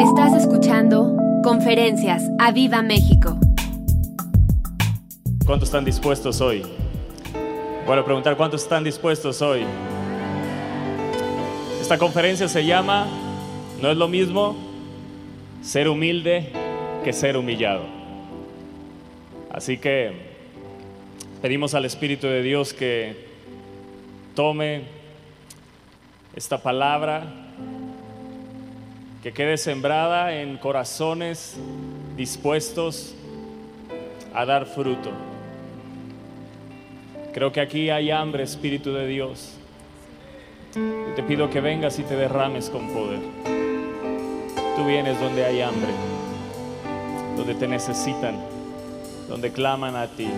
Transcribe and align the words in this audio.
Estás 0.00 0.34
escuchando 0.34 1.16
Conferencias 1.42 2.22
a 2.38 2.52
Viva 2.52 2.82
México. 2.82 3.38
¿Cuántos 5.46 5.70
están 5.70 5.86
dispuestos 5.86 6.42
hoy? 6.42 6.62
Bueno, 7.86 8.04
preguntar 8.04 8.36
cuántos 8.36 8.62
están 8.62 8.84
dispuestos 8.84 9.40
hoy. 9.40 9.64
Esta 11.80 11.96
conferencia 11.96 12.46
se 12.46 12.66
llama 12.66 13.06
No 13.80 13.90
es 13.90 13.96
lo 13.96 14.06
mismo 14.06 14.54
ser 15.62 15.88
humilde 15.88 16.52
que 17.02 17.14
ser 17.14 17.38
humillado. 17.38 17.84
Así 19.50 19.78
que 19.78 20.12
pedimos 21.40 21.74
al 21.74 21.86
Espíritu 21.86 22.26
de 22.26 22.42
Dios 22.42 22.74
que 22.74 23.28
tome 24.34 24.82
esta 26.34 26.58
palabra, 26.58 27.45
que 29.26 29.32
quede 29.32 29.56
sembrada 29.56 30.40
en 30.40 30.56
corazones 30.56 31.56
dispuestos 32.16 33.12
a 34.32 34.44
dar 34.44 34.66
fruto. 34.66 35.10
Creo 37.34 37.50
que 37.50 37.60
aquí 37.60 37.90
hay 37.90 38.12
hambre, 38.12 38.44
Espíritu 38.44 38.92
de 38.92 39.08
Dios. 39.08 39.54
Yo 40.76 41.12
te 41.16 41.24
pido 41.24 41.50
que 41.50 41.60
vengas 41.60 41.98
y 41.98 42.04
te 42.04 42.14
derrames 42.14 42.70
con 42.70 42.86
poder. 42.92 43.18
Tú 44.76 44.86
vienes 44.86 45.18
donde 45.18 45.44
hay 45.44 45.60
hambre, 45.60 45.90
donde 47.36 47.56
te 47.56 47.66
necesitan, 47.66 48.36
donde 49.28 49.50
claman 49.50 49.96
a 49.96 50.06
ti. 50.06 50.30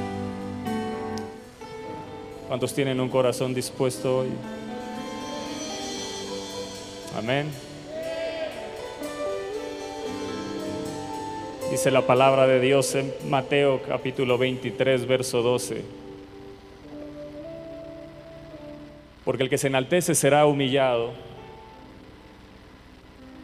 ¿Cuántos 2.48 2.72
tienen 2.72 3.00
un 3.00 3.10
corazón 3.10 3.52
dispuesto 3.52 4.20
hoy? 4.20 4.28
Amén. 7.18 7.67
Dice 11.70 11.90
la 11.90 12.06
palabra 12.06 12.46
de 12.46 12.60
Dios 12.60 12.94
en 12.94 13.12
Mateo 13.28 13.82
capítulo 13.86 14.38
23, 14.38 15.06
verso 15.06 15.42
12. 15.42 15.84
Porque 19.22 19.42
el 19.42 19.50
que 19.50 19.58
se 19.58 19.66
enaltece 19.66 20.14
será 20.14 20.46
humillado 20.46 21.12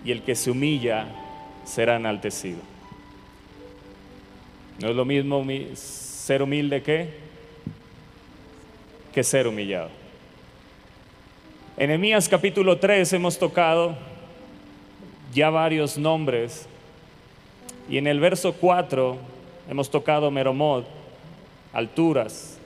y 0.06 0.10
el 0.10 0.22
que 0.22 0.34
se 0.34 0.50
humilla 0.50 1.06
será 1.66 1.96
enaltecido. 1.96 2.60
No 4.80 4.88
es 4.88 4.96
lo 4.96 5.04
mismo 5.04 5.44
ser 5.74 6.40
humilde 6.40 6.82
que, 6.82 7.10
que 9.12 9.22
ser 9.22 9.46
humillado. 9.46 9.90
En 11.77 11.90
Emías 11.90 12.27
capítulo 12.27 12.78
3 12.78 13.12
hemos 13.12 13.38
tocado 13.38 13.94
ya 15.34 15.50
varios 15.50 15.98
nombres 15.98 16.66
y 17.88 17.98
en 17.98 18.06
el 18.06 18.20
verso 18.20 18.54
4 18.54 19.16
hemos 19.68 19.90
tocado 19.90 20.30
Meromot, 20.30 20.86
alturas, 21.72 22.58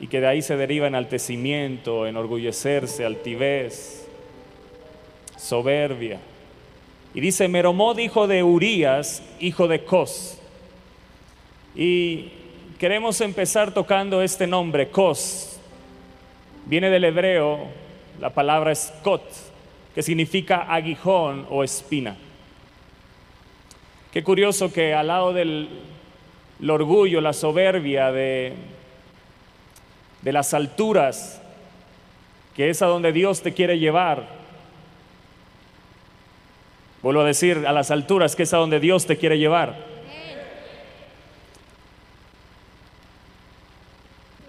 y 0.00 0.06
que 0.06 0.20
de 0.20 0.26
ahí 0.26 0.42
se 0.42 0.56
deriva 0.56 0.86
enaltecimiento, 0.86 2.06
enorgullecerse, 2.06 3.04
altivez, 3.04 4.06
soberbia. 5.36 6.18
Y 7.14 7.20
dice 7.20 7.48
Meromot, 7.48 7.98
hijo 7.98 8.26
de 8.26 8.42
Urías, 8.42 9.22
hijo 9.40 9.68
de 9.68 9.84
Cos. 9.84 10.38
Y 11.74 12.30
queremos 12.78 13.20
empezar 13.20 13.72
tocando 13.72 14.22
este 14.22 14.46
nombre, 14.46 14.88
Cos. 14.88 15.58
Viene 16.66 16.90
del 16.90 17.04
hebreo, 17.04 17.68
la 18.20 18.30
palabra 18.30 18.72
es 18.72 18.92
kot, 19.02 19.22
que 19.94 20.02
significa 20.02 20.62
aguijón 20.62 21.46
o 21.50 21.62
espina. 21.62 22.16
Qué 24.14 24.22
curioso 24.22 24.72
que 24.72 24.94
al 24.94 25.08
lado 25.08 25.32
del 25.32 25.68
orgullo, 26.68 27.20
la 27.20 27.32
soberbia 27.32 28.12
de, 28.12 28.52
de 30.22 30.32
las 30.32 30.54
alturas, 30.54 31.42
que 32.54 32.70
es 32.70 32.80
a 32.80 32.86
donde 32.86 33.10
Dios 33.10 33.42
te 33.42 33.52
quiere 33.52 33.76
llevar. 33.80 34.28
Vuelvo 37.02 37.22
a 37.22 37.24
decir, 37.24 37.64
a 37.66 37.72
las 37.72 37.90
alturas, 37.90 38.36
que 38.36 38.44
es 38.44 38.54
a 38.54 38.58
donde 38.58 38.78
Dios 38.78 39.04
te 39.04 39.16
quiere 39.16 39.36
llevar. 39.36 39.74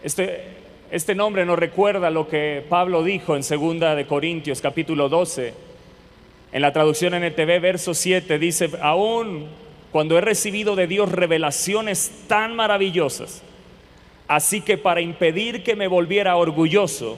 Este, 0.03 0.43
este 0.91 1.15
nombre 1.15 1.43
nos 1.43 1.57
recuerda 1.57 2.11
lo 2.11 2.27
que 2.27 2.63
Pablo 2.69 3.03
dijo 3.03 3.35
en 3.35 3.41
2 3.41 3.95
de 3.95 4.05
Corintios 4.05 4.61
capítulo 4.61 5.09
12 5.09 5.64
en 6.55 6.61
la 6.61 6.71
traducción 6.71 7.13
NTV, 7.13 7.59
verso 7.59 7.93
7, 7.93 8.39
dice, 8.39 8.69
aún 8.81 9.47
cuando 9.91 10.17
he 10.17 10.21
recibido 10.21 10.77
de 10.77 10.87
Dios 10.87 11.11
revelaciones 11.11 12.09
tan 12.29 12.55
maravillosas, 12.55 13.43
así 14.29 14.61
que 14.61 14.77
para 14.77 15.01
impedir 15.01 15.63
que 15.63 15.75
me 15.75 15.89
volviera 15.89 16.37
orgulloso, 16.37 17.17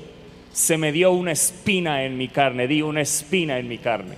se 0.52 0.80
me 0.80 0.92
dio 0.92 1.12
una 1.12 1.34
espina 1.34 2.04
en 2.04 2.18
mi 2.18 2.30
carne, 2.30 2.68
di 2.68 2.82
una 2.82 3.02
espina 3.02 3.60
en 3.60 3.68
mi 3.68 3.78
carne, 3.78 4.16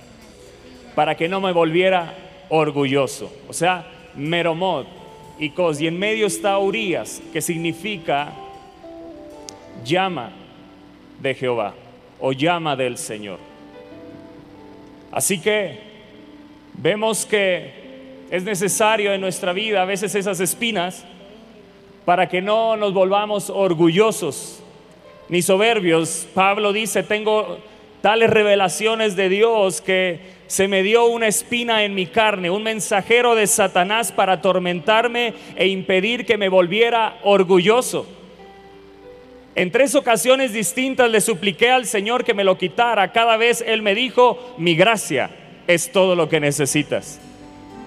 para 0.94 1.14
que 1.18 1.28
no 1.28 1.42
me 1.42 1.52
volviera 1.52 2.14
orgulloso. 2.48 3.30
O 3.46 3.52
sea, 3.52 3.92
meromot 4.14 4.88
y 5.38 5.50
cos, 5.50 5.82
y 5.82 5.86
en 5.86 5.98
medio 5.98 6.28
está 6.28 6.56
Urias, 6.56 7.20
que 7.30 7.42
significa 7.42 8.32
llama 9.84 10.32
de 11.20 11.34
Jehová 11.34 11.74
o 12.18 12.32
llama 12.32 12.74
del 12.74 12.96
Señor. 12.96 13.49
Así 15.12 15.40
que 15.40 15.78
vemos 16.74 17.26
que 17.26 17.72
es 18.30 18.44
necesario 18.44 19.12
en 19.12 19.20
nuestra 19.20 19.52
vida 19.52 19.82
a 19.82 19.84
veces 19.84 20.14
esas 20.14 20.38
espinas 20.40 21.04
para 22.04 22.28
que 22.28 22.40
no 22.40 22.76
nos 22.76 22.94
volvamos 22.94 23.50
orgullosos 23.50 24.62
ni 25.28 25.42
soberbios. 25.42 26.28
Pablo 26.34 26.72
dice, 26.72 27.02
tengo 27.02 27.58
tales 28.00 28.30
revelaciones 28.30 29.16
de 29.16 29.28
Dios 29.28 29.80
que 29.80 30.20
se 30.46 30.68
me 30.68 30.82
dio 30.82 31.06
una 31.06 31.28
espina 31.28 31.84
en 31.84 31.94
mi 31.94 32.06
carne, 32.06 32.50
un 32.50 32.62
mensajero 32.62 33.34
de 33.34 33.46
Satanás 33.46 34.10
para 34.10 34.34
atormentarme 34.34 35.34
e 35.56 35.68
impedir 35.68 36.26
que 36.26 36.36
me 36.36 36.48
volviera 36.48 37.18
orgulloso. 37.22 38.06
En 39.54 39.72
tres 39.72 39.94
ocasiones 39.94 40.52
distintas 40.52 41.10
le 41.10 41.20
supliqué 41.20 41.70
al 41.70 41.86
Señor 41.86 42.24
que 42.24 42.34
me 42.34 42.44
lo 42.44 42.56
quitara. 42.56 43.12
Cada 43.12 43.36
vez 43.36 43.64
Él 43.66 43.82
me 43.82 43.94
dijo, 43.94 44.54
mi 44.58 44.76
gracia 44.76 45.30
es 45.66 45.90
todo 45.90 46.14
lo 46.14 46.28
que 46.28 46.40
necesitas. 46.40 47.20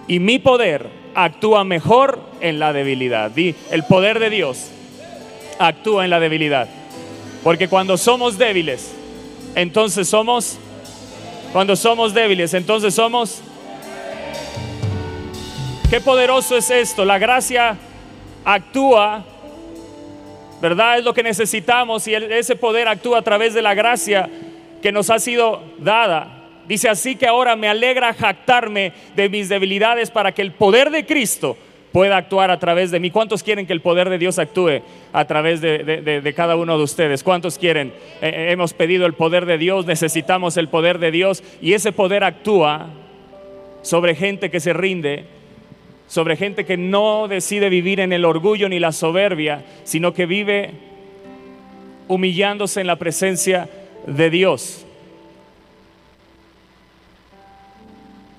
Y 0.07 0.19
mi 0.19 0.40
poder 0.40 0.88
actúa 1.16 1.63
mejor 1.63 2.19
en 2.41 2.59
la 2.59 2.73
debilidad. 2.73 3.31
el 3.38 3.84
poder 3.88 4.19
de 4.19 4.29
Dios 4.29 4.69
actúa 5.59 6.03
en 6.03 6.09
la 6.09 6.19
debilidad. 6.19 6.68
Porque 7.44 7.68
cuando 7.68 7.97
somos 7.97 8.38
débiles, 8.38 8.94
entonces 9.56 10.07
somos, 10.07 10.57
cuando 11.52 11.75
somos 11.75 12.13
débiles, 12.13 12.53
entonces 12.53 12.94
somos... 12.94 13.41
Qué 15.90 16.02
poderoso 16.02 16.57
es 16.57 16.72
esto. 16.72 17.06
La 17.06 17.19
gracia 17.19 17.78
actúa 18.44 19.23
¿verdad? 20.63 20.97
Es 20.97 21.03
lo 21.03 21.13
que 21.13 21.24
necesitamos 21.24 22.07
y 22.07 22.16
ese 22.16 22.56
poder 22.56 22.88
actúa 22.88 23.19
a 23.19 23.22
través 23.22 23.53
de 23.53 23.62
la 23.62 23.74
gracia 23.74 24.29
que 24.81 24.94
nos 24.94 25.09
ha 25.09 25.19
sido 25.19 25.62
dada. 25.79 26.41
Dice 26.69 26.88
así 26.88 27.18
que 27.18 27.28
ahora 27.28 27.57
me 27.57 27.68
alegra 27.68 28.13
jactarme 28.13 28.94
de 29.13 29.28
mis 29.28 29.50
debilidades 29.50 30.09
para 30.09 30.31
que 30.31 30.41
el 30.41 30.53
poder 30.53 30.90
de 30.90 31.06
Cristo 31.06 31.57
pueda 31.91 32.16
actuar 32.16 32.50
a 32.50 32.59
través 32.59 32.91
de 32.91 33.02
mí. 33.02 33.12
¿Cuántos 33.12 33.44
quieren 33.44 33.68
que 33.68 33.73
el 33.73 33.81
poder 33.81 34.09
de 34.09 34.18
Dios 34.18 34.40
actúe 34.40 34.81
a 35.12 35.25
través 35.25 35.59
de, 35.59 36.34
cada 36.34 36.56
uno 36.56 36.78
de 36.78 36.84
ustedes? 36.85 37.23
¿Cuántos 37.23 37.57
quieren? 37.57 37.90
Eh, 38.22 38.31
eh, 38.34 38.52
hemos 38.52 38.73
pedido 38.73 39.06
el 39.06 39.16
poder 39.16 39.46
de 39.46 39.57
Dios, 39.57 39.85
necesitamos 39.85 40.56
el 40.56 40.69
poder 40.69 40.97
de 40.97 41.12
Dios 41.12 41.44
y 41.62 41.73
ese 41.73 41.91
poder 41.91 42.23
actúa 42.23 42.88
sobre 43.81 44.16
gente 44.16 44.50
que 44.50 44.61
se 44.61 44.72
rinde 44.72 45.26
sobre 46.08 46.35
gente 46.35 46.66
que 46.66 46.78
no 46.78 47.28
decide 47.28 47.70
vivir 47.70 48.00
en 48.00 48.14
el 48.14 48.26
orgullo 48.26 48.70
ni 48.70 48.79
la 48.79 48.91
soberbia, 48.91 49.66
sino 49.84 50.14
que 50.14 50.26
vive 50.26 50.72
humillándose 52.08 52.82
en 52.82 52.88
la 52.88 52.97
presencia 52.97 53.70
de 54.05 54.29
Dios. 54.29 54.85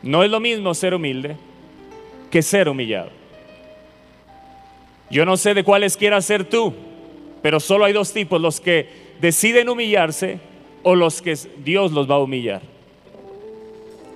No 0.03 0.23
es 0.23 0.31
lo 0.31 0.39
mismo 0.39 0.75
ser 0.75 0.95
humilde 0.95 1.37
que 2.31 2.43
ser 2.43 2.69
humillado. 2.69 3.11
Yo 5.11 5.25
no 5.25 5.37
sé 5.37 5.55
de 5.55 5.65
cuáles 5.65 5.97
quieras 5.97 6.25
ser 6.25 6.45
tú, 6.45 6.75
pero 7.43 7.61
solo 7.61 7.85
hay 7.85 7.93
dos 7.93 8.13
tipos, 8.13 8.41
los 8.41 8.61
que 8.61 8.89
deciden 9.21 9.69
humillarse 9.69 10.41
o 10.83 10.95
los 10.95 11.23
que 11.23 11.37
Dios 11.65 11.93
los 11.93 12.11
va 12.11 12.17
a 12.17 12.21
humillar. 12.21 12.63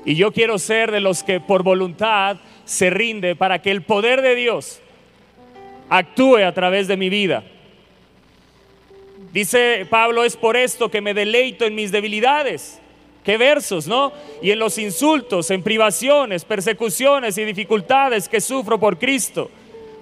Y 0.05 0.15
yo 0.15 0.33
quiero 0.33 0.59
ser 0.59 0.91
de 0.91 1.00
los 1.00 1.23
que 1.23 1.41
por 1.41 1.62
voluntad 1.62 2.39
se 2.69 2.91
rinde 2.91 3.35
para 3.35 3.62
que 3.62 3.70
el 3.70 3.81
poder 3.81 4.20
de 4.20 4.35
Dios 4.35 4.81
actúe 5.88 6.44
a 6.44 6.53
través 6.53 6.87
de 6.87 6.99
mi 6.99 7.09
vida. 7.09 7.43
Dice 9.32 9.87
Pablo, 9.88 10.23
es 10.23 10.37
por 10.37 10.55
esto 10.55 10.91
que 10.91 11.00
me 11.00 11.15
deleito 11.15 11.65
en 11.65 11.75
mis 11.75 11.91
debilidades, 11.91 12.79
Qué 13.25 13.37
versos, 13.37 13.87
¿no? 13.87 14.11
Y 14.41 14.53
en 14.53 14.59
los 14.59 14.79
insultos, 14.79 15.50
en 15.50 15.62
privaciones, 15.62 16.47
persecuciones 16.47 17.37
y 17.37 17.44
dificultades 17.44 18.26
que 18.26 18.41
sufro 18.41 18.81
por 18.81 18.99
Cristo. 18.99 19.50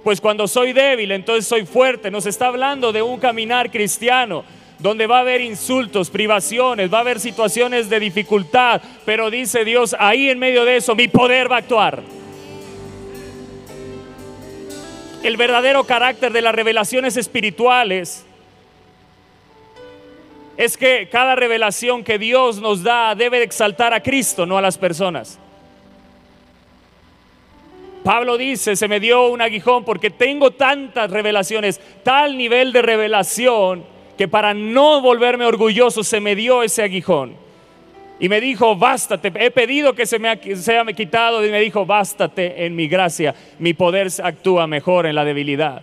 Pues 0.04 0.20
cuando 0.20 0.46
soy 0.46 0.72
débil, 0.72 1.10
entonces 1.10 1.44
soy 1.44 1.66
fuerte. 1.66 2.08
Nos 2.08 2.26
está 2.26 2.46
hablando 2.46 2.92
de 2.92 3.02
un 3.02 3.19
caminar 3.19 3.72
cristiano 3.72 4.44
donde 4.78 5.08
va 5.08 5.16
a 5.16 5.20
haber 5.22 5.40
insultos, 5.40 6.08
privaciones, 6.08 6.92
va 6.92 6.98
a 6.98 7.00
haber 7.00 7.19
situaciones 7.19 7.90
de 7.90 7.98
dificultad, 7.98 8.80
pero 9.04 9.28
dice 9.28 9.64
Dios, 9.64 9.96
ahí 9.98 10.30
en 10.30 10.38
medio 10.38 10.64
de 10.64 10.76
eso 10.76 10.94
mi 10.94 11.08
poder 11.08 11.50
va 11.50 11.56
a 11.56 11.60
actuar. 11.60 12.02
El 15.26 15.37
verdadero 15.37 15.82
carácter 15.82 16.32
de 16.32 16.40
las 16.40 16.55
revelaciones 16.55 17.17
espirituales 17.17 18.25
es 20.56 20.76
que 20.76 21.08
cada 21.11 21.34
revelación 21.34 22.05
que 22.05 22.17
Dios 22.17 22.61
nos 22.61 22.84
da 22.84 23.12
debe 23.17 23.43
exaltar 23.43 23.93
a 23.93 24.05
Cristo, 24.05 24.46
no 24.46 24.56
a 24.56 24.62
las 24.62 24.78
personas. 24.78 25.40
Pablo 28.05 28.38
dice, 28.38 28.76
se 28.76 28.87
me 28.87 29.00
dio 29.00 29.26
un 29.26 29.43
aguijón 29.43 29.84
porque 29.84 30.11
tengo 30.11 30.52
tantas 30.52 31.11
revelaciones, 31.11 31.81
tal 32.05 32.38
nivel 32.38 32.72
de 32.72 32.82
revelación, 32.82 33.84
que 34.17 34.29
para 34.29 34.55
no 34.55 35.00
volverme 35.00 35.44
orgulloso 35.44 36.05
se 36.05 36.20
me 36.20 36.37
dio 36.37 36.62
ese 36.62 36.84
aguijón. 36.84 37.45
Y 38.18 38.28
me 38.28 38.40
dijo, 38.40 38.76
bástate, 38.76 39.30
he 39.34 39.50
pedido 39.50 39.94
que 39.94 40.06
se 40.06 40.18
me 40.18 40.38
sea 40.56 40.84
me 40.84 40.94
quitado 40.94 41.44
y 41.44 41.50
me 41.50 41.60
dijo, 41.60 41.84
bástate 41.84 42.64
en 42.64 42.74
mi 42.74 42.88
gracia, 42.88 43.34
mi 43.58 43.74
poder 43.74 44.08
actúa 44.22 44.66
mejor 44.66 45.06
en 45.06 45.14
la 45.14 45.24
debilidad. 45.24 45.82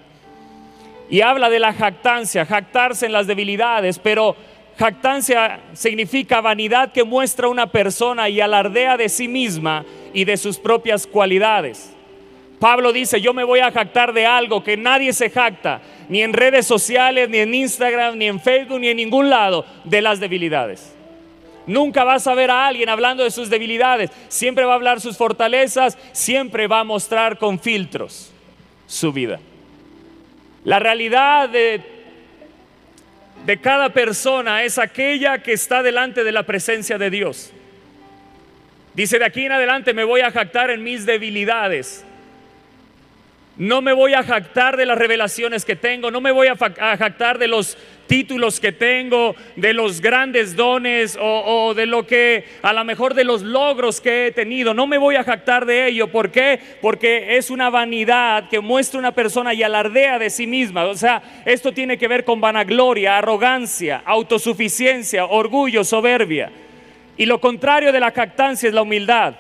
Y 1.10 1.22
habla 1.22 1.50
de 1.50 1.60
la 1.60 1.74
jactancia, 1.74 2.46
jactarse 2.46 3.06
en 3.06 3.12
las 3.12 3.28
debilidades, 3.28 4.00
pero 4.00 4.36
jactancia 4.80 5.60
significa 5.74 6.42
vanidad 6.42 6.92
que 6.92 7.04
muestra 7.04 7.48
una 7.50 7.68
persona 7.68 8.30
y 8.30 8.42
alardea 8.42 8.98
de 8.98 9.10
sí 9.10 9.28
misma 9.28 9.86
y 10.12 10.26
de 10.26 10.38
sus 10.38 10.58
propias 10.58 11.06
cualidades. 11.06 11.94
Pablo 12.60 12.94
dice, 12.94 13.22
yo 13.22 13.34
me 13.34 13.44
voy 13.44 13.60
a 13.60 13.72
jactar 13.72 14.14
de 14.14 14.26
algo 14.26 14.64
que 14.64 14.78
nadie 14.78 15.14
se 15.14 15.30
jacta, 15.30 15.82
ni 16.10 16.24
en 16.24 16.34
redes 16.34 16.66
sociales, 16.66 17.30
ni 17.30 17.40
en 17.40 17.54
Instagram, 17.54 18.18
ni 18.18 18.26
en 18.26 18.40
Facebook, 18.40 18.80
ni 18.80 18.88
en 18.88 18.98
ningún 18.98 19.30
lado, 19.30 19.66
de 19.84 20.02
las 20.02 20.20
debilidades. 20.20 20.93
Nunca 21.66 22.04
vas 22.04 22.28
a 22.28 22.36
ver 22.36 22.52
a 22.52 22.68
alguien 22.68 22.90
hablando 22.90 23.24
de 23.24 23.32
sus 23.32 23.50
debilidades, 23.50 24.12
siempre 24.28 24.66
va 24.66 24.74
a 24.74 24.76
hablar 24.76 25.00
sus 25.00 25.18
fortalezas, 25.18 25.98
siempre 26.12 26.68
va 26.68 26.82
a 26.82 26.84
mostrar 26.84 27.38
con 27.38 27.60
filtros 27.60 28.32
su 28.86 29.14
vida. 29.14 29.40
La 30.66 30.80
realidad 30.80 31.50
de, 31.50 31.82
de 33.46 33.62
cada 33.62 33.90
persona 33.90 34.64
es 34.64 34.78
aquella 34.78 35.40
que 35.40 35.54
está 35.54 35.84
delante 35.84 36.24
de 36.24 36.32
la 36.32 36.44
presencia 36.44 36.98
de 36.98 37.10
Dios. 37.10 37.52
Dice, 38.94 39.20
de 39.20 39.26
aquí 39.26 39.46
en 39.46 39.54
adelante 39.54 39.94
me 39.94 40.04
voy 40.04 40.22
a 40.22 40.32
jactar 40.32 40.70
en 40.70 40.84
mis 40.84 41.06
debilidades 41.06 42.06
no 43.56 43.82
me 43.82 43.94
voy 43.94 44.14
a 44.14 44.24
jactar 44.24 44.78
de 44.78 44.86
las 44.86 44.98
revelaciones 44.98 45.64
que 45.64 45.76
tengo, 45.76 46.10
no 46.10 46.22
me 46.22 46.32
voy 46.32 46.48
a, 46.48 46.56
jactar 46.56 47.38
de 47.38 47.48
los 47.48 47.78
títulos 48.14 48.60
que 48.60 48.72
tengo, 48.72 49.36
de 49.56 49.74
los 49.74 50.00
grandes 50.00 50.56
dones 50.56 51.18
o, 51.20 51.74
de 51.74 51.88
lo 51.88 52.06
que 52.06 52.46
a 52.62 52.72
lo 52.72 52.86
mejor 52.86 53.16
de 53.16 53.24
los 53.24 53.42
logros 53.42 54.00
que 54.02 54.28
he 54.28 54.32
tenido. 54.32 54.76
No 54.76 54.86
me 54.86 55.00
voy 55.00 55.16
a 55.16 55.24
jactar 55.24 55.66
de 55.66 55.88
ello. 55.88 56.12
¿Por 56.12 56.30
qué? 56.30 56.60
Porque 56.80 57.38
es 57.38 57.50
una 57.50 57.72
vanidad 57.72 58.50
que 58.50 58.60
muestra 58.60 59.00
una 59.00 59.16
persona 59.16 59.56
y 59.56 59.64
alardea 59.64 60.20
de 60.20 60.30
sí 60.30 60.46
misma. 60.46 60.86
O 60.86 60.94
sea, 60.94 61.24
esto 61.44 61.72
tiene 61.72 61.98
que 61.98 62.08
ver 62.08 62.24
con 62.24 62.40
vanagloria, 62.40 63.18
arrogancia, 63.18 64.04
autosuficiencia, 64.06 65.26
orgullo, 65.26 65.84
soberbia. 65.84 66.52
Y 67.18 67.26
lo 67.26 67.42
contrario 67.42 67.92
de 67.92 68.00
la 68.00 68.12
jactancia 68.12 68.70
es 68.70 68.76
la 68.76 68.84
humildad. 68.84 69.34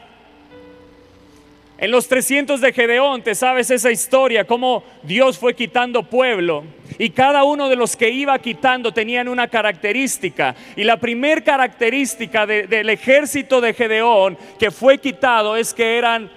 En 1.84 1.92
los 1.92 2.08
300 2.08 2.62
de 2.62 2.72
Gedeón, 2.72 3.24
te 3.24 3.36
sabes 3.36 3.70
esa 3.70 3.92
historia, 3.92 4.48
cómo 4.48 4.86
Dios 5.04 5.38
fue 5.38 5.54
quitando 5.54 6.04
pueblo. 6.04 6.64
Y 6.98 7.10
cada 7.10 7.44
uno 7.44 7.68
de 7.68 7.76
los 7.76 7.98
que 7.98 8.10
iba 8.10 8.40
quitando 8.40 8.94
tenían 8.94 9.28
una 9.28 9.50
característica. 9.50 10.56
Y 10.78 10.86
la 10.86 10.96
primer 10.96 11.44
característica 11.44 12.46
del 12.46 12.90
ejército 12.90 13.60
de 13.60 13.74
Gedeón 13.74 14.38
que 14.58 14.72
fue 14.72 14.98
quitado 14.98 15.58
es 15.58 15.74
que 15.74 15.98
eran 15.98 16.32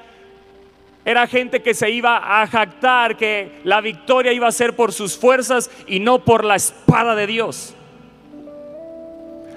era 1.04 1.28
gente 1.28 1.62
que 1.62 1.74
se 1.74 1.90
iba 1.90 2.42
a 2.42 2.44
jactar 2.48 3.16
que 3.16 3.60
la 3.62 3.80
victoria 3.80 4.32
iba 4.32 4.48
a 4.48 4.50
ser 4.50 4.74
por 4.74 4.92
sus 4.92 5.16
fuerzas 5.16 5.70
y 5.86 6.00
no 6.00 6.24
por 6.24 6.44
la 6.44 6.56
espada 6.56 7.14
de 7.14 7.28
Dios. 7.28 7.76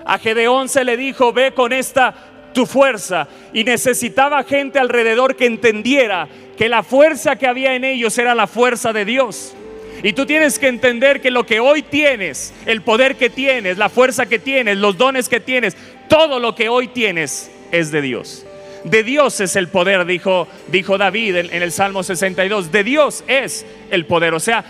A 0.05 0.19
Gedeón 0.19 0.69
se 0.69 0.83
le 0.83 0.97
dijo, 0.97 1.33
ve 1.33 1.51
con 1.53 1.73
esta 1.73 2.28
tu 2.53 2.65
fuerza. 2.65 3.27
Y 3.53 3.63
necesitaba 3.63 4.43
gente 4.43 4.79
alrededor 4.79 5.35
que 5.35 5.45
entendiera 5.45 6.27
que 6.57 6.69
la 6.69 6.83
fuerza 6.83 7.35
que 7.35 7.47
había 7.47 7.75
en 7.75 7.83
ellos 7.83 8.17
era 8.17 8.35
la 8.35 8.47
fuerza 8.47 8.93
de 8.93 9.05
Dios. 9.05 9.55
Y 10.03 10.13
tú 10.13 10.25
tienes 10.25 10.59
que 10.59 10.67
entender 10.67 11.21
que 11.21 11.31
lo 11.31 11.45
que 11.45 11.59
hoy 11.59 11.81
tienes, 11.81 12.53
el 12.65 12.81
poder 12.81 13.15
que 13.15 13.29
tienes, 13.29 13.77
la 13.77 13.89
fuerza 13.89 14.25
que 14.25 14.39
tienes, 14.39 14.77
los 14.77 14.97
dones 14.97 15.27
que 15.27 15.39
tienes, 15.39 15.75
todo 16.07 16.39
lo 16.39 16.55
que 16.55 16.69
hoy 16.69 16.87
tienes 16.87 17.51
es 17.71 17.91
de 17.91 18.01
Dios. 18.01 18.45
De 18.83 19.03
Dios 19.03 19.41
es 19.41 19.55
el 19.57 19.67
poder, 19.67 20.05
dijo, 20.05 20.47
dijo 20.67 20.97
David 20.97 21.35
en, 21.35 21.53
en 21.53 21.63
el 21.63 21.71
Salmo 21.71 22.03
62. 22.03 22.71
De 22.71 22.83
Dios 22.83 23.23
es 23.27 23.65
el 23.91 24.05
poder. 24.05 24.33
O 24.33 24.39
sea, 24.39 24.63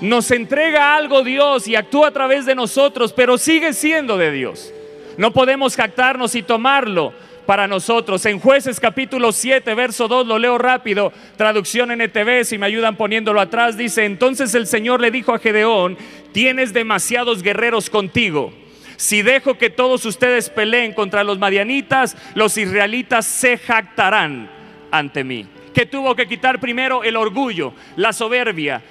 nos 0.00 0.30
entrega 0.30 0.96
algo 0.96 1.22
Dios 1.22 1.66
y 1.66 1.76
actúa 1.76 2.08
a 2.08 2.12
través 2.12 2.44
de 2.44 2.54
nosotros, 2.54 3.12
pero 3.12 3.38
sigue 3.38 3.72
siendo 3.72 4.18
de 4.18 4.30
Dios. 4.32 4.73
No 5.16 5.32
podemos 5.32 5.76
jactarnos 5.76 6.34
y 6.34 6.42
tomarlo 6.42 7.12
para 7.46 7.66
nosotros. 7.66 8.24
En 8.26 8.40
jueces 8.40 8.80
capítulo 8.80 9.32
7, 9.32 9.74
verso 9.74 10.08
2, 10.08 10.26
lo 10.26 10.38
leo 10.38 10.58
rápido, 10.58 11.12
traducción 11.36 11.90
NTV, 11.90 12.44
si 12.44 12.58
me 12.58 12.66
ayudan 12.66 12.96
poniéndolo 12.96 13.40
atrás, 13.40 13.76
dice, 13.76 14.04
entonces 14.04 14.54
el 14.54 14.66
Señor 14.66 15.00
le 15.00 15.10
dijo 15.10 15.32
a 15.34 15.38
Gedeón, 15.38 15.96
tienes 16.32 16.72
demasiados 16.72 17.42
guerreros 17.42 17.90
contigo. 17.90 18.52
Si 18.96 19.22
dejo 19.22 19.58
que 19.58 19.70
todos 19.70 20.04
ustedes 20.04 20.50
peleen 20.50 20.92
contra 20.92 21.24
los 21.24 21.38
madianitas, 21.38 22.16
los 22.34 22.56
israelitas 22.56 23.26
se 23.26 23.58
jactarán 23.58 24.48
ante 24.90 25.24
mí. 25.24 25.46
Que 25.74 25.86
tuvo 25.86 26.14
que 26.14 26.28
quitar 26.28 26.60
primero 26.60 27.02
el 27.02 27.16
orgullo, 27.16 27.74
la 27.96 28.12
soberbia, 28.12 28.82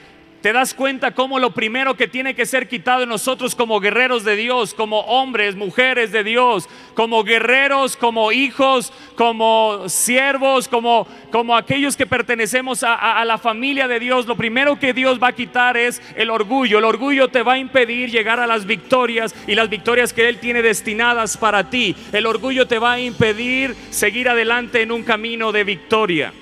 te 0.44 0.52
das 0.52 0.74
cuenta 0.74 1.12
cómo 1.12 1.40
lo 1.40 1.52
primero 1.52 1.96
que 1.96 2.10
tiene 2.10 2.36
que 2.36 2.46
ser 2.46 2.68
quitado 2.68 3.00
de 3.00 3.06
nosotros 3.06 3.56
como 3.56 3.80
guerreros 3.80 4.26
de 4.26 4.36
Dios, 4.36 4.74
como 4.74 5.00
hombres, 5.00 5.56
mujeres 5.56 6.12
de 6.12 6.26
Dios, 6.26 6.68
como 6.96 7.24
guerreros, 7.24 7.96
como 7.96 8.30
hijos, 8.34 8.92
como 9.16 9.88
siervos, 9.88 10.68
como, 10.68 11.08
como 11.32 11.56
aquellos 11.56 11.96
que 11.96 12.06
pertenecemos 12.06 12.84
a, 12.84 13.22
a 13.22 13.24
la 13.24 13.38
familia 13.38 13.88
de 13.88 14.02
Dios, 14.02 14.28
lo 14.28 14.36
primero 14.36 14.78
que 14.78 14.92
Dios 14.92 15.18
va 15.18 15.30
a 15.30 15.32
quitar 15.32 15.78
es 15.78 16.02
el 16.18 16.30
orgullo. 16.30 16.80
El 16.80 16.84
orgullo 16.84 17.30
te 17.30 17.42
va 17.42 17.54
a 17.54 17.58
impedir 17.58 18.12
llegar 18.12 18.42
a 18.42 18.46
las 18.46 18.66
victorias 18.66 19.34
y 19.48 19.56
las 19.56 19.70
victorias 19.70 20.12
que 20.12 20.28
Él 20.28 20.40
tiene 20.40 20.62
destinadas 20.62 21.38
para 21.38 21.70
ti. 21.70 21.96
El 22.12 22.26
orgullo 22.26 22.68
te 22.68 22.80
va 22.80 22.92
a 22.92 23.00
impedir 23.00 23.78
seguir 23.92 24.28
adelante 24.28 24.82
en 24.82 24.92
un 24.92 25.04
camino 25.04 25.54
de 25.54 25.64
victoria. 25.64 26.34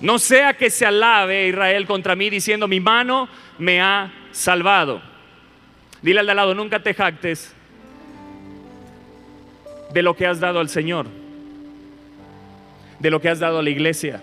No 0.00 0.18
sea 0.18 0.54
que 0.54 0.70
se 0.70 0.86
alabe 0.86 1.48
Israel 1.48 1.86
contra 1.86 2.14
mí 2.14 2.30
diciendo, 2.30 2.68
mi 2.68 2.78
mano 2.78 3.28
me 3.58 3.80
ha 3.80 4.12
salvado. 4.30 5.02
Dile 6.02 6.20
al 6.20 6.26
de 6.26 6.32
al 6.32 6.36
lado, 6.36 6.54
nunca 6.54 6.80
te 6.82 6.94
jactes 6.94 7.54
de 9.92 10.02
lo 10.02 10.14
que 10.14 10.26
has 10.26 10.38
dado 10.38 10.60
al 10.60 10.68
Señor, 10.68 11.06
de 13.00 13.10
lo 13.10 13.20
que 13.20 13.28
has 13.28 13.40
dado 13.40 13.58
a 13.58 13.62
la 13.62 13.70
iglesia. 13.70 14.20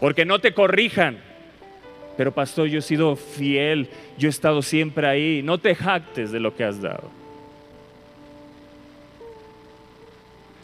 Porque 0.00 0.26
no 0.26 0.38
te 0.38 0.52
corrijan. 0.52 1.18
Pero 2.18 2.32
pastor, 2.32 2.68
yo 2.68 2.78
he 2.78 2.82
sido 2.82 3.16
fiel, 3.16 3.88
yo 4.18 4.28
he 4.28 4.30
estado 4.30 4.62
siempre 4.62 5.06
ahí. 5.06 5.42
No 5.42 5.58
te 5.58 5.74
jactes 5.74 6.30
de 6.32 6.40
lo 6.40 6.54
que 6.54 6.64
has 6.64 6.80
dado. 6.80 7.10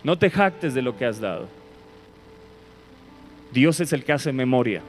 No 0.03 0.19
te 0.19 0.31
jactes 0.31 0.75
de 0.75 0.83
lo 0.83 0.97
que 0.97 1.07
has 1.07 1.21
dado. 1.21 1.62
Dios 3.53 3.81
es 3.81 3.93
el 3.93 4.05
que 4.05 4.13
hace 4.13 4.33
memoria. 4.33 4.83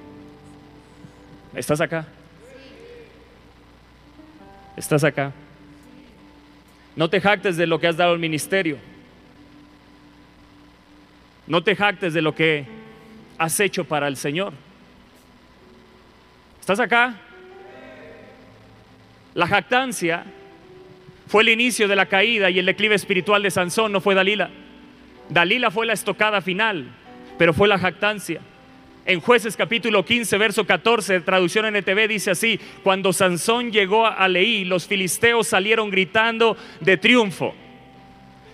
¿Estás 1.53 1.81
acá? 1.81 2.07
¿Estás 4.77 5.03
acá? 5.03 5.33
No 6.95 7.09
te 7.09 7.19
jactes 7.19 7.57
de 7.57 7.67
lo 7.67 7.79
que 7.79 7.87
has 7.87 7.97
dado 7.97 8.13
al 8.13 8.19
ministerio. 8.19 8.77
No 11.45 11.63
te 11.63 11.75
jactes 11.75 12.13
de 12.13 12.21
lo 12.21 12.33
que 12.33 12.65
has 13.37 13.59
hecho 13.59 13.83
para 13.83 14.07
el 14.07 14.15
Señor. 14.15 14.53
¿Estás 16.59 16.79
acá? 16.79 17.15
La 19.33 19.47
jactancia 19.47 20.23
fue 21.27 21.43
el 21.43 21.49
inicio 21.49 21.87
de 21.87 21.95
la 21.95 22.05
caída 22.05 22.49
y 22.49 22.59
el 22.59 22.65
declive 22.65 22.95
espiritual 22.95 23.43
de 23.43 23.51
Sansón, 23.51 23.91
no 23.91 23.99
fue 23.99 24.15
Dalila. 24.15 24.49
Dalila 25.29 25.71
fue 25.71 25.85
la 25.85 25.93
estocada 25.93 26.41
final, 26.41 26.87
pero 27.37 27.53
fue 27.53 27.67
la 27.67 27.77
jactancia. 27.77 28.41
En 29.05 29.19
jueces 29.19 29.57
capítulo 29.57 30.05
15, 30.05 30.37
verso 30.37 30.65
14, 30.65 31.19
traducción 31.21 31.65
NTV 31.65 32.07
dice 32.07 32.31
así, 32.31 32.59
cuando 32.83 33.11
Sansón 33.11 33.71
llegó 33.71 34.07
a 34.07 34.27
Leí, 34.29 34.63
los 34.63 34.87
filisteos 34.87 35.47
salieron 35.47 35.89
gritando 35.89 36.55
de 36.79 36.95
triunfo. 36.95 37.53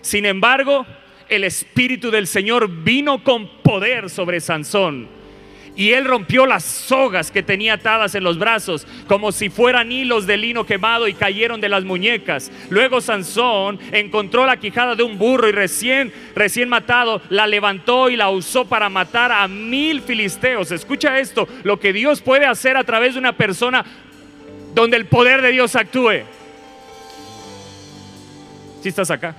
Sin 0.00 0.26
embargo, 0.26 0.86
el 1.28 1.44
Espíritu 1.44 2.10
del 2.10 2.26
Señor 2.26 2.68
vino 2.68 3.22
con 3.22 3.48
poder 3.62 4.10
sobre 4.10 4.40
Sansón 4.40 5.19
y 5.80 5.94
él 5.94 6.04
rompió 6.04 6.44
las 6.44 6.62
sogas 6.62 7.30
que 7.30 7.42
tenía 7.42 7.72
atadas 7.72 8.14
en 8.14 8.22
los 8.22 8.38
brazos, 8.38 8.86
como 9.08 9.32
si 9.32 9.48
fueran 9.48 9.90
hilos 9.90 10.26
de 10.26 10.36
lino 10.36 10.66
quemado 10.66 11.08
y 11.08 11.14
cayeron 11.14 11.58
de 11.58 11.70
las 11.70 11.84
muñecas. 11.84 12.52
Luego 12.68 13.00
Sansón 13.00 13.80
encontró 13.90 14.44
la 14.44 14.58
quijada 14.58 14.94
de 14.94 15.04
un 15.04 15.16
burro 15.16 15.48
y 15.48 15.52
recién, 15.52 16.12
recién 16.34 16.68
matado, 16.68 17.22
la 17.30 17.46
levantó 17.46 18.10
y 18.10 18.16
la 18.16 18.28
usó 18.28 18.66
para 18.66 18.90
matar 18.90 19.32
a 19.32 19.48
mil 19.48 20.02
filisteos. 20.02 20.70
Escucha 20.70 21.18
esto, 21.18 21.48
lo 21.62 21.80
que 21.80 21.94
Dios 21.94 22.20
puede 22.20 22.44
hacer 22.44 22.76
a 22.76 22.84
través 22.84 23.14
de 23.14 23.20
una 23.20 23.32
persona 23.32 23.82
donde 24.74 24.98
el 24.98 25.06
poder 25.06 25.40
de 25.40 25.52
Dios 25.52 25.74
actúe. 25.76 26.24
Si 28.82 28.90
estás 28.90 29.10
acá? 29.10 29.34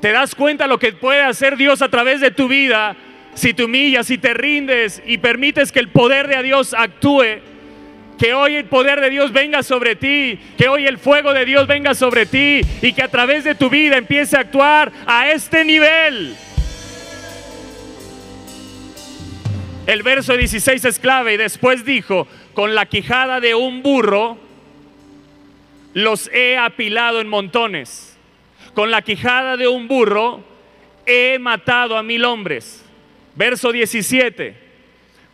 ¿Te 0.00 0.12
das 0.12 0.34
cuenta 0.34 0.66
lo 0.66 0.78
que 0.78 0.94
puede 0.94 1.20
hacer 1.20 1.58
Dios 1.58 1.82
a 1.82 1.90
través 1.90 2.22
de 2.22 2.30
tu 2.30 2.48
vida? 2.48 2.96
Si 3.34 3.54
te 3.54 3.64
humillas, 3.64 4.06
si 4.06 4.18
te 4.18 4.34
rindes 4.34 5.02
y 5.06 5.18
permites 5.18 5.72
que 5.72 5.80
el 5.80 5.88
poder 5.88 6.28
de 6.28 6.42
Dios 6.42 6.74
actúe, 6.74 7.40
que 8.18 8.34
hoy 8.34 8.56
el 8.56 8.66
poder 8.66 9.00
de 9.00 9.08
Dios 9.08 9.32
venga 9.32 9.62
sobre 9.62 9.96
ti, 9.96 10.38
que 10.58 10.68
hoy 10.68 10.86
el 10.86 10.98
fuego 10.98 11.32
de 11.32 11.46
Dios 11.46 11.66
venga 11.66 11.94
sobre 11.94 12.26
ti 12.26 12.60
y 12.82 12.92
que 12.92 13.02
a 13.02 13.08
través 13.08 13.44
de 13.44 13.54
tu 13.54 13.70
vida 13.70 13.96
empiece 13.96 14.36
a 14.36 14.40
actuar 14.40 14.92
a 15.06 15.30
este 15.30 15.64
nivel. 15.64 16.34
El 19.86 20.02
verso 20.02 20.36
16 20.36 20.84
es 20.84 20.98
clave 20.98 21.34
y 21.34 21.36
después 21.38 21.84
dijo, 21.84 22.28
con 22.52 22.74
la 22.74 22.86
quijada 22.86 23.40
de 23.40 23.54
un 23.54 23.82
burro 23.82 24.36
los 25.94 26.28
he 26.32 26.56
apilado 26.56 27.20
en 27.20 27.28
montones. 27.28 28.18
Con 28.74 28.90
la 28.90 29.02
quijada 29.02 29.56
de 29.56 29.66
un 29.66 29.88
burro 29.88 30.44
he 31.06 31.38
matado 31.38 31.96
a 31.96 32.02
mil 32.02 32.24
hombres. 32.24 32.84
Verso 33.34 33.72
17. 33.72 34.54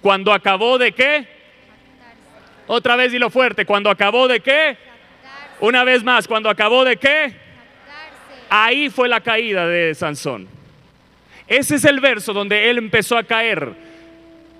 Cuando 0.00 0.32
acabó 0.32 0.78
de 0.78 0.92
qué? 0.92 1.26
Otra 2.66 2.96
vez 2.96 3.12
dilo 3.12 3.30
fuerte. 3.30 3.64
Cuando 3.64 3.90
acabó 3.90 4.28
de 4.28 4.40
qué? 4.40 4.76
Una 5.60 5.84
vez 5.84 6.02
más. 6.04 6.28
Cuando 6.28 6.50
acabó 6.50 6.84
de 6.84 6.96
qué? 6.96 7.34
Ahí 8.48 8.90
fue 8.90 9.08
la 9.08 9.20
caída 9.20 9.66
de 9.66 9.94
Sansón. 9.94 10.48
Ese 11.48 11.76
es 11.76 11.84
el 11.84 12.00
verso 12.00 12.32
donde 12.32 12.70
él 12.70 12.78
empezó 12.78 13.16
a 13.16 13.24
caer. 13.24 13.72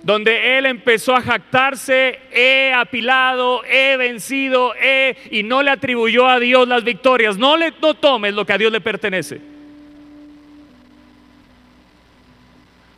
Donde 0.02 0.56
él 0.56 0.66
empezó 0.66 1.16
a 1.16 1.20
jactarse, 1.20 2.20
he 2.30 2.72
apilado, 2.72 3.64
he 3.64 3.96
vencido, 3.96 4.72
he, 4.80 5.16
y 5.32 5.42
no 5.42 5.64
le 5.64 5.70
atribuyó 5.70 6.28
a 6.28 6.38
Dios 6.38 6.68
las 6.68 6.84
victorias. 6.84 7.36
No 7.36 7.56
le 7.56 7.72
no 7.82 7.94
tomes 7.94 8.32
lo 8.34 8.46
que 8.46 8.52
a 8.52 8.58
Dios 8.58 8.70
le 8.70 8.80
pertenece. 8.80 9.55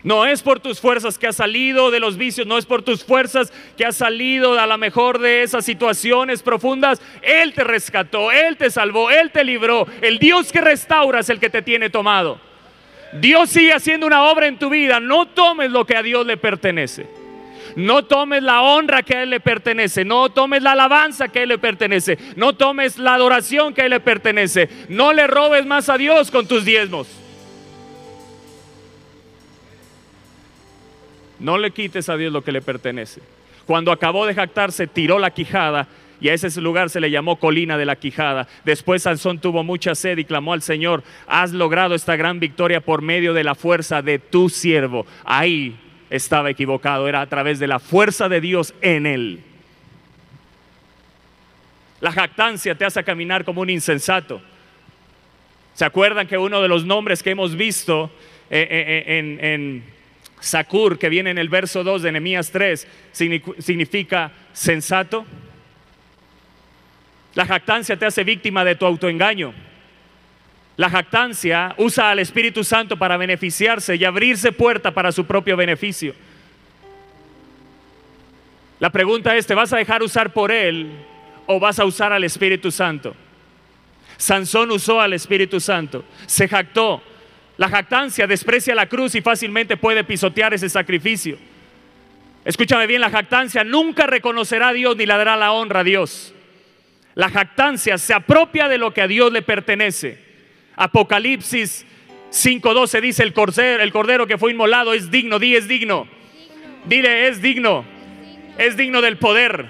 No 0.04 0.26
es 0.26 0.42
por 0.42 0.60
tus 0.60 0.80
fuerzas 0.80 1.18
que 1.18 1.26
has 1.26 1.36
salido 1.36 1.90
de 1.90 1.98
los 1.98 2.16
vicios, 2.16 2.46
no 2.46 2.56
es 2.56 2.66
por 2.66 2.82
tus 2.82 3.04
fuerzas 3.04 3.52
que 3.76 3.84
has 3.84 3.96
salido 3.96 4.58
a 4.58 4.66
la 4.66 4.76
mejor 4.76 5.18
de 5.18 5.42
esas 5.42 5.64
situaciones 5.64 6.42
profundas. 6.42 7.02
Él 7.20 7.52
te 7.52 7.64
rescató, 7.64 8.30
Él 8.30 8.56
te 8.56 8.70
salvó, 8.70 9.10
Él 9.10 9.32
te 9.32 9.42
libró. 9.42 9.86
El 10.00 10.18
Dios 10.18 10.52
que 10.52 10.60
restaura 10.60 11.20
es 11.20 11.30
el 11.30 11.40
que 11.40 11.50
te 11.50 11.62
tiene 11.62 11.90
tomado. 11.90 12.40
Dios 13.12 13.50
sigue 13.50 13.72
haciendo 13.72 14.06
una 14.06 14.22
obra 14.24 14.46
en 14.46 14.58
tu 14.58 14.70
vida. 14.70 15.00
No 15.00 15.26
tomes 15.26 15.70
lo 15.70 15.84
que 15.84 15.96
a 15.96 16.02
Dios 16.02 16.24
le 16.26 16.36
pertenece. 16.36 17.06
No 17.74 18.04
tomes 18.04 18.42
la 18.42 18.62
honra 18.62 19.02
que 19.02 19.16
a 19.16 19.22
Él 19.24 19.30
le 19.30 19.40
pertenece. 19.40 20.04
No 20.04 20.30
tomes 20.30 20.62
la 20.62 20.72
alabanza 20.72 21.28
que 21.28 21.40
a 21.40 21.42
Él 21.42 21.48
le 21.48 21.58
pertenece. 21.58 22.18
No 22.36 22.54
tomes 22.54 22.98
la 22.98 23.14
adoración 23.14 23.74
que 23.74 23.82
a 23.82 23.84
Él 23.86 23.90
le 23.90 24.00
pertenece. 24.00 24.68
No 24.88 25.12
le 25.12 25.26
robes 25.26 25.66
más 25.66 25.88
a 25.88 25.98
Dios 25.98 26.30
con 26.30 26.46
tus 26.46 26.64
diezmos. 26.64 27.08
No 31.40 31.58
le 31.58 31.70
quites 31.70 32.08
a 32.08 32.16
Dios 32.16 32.32
lo 32.32 32.42
que 32.42 32.52
le 32.52 32.62
pertenece. 32.62 33.20
Cuando 33.66 33.92
acabó 33.92 34.26
de 34.26 34.34
jactarse, 34.34 34.86
tiró 34.86 35.18
la 35.18 35.30
quijada 35.30 35.88
y 36.20 36.28
a 36.28 36.34
ese 36.34 36.60
lugar 36.60 36.90
se 36.90 37.00
le 37.00 37.10
llamó 37.10 37.36
colina 37.36 37.78
de 37.78 37.84
la 37.84 37.96
quijada. 37.96 38.48
Después 38.64 39.02
Sansón 39.02 39.38
tuvo 39.38 39.62
mucha 39.62 39.94
sed 39.94 40.18
y 40.18 40.24
clamó 40.24 40.52
al 40.52 40.62
Señor, 40.62 41.04
has 41.26 41.52
logrado 41.52 41.94
esta 41.94 42.16
gran 42.16 42.40
victoria 42.40 42.80
por 42.80 43.02
medio 43.02 43.34
de 43.34 43.44
la 43.44 43.54
fuerza 43.54 44.02
de 44.02 44.18
tu 44.18 44.48
siervo. 44.48 45.06
Ahí 45.24 45.76
estaba 46.10 46.50
equivocado, 46.50 47.08
era 47.08 47.20
a 47.20 47.26
través 47.26 47.58
de 47.58 47.68
la 47.68 47.78
fuerza 47.78 48.28
de 48.28 48.40
Dios 48.40 48.74
en 48.80 49.06
él. 49.06 49.40
La 52.00 52.12
jactancia 52.12 52.76
te 52.76 52.84
hace 52.84 53.02
caminar 53.04 53.44
como 53.44 53.60
un 53.60 53.70
insensato. 53.70 54.40
¿Se 55.74 55.84
acuerdan 55.84 56.26
que 56.26 56.38
uno 56.38 56.60
de 56.60 56.68
los 56.68 56.84
nombres 56.84 57.22
que 57.22 57.30
hemos 57.30 57.56
visto 57.56 58.10
eh, 58.50 58.66
eh, 58.70 59.04
eh, 59.06 59.18
en, 59.18 59.44
en 59.44 59.84
Sakur, 60.40 60.98
que 60.98 61.08
viene 61.08 61.30
en 61.30 61.38
el 61.38 61.48
verso 61.48 61.82
2 61.82 62.02
de 62.02 62.12
Nehemías 62.12 62.50
3, 62.50 62.86
significa 63.12 64.32
sensato. 64.52 65.26
La 67.34 67.46
jactancia 67.46 67.96
te 67.96 68.06
hace 68.06 68.24
víctima 68.24 68.64
de 68.64 68.74
tu 68.74 68.86
autoengaño. 68.86 69.52
La 70.76 70.88
jactancia 70.88 71.74
usa 71.76 72.10
al 72.10 72.20
Espíritu 72.20 72.62
Santo 72.62 72.96
para 72.96 73.16
beneficiarse 73.16 73.96
y 73.96 74.04
abrirse 74.04 74.52
puerta 74.52 74.92
para 74.92 75.10
su 75.10 75.26
propio 75.26 75.56
beneficio. 75.56 76.14
La 78.78 78.90
pregunta 78.90 79.36
es, 79.36 79.46
¿te 79.46 79.54
vas 79.54 79.72
a 79.72 79.76
dejar 79.76 80.02
usar 80.02 80.32
por 80.32 80.52
Él 80.52 80.88
o 81.46 81.58
vas 81.58 81.80
a 81.80 81.84
usar 81.84 82.12
al 82.12 82.22
Espíritu 82.22 82.70
Santo? 82.70 83.14
Sansón 84.16 84.70
usó 84.70 85.00
al 85.00 85.12
Espíritu 85.12 85.58
Santo, 85.58 86.04
se 86.26 86.48
jactó, 86.48 87.02
la 87.58 87.68
jactancia 87.68 88.28
desprecia 88.28 88.74
la 88.74 88.88
cruz 88.88 89.16
y 89.16 89.20
fácilmente 89.20 89.76
puede 89.76 90.04
pisotear 90.04 90.54
ese 90.54 90.68
sacrificio. 90.68 91.36
Escúchame 92.44 92.86
bien, 92.86 93.00
la 93.00 93.10
jactancia 93.10 93.64
nunca 93.64 94.06
reconocerá 94.06 94.68
a 94.68 94.72
Dios 94.72 94.96
ni 94.96 95.06
le 95.06 95.12
dará 95.12 95.36
la 95.36 95.50
honra 95.50 95.80
a 95.80 95.84
Dios. 95.84 96.32
La 97.16 97.28
jactancia 97.28 97.98
se 97.98 98.14
apropia 98.14 98.68
de 98.68 98.78
lo 98.78 98.94
que 98.94 99.02
a 99.02 99.08
Dios 99.08 99.32
le 99.32 99.42
pertenece. 99.42 100.18
Apocalipsis 100.76 101.84
5:12 102.30 103.00
dice 103.00 103.24
el 103.24 103.32
cordero, 103.32 103.82
el 103.82 103.92
cordero 103.92 104.28
que 104.28 104.38
fue 104.38 104.52
inmolado 104.52 104.94
es 104.94 105.10
digno, 105.10 105.40
di 105.40 105.56
es 105.56 105.66
digno. 105.66 106.06
Dile, 106.86 107.26
es 107.26 107.42
digno. 107.42 107.84
Es 108.56 108.76
digno 108.76 109.02
del 109.02 109.18
poder. 109.18 109.66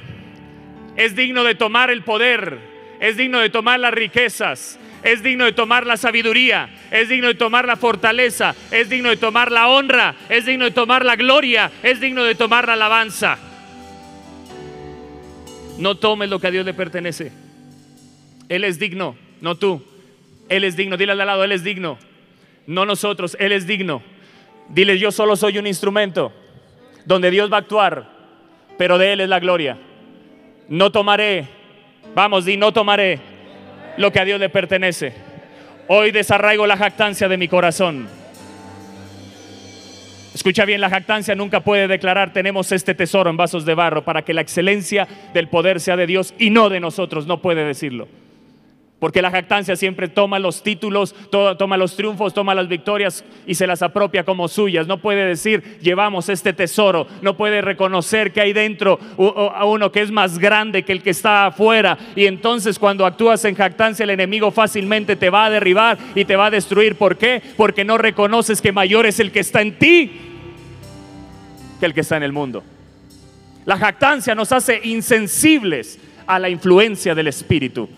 Es 0.95 1.17
digno 1.17 1.43
de 1.43 1.55
tomar 1.55 1.91
el 1.91 2.03
poder. 2.03 2.59
Es 3.01 3.17
digno 3.17 3.39
de 3.39 3.49
tomar 3.49 3.81
las 3.81 3.95
riquezas 3.95 4.79
es 5.03 5.23
digno 5.23 5.45
de 5.45 5.53
tomar 5.53 5.87
la 5.87 5.97
sabiduría, 5.97 6.69
es 6.91 7.09
digno 7.09 7.29
de 7.29 7.35
tomar 7.35 7.67
la 7.67 7.77
fortaleza, 7.77 8.55
es 8.71 8.89
digno 8.89 9.11
de 9.11 9.17
tomar 9.17 9.53
la 9.53 9.69
honra, 9.69 10.15
es 10.29 10.47
digno 10.47 10.65
de 10.65 10.71
tomar 10.71 11.05
la 11.05 11.17
gloria, 11.17 11.71
es 11.83 12.01
digno 12.01 12.25
de 12.25 12.35
tomar 12.35 12.67
la 12.67 12.75
alabanza. 12.75 13.39
No 15.79 15.95
tomes 15.97 16.29
lo 16.29 16.41
que 16.41 16.49
a 16.49 16.51
Dios 16.51 16.67
le 16.67 16.75
pertenece. 16.75 17.33
Él 18.49 18.65
es 18.65 18.79
digno, 18.79 19.17
no 19.41 19.55
tú. 19.55 19.83
Él 20.49 20.65
es 20.65 20.77
digno. 20.77 20.97
Dile 20.97 21.13
al 21.13 21.19
lado, 21.19 21.45
Él 21.45 21.53
es 21.53 21.63
digno. 21.63 21.99
No 22.67 22.85
nosotros, 22.85 23.37
Él 23.39 23.53
es 23.53 23.67
digno. 23.67 24.03
Dile, 24.69 24.99
yo 24.99 25.13
solo 25.13 25.37
soy 25.37 25.59
un 25.59 25.67
instrumento 25.67 26.33
donde 27.05 27.31
Dios 27.31 27.51
va 27.51 27.57
a 27.57 27.61
actuar, 27.61 28.11
pero 28.77 28.99
de 28.99 29.13
Él 29.13 29.21
es 29.21 29.29
la 29.29 29.39
gloria. 29.39 29.79
No 30.69 30.91
tomaré, 30.91 31.47
vamos, 32.15 32.45
di, 32.45 32.57
no 32.57 32.73
tomaré 32.73 33.21
lo 33.99 34.13
que 34.13 34.21
a 34.21 34.25
Dios 34.25 34.41
le 34.41 34.49
pertenece. 34.49 35.13
Hoy 35.89 36.11
desarraigo 36.11 36.67
la 36.67 36.77
jactancia 36.77 37.29
de 37.29 37.37
mi 37.37 37.49
corazón. 37.49 38.09
Escucha 40.35 40.65
bien, 40.65 40.81
la 40.81 40.89
jactancia 40.89 41.35
nunca 41.35 41.61
puede 41.61 41.89
declarar 41.89 42.33
tenemos 42.33 42.71
este 42.71 42.95
tesoro 42.95 43.29
en 43.29 43.37
vasos 43.37 43.65
de 43.65 43.75
barro 43.75 44.05
para 44.05 44.23
que 44.23 44.35
la 44.35 44.41
excelencia 44.41 45.09
del 45.35 45.49
poder 45.49 45.81
sea 45.81 45.97
de 45.97 46.07
Dios 46.07 46.33
y 46.39 46.51
no 46.51 46.69
de 46.69 46.79
nosotros. 46.79 47.27
No 47.27 47.43
puede 47.43 47.65
decirlo. 47.65 48.07
Porque 48.99 49.23
la 49.23 49.31
jactancia 49.31 49.77
siempre 49.77 50.09
toma 50.09 50.41
los 50.41 50.65
títulos, 50.65 51.15
toma 51.31 51.77
los 51.77 51.95
triunfos, 51.95 52.35
toma 52.35 52.53
las 52.53 52.67
victorias 52.67 53.25
y 53.47 53.55
se 53.55 53.69
las 53.69 53.81
apropia 53.81 54.25
como 54.25 54.49
suyas. 54.49 54.89
No 54.89 54.99
puede 54.99 55.25
decir, 55.25 55.79
llevamos 55.81 56.29
este 56.29 56.53
tesoro. 56.53 57.07
No 57.23 57.37
puede 57.37 57.61
reconocer 57.61 58.33
que 58.33 58.41
hay 58.41 58.53
dentro 58.53 58.99
a 59.55 59.65
uno 59.67 59.93
que 59.93 60.01
es 60.01 60.11
más 60.11 60.41
grande 60.41 60.83
que 60.83 60.91
el 60.91 61.03
que 61.03 61.11
está 61.11 61.47
afuera. 61.47 61.97
Y 62.17 62.27
entonces 62.27 62.77
cuando 62.77 63.07
actúas 63.07 63.45
en 63.45 63.55
jactancia, 63.55 64.03
el 64.03 64.11
enemigo 64.11 64.51
fácilmente 64.51 65.15
te 65.15 65.31
va 65.31 65.45
a 65.45 65.51
derribar 65.51 65.97
y 66.17 66.25
te 66.25 66.35
va 66.35 66.47
a 66.47 66.51
destruir. 66.51 66.97
¿Por 66.97 67.17
qué? 67.17 67.41
Porque 67.57 67.85
no 67.85 67.99
reconoces 67.99 68.61
que 68.61 68.73
mayor 68.73 69.07
es 69.07 69.21
el 69.21 69.31
que 69.31 69.41
está 69.41 69.63
en 69.63 69.79
ti 69.79 70.11
que 71.79 71.87
el 71.87 71.95
que 71.95 72.01
está 72.01 72.17
en 72.17 72.25
el 72.25 72.33
mundo. 72.33 72.65
La 73.65 73.77
jactancia 73.77 74.35
nos 74.35 74.51
hace 74.51 74.81
insensibles 74.83 76.01
a 76.27 76.41
la 76.41 76.49
influencia 76.49 77.15
del 77.15 77.29
Espíritu. 77.29 77.89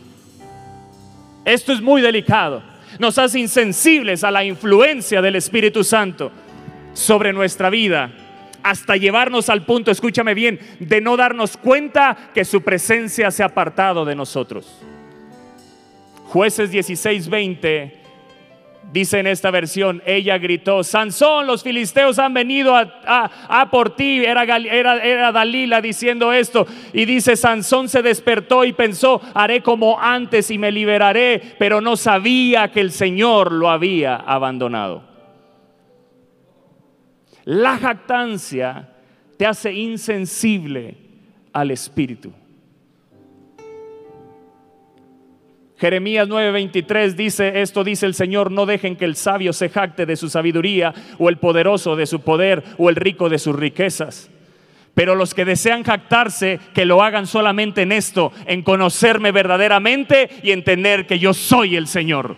Esto 1.51 1.73
es 1.73 1.81
muy 1.81 2.01
delicado. 2.01 2.63
Nos 3.01 3.19
hace 3.19 3.41
insensibles 3.41 4.23
a 4.23 4.31
la 4.31 4.45
influencia 4.45 5.21
del 5.21 5.35
Espíritu 5.35 5.83
Santo 5.83 6.31
sobre 6.93 7.33
nuestra 7.33 7.71
vida. 7.71 8.13
hasta 8.63 8.95
llevarnos 8.95 9.49
al 9.49 9.65
punto, 9.65 9.91
escúchame 9.91 10.35
bien, 10.35 10.61
de 10.81 11.01
no 11.01 11.17
darnos 11.17 11.57
cuenta 11.57 12.31
que 12.35 12.45
su 12.45 12.61
presencia 12.61 13.31
se 13.31 13.43
ha 13.43 13.47
apartado 13.47 14.05
de 14.05 14.15
nosotros. 14.15 14.83
Jueces 16.27 16.71
16, 16.71 17.31
20 17.31 18.00
Dice 18.93 19.21
en 19.21 19.29
esta 19.29 19.53
versión, 19.53 20.03
ella 20.05 20.39
gritó, 20.39 20.83
Sansón, 20.83 21.47
los 21.47 21.63
filisteos 21.63 22.19
han 22.19 22.35
venido 22.35 22.75
a, 22.75 23.69
por 23.71 23.95
ti. 23.95 24.25
Era, 24.25 24.43
era, 24.43 24.97
era, 24.99 25.31
Dalila 25.31 25.81
diciendo 25.81 26.33
esto. 26.33 26.67
Y 26.93 27.05
dice, 27.05 27.37
Sansón 27.37 27.89
se 27.89 28.03
despertó 28.03 28.65
y 28.65 28.73
pensó, 28.73 29.21
haré 29.33 29.63
como 29.63 30.01
antes 30.01 30.51
y 30.51 30.59
me 30.59 30.73
liberaré, 30.73 31.41
pero 31.59 31.81
no 31.81 31.97
sabía 31.97 32.73
que 32.73 32.81
el 32.81 32.91
Señor 32.91 33.53
lo 33.53 33.71
había 33.71 34.17
abandonado. 34.17 35.05
La 37.45 37.79
jactancia 37.79 38.89
te 39.37 39.47
hace 39.47 39.73
insensible 39.73 40.97
al 41.53 41.71
Espíritu. 41.71 42.33
Jeremías 45.81 46.29
9:23 46.29 47.15
dice, 47.15 47.63
esto 47.63 47.83
dice 47.83 48.05
el 48.05 48.13
Señor, 48.13 48.51
no 48.51 48.67
dejen 48.67 48.97
que 48.97 49.07
el 49.07 49.17
sabio 49.17 49.55
se 49.55 49.71
jacte 49.71 50.05
de 50.05 50.17
su 50.17 50.29
sabiduría 50.29 50.93
o 51.19 51.31
el 51.31 51.39
poderoso 51.39 51.97
de 51.97 52.05
su 52.05 52.21
poder 52.21 52.63
o 52.77 52.91
el 52.91 52.97
rico 52.97 53.31
de 53.31 53.39
sus 53.39 53.57
riquezas. 53.57 54.31
Pero 54.93 55.15
los 55.15 55.33
que 55.33 55.47
desean 55.47 55.83
jactarse, 55.83 56.61
que 56.75 56.85
lo 56.85 57.03
hagan 57.03 57.27
solamente 57.27 57.81
en 57.81 57.93
esto, 57.93 58.31
en 58.45 58.63
conocerme 58.63 59.33
verdaderamente 59.33 60.29
y 60.43 60.51
entender 60.51 61.07
que 61.07 61.19
yo 61.19 61.33
soy 61.33 61.77
el 61.77 61.87
Señor. 61.87 62.37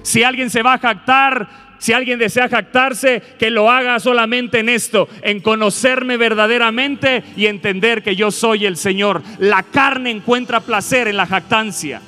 Si 0.00 0.22
alguien 0.22 0.48
se 0.48 0.62
va 0.62 0.74
a 0.74 0.78
jactar, 0.78 1.67
si 1.78 1.92
alguien 1.92 2.18
desea 2.18 2.48
jactarse, 2.48 3.22
que 3.38 3.50
lo 3.50 3.70
haga 3.70 4.00
solamente 4.00 4.60
en 4.60 4.68
esto, 4.68 5.08
en 5.22 5.40
conocerme 5.40 6.16
verdaderamente 6.16 7.22
y 7.36 7.46
entender 7.46 8.02
que 8.02 8.16
yo 8.16 8.30
soy 8.30 8.66
el 8.66 8.76
Señor. 8.76 9.22
La 9.38 9.62
carne 9.62 10.10
encuentra 10.10 10.60
placer 10.60 11.08
en 11.08 11.16
la 11.16 11.26
jactancia. 11.26 12.00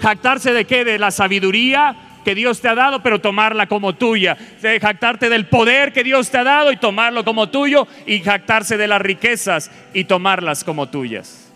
¿Jactarse 0.00 0.52
de 0.52 0.64
qué? 0.64 0.84
De 0.84 0.98
la 0.98 1.10
sabiduría 1.10 1.96
que 2.24 2.34
Dios 2.34 2.60
te 2.60 2.68
ha 2.68 2.74
dado, 2.74 3.04
pero 3.04 3.20
tomarla 3.20 3.68
como 3.68 3.94
tuya. 3.94 4.36
De 4.60 4.80
jactarte 4.80 5.28
del 5.28 5.46
poder 5.46 5.92
que 5.92 6.02
Dios 6.02 6.28
te 6.30 6.38
ha 6.38 6.44
dado 6.44 6.72
y 6.72 6.76
tomarlo 6.76 7.24
como 7.24 7.48
tuyo. 7.50 7.86
Y 8.04 8.20
jactarse 8.20 8.76
de 8.76 8.88
las 8.88 9.00
riquezas 9.00 9.70
y 9.94 10.04
tomarlas 10.04 10.64
como 10.64 10.88
tuyas. 10.88 11.52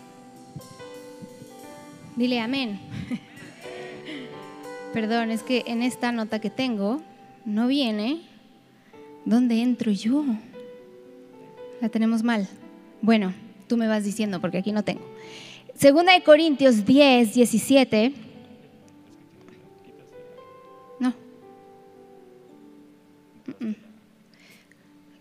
Dile 2.15 2.39
amén. 2.39 2.79
Perdón, 4.93 5.31
es 5.31 5.41
que 5.43 5.63
en 5.67 5.83
esta 5.83 6.11
nota 6.11 6.39
que 6.39 6.49
tengo 6.49 7.01
no 7.45 7.67
viene. 7.67 8.21
¿Dónde 9.23 9.61
entro 9.61 9.91
yo? 9.91 10.25
La 11.79 11.89
tenemos 11.89 12.23
mal. 12.23 12.47
Bueno, 13.01 13.33
tú 13.67 13.77
me 13.77 13.87
vas 13.87 14.03
diciendo 14.03 14.41
porque 14.41 14.57
aquí 14.57 14.71
no 14.71 14.83
tengo. 14.83 15.01
Segunda 15.75 16.13
de 16.13 16.23
Corintios 16.23 16.85
10, 16.85 17.33
17. 17.33 18.13
No. 20.99 21.13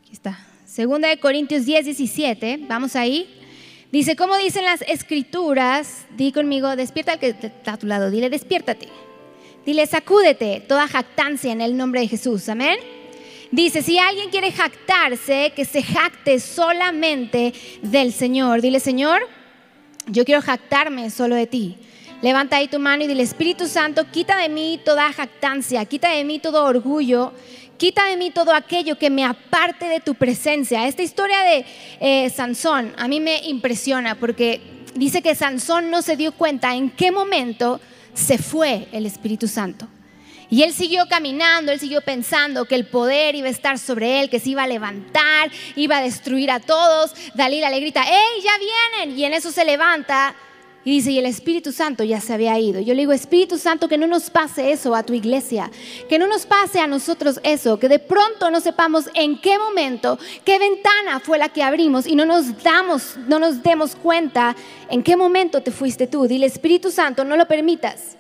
Aquí 0.01 0.13
está. 0.13 0.39
Segunda 0.67 1.09
de 1.09 1.19
Corintios 1.19 1.65
10, 1.65 1.85
17. 1.85 2.61
Vamos 2.69 2.97
ahí. 2.97 3.29
Dice, 3.93 4.17
¿cómo 4.17 4.37
dicen 4.37 4.65
las 4.65 4.83
escrituras? 4.83 6.07
Di 6.17 6.33
conmigo, 6.33 6.75
despierta 6.77 7.13
al 7.13 7.19
que 7.19 7.29
está 7.29 7.75
a 7.75 7.77
tu 7.77 7.87
lado. 7.87 8.11
Dile, 8.11 8.31
despiértate. 8.31 8.89
Dile, 9.65 9.87
sacúdete 9.87 10.63
toda 10.67 10.89
jactancia 10.89 11.53
en 11.53 11.61
el 11.61 11.77
nombre 11.77 12.01
de 12.01 12.09
Jesús. 12.09 12.49
Amén. 12.49 12.79
Dice, 13.51 13.83
si 13.83 13.99
alguien 13.99 14.31
quiere 14.31 14.53
jactarse, 14.53 15.53
que 15.55 15.65
se 15.65 15.83
jacte 15.83 16.41
solamente 16.41 17.53
del 17.83 18.13
Señor. 18.13 18.63
Dile, 18.63 18.81
Señor, 18.81 19.21
yo 20.07 20.25
quiero 20.25 20.41
jactarme 20.41 21.11
solo 21.11 21.35
de 21.35 21.47
ti. 21.47 21.77
Levanta 22.23 22.57
ahí 22.57 22.69
tu 22.69 22.79
mano 22.79 23.05
y 23.05 23.07
dile, 23.07 23.23
Espíritu 23.23 23.67
Santo, 23.67 24.07
quita 24.11 24.37
de 24.37 24.49
mí 24.49 24.81
toda 24.85 25.13
jactancia, 25.13 25.85
quita 25.85 26.11
de 26.11 26.23
mí 26.25 26.39
todo 26.39 26.65
orgullo, 26.65 27.33
quita 27.77 28.07
de 28.07 28.17
mí 28.17 28.31
todo 28.31 28.53
aquello 28.53 28.99
que 28.99 29.11
me 29.11 29.25
aparte 29.25 29.87
de 29.87 30.01
tu 30.01 30.15
presencia. 30.15 30.87
Esta 30.87 31.03
historia 31.03 31.41
de 31.41 31.65
eh, 32.01 32.31
Sansón 32.31 32.93
a 32.99 33.09
mí 33.09 33.21
me 33.21 33.41
impresiona 33.47 34.15
porque 34.15 34.61
dice 34.95 35.23
que 35.23 35.35
Sansón 35.35 35.91
no 35.91 36.03
se 36.03 36.17
dio 36.17 36.33
cuenta 36.33 36.75
en 36.75 36.91
qué 36.91 37.11
momento 37.11 37.81
se 38.15 38.39
fue 38.39 38.89
el 38.93 39.07
Espíritu 39.07 39.49
Santo. 39.49 39.89
Y 40.51 40.65
él 40.65 40.73
siguió 40.73 41.07
caminando, 41.09 41.71
él 41.71 41.79
siguió 41.79 42.01
pensando 42.01 42.65
que 42.65 42.75
el 42.75 42.85
poder 42.85 43.37
iba 43.37 43.47
a 43.47 43.53
estar 43.53 43.79
sobre 43.79 44.21
él, 44.21 44.29
que 44.29 44.41
se 44.41 44.51
iba 44.51 44.65
a 44.65 44.67
levantar, 44.67 45.51
iba 45.77 45.99
a 45.99 46.03
destruir 46.03 46.51
a 46.51 46.59
todos. 46.59 47.15
Dalila 47.35 47.71
le 47.71 47.79
grita, 47.79 48.03
¡Ey, 48.03 48.43
ya 48.43 48.51
vienen! 48.59 49.17
Y 49.17 49.25
en 49.25 49.33
eso 49.33 49.53
se 49.53 49.65
levanta 49.65 50.35
y 50.83 50.93
dice, 50.93 51.11
y 51.11 51.19
el 51.19 51.27
Espíritu 51.27 51.73
Santo 51.73 52.05
ya 52.05 52.21
se 52.21 52.33
había 52.33 52.59
ido. 52.59 52.81
Yo 52.81 52.95
le 52.95 53.03
digo, 53.03 53.13
Espíritu 53.13 53.59
Santo, 53.59 53.87
que 53.87 53.99
no 53.99 54.07
nos 54.07 54.31
pase 54.31 54.73
eso 54.73 54.95
a 54.95 55.03
tu 55.03 55.13
iglesia, 55.13 55.71
que 56.09 56.19
no 56.19 56.27
nos 56.27 56.47
pase 56.47 56.81
a 56.81 56.87
nosotros 56.87 57.39
eso, 57.43 57.79
que 57.79 57.89
de 57.89 57.99
pronto 57.99 58.51
no 58.51 58.61
sepamos 58.61 59.11
en 59.15 59.39
qué 59.41 59.59
momento, 59.59 60.19
qué 60.45 60.59
ventana 60.59 61.21
fue 61.21 61.37
la 61.37 61.51
que 61.51 61.63
abrimos 61.63 62.07
y 62.07 62.15
no 62.15 62.25
nos 62.25 62.63
damos, 62.63 63.19
no 63.29 63.39
nos 63.39 63.63
demos 63.63 63.95
cuenta 63.95 64.57
en 64.89 65.03
qué 65.03 65.17
momento 65.17 65.63
te 65.63 65.71
fuiste 65.71 66.07
tú. 66.07 66.27
Dile, 66.27 66.47
Espíritu 66.47 66.91
Santo, 66.91 67.25
no 67.25 67.37
lo 67.37 67.47
permitas. 67.47 68.17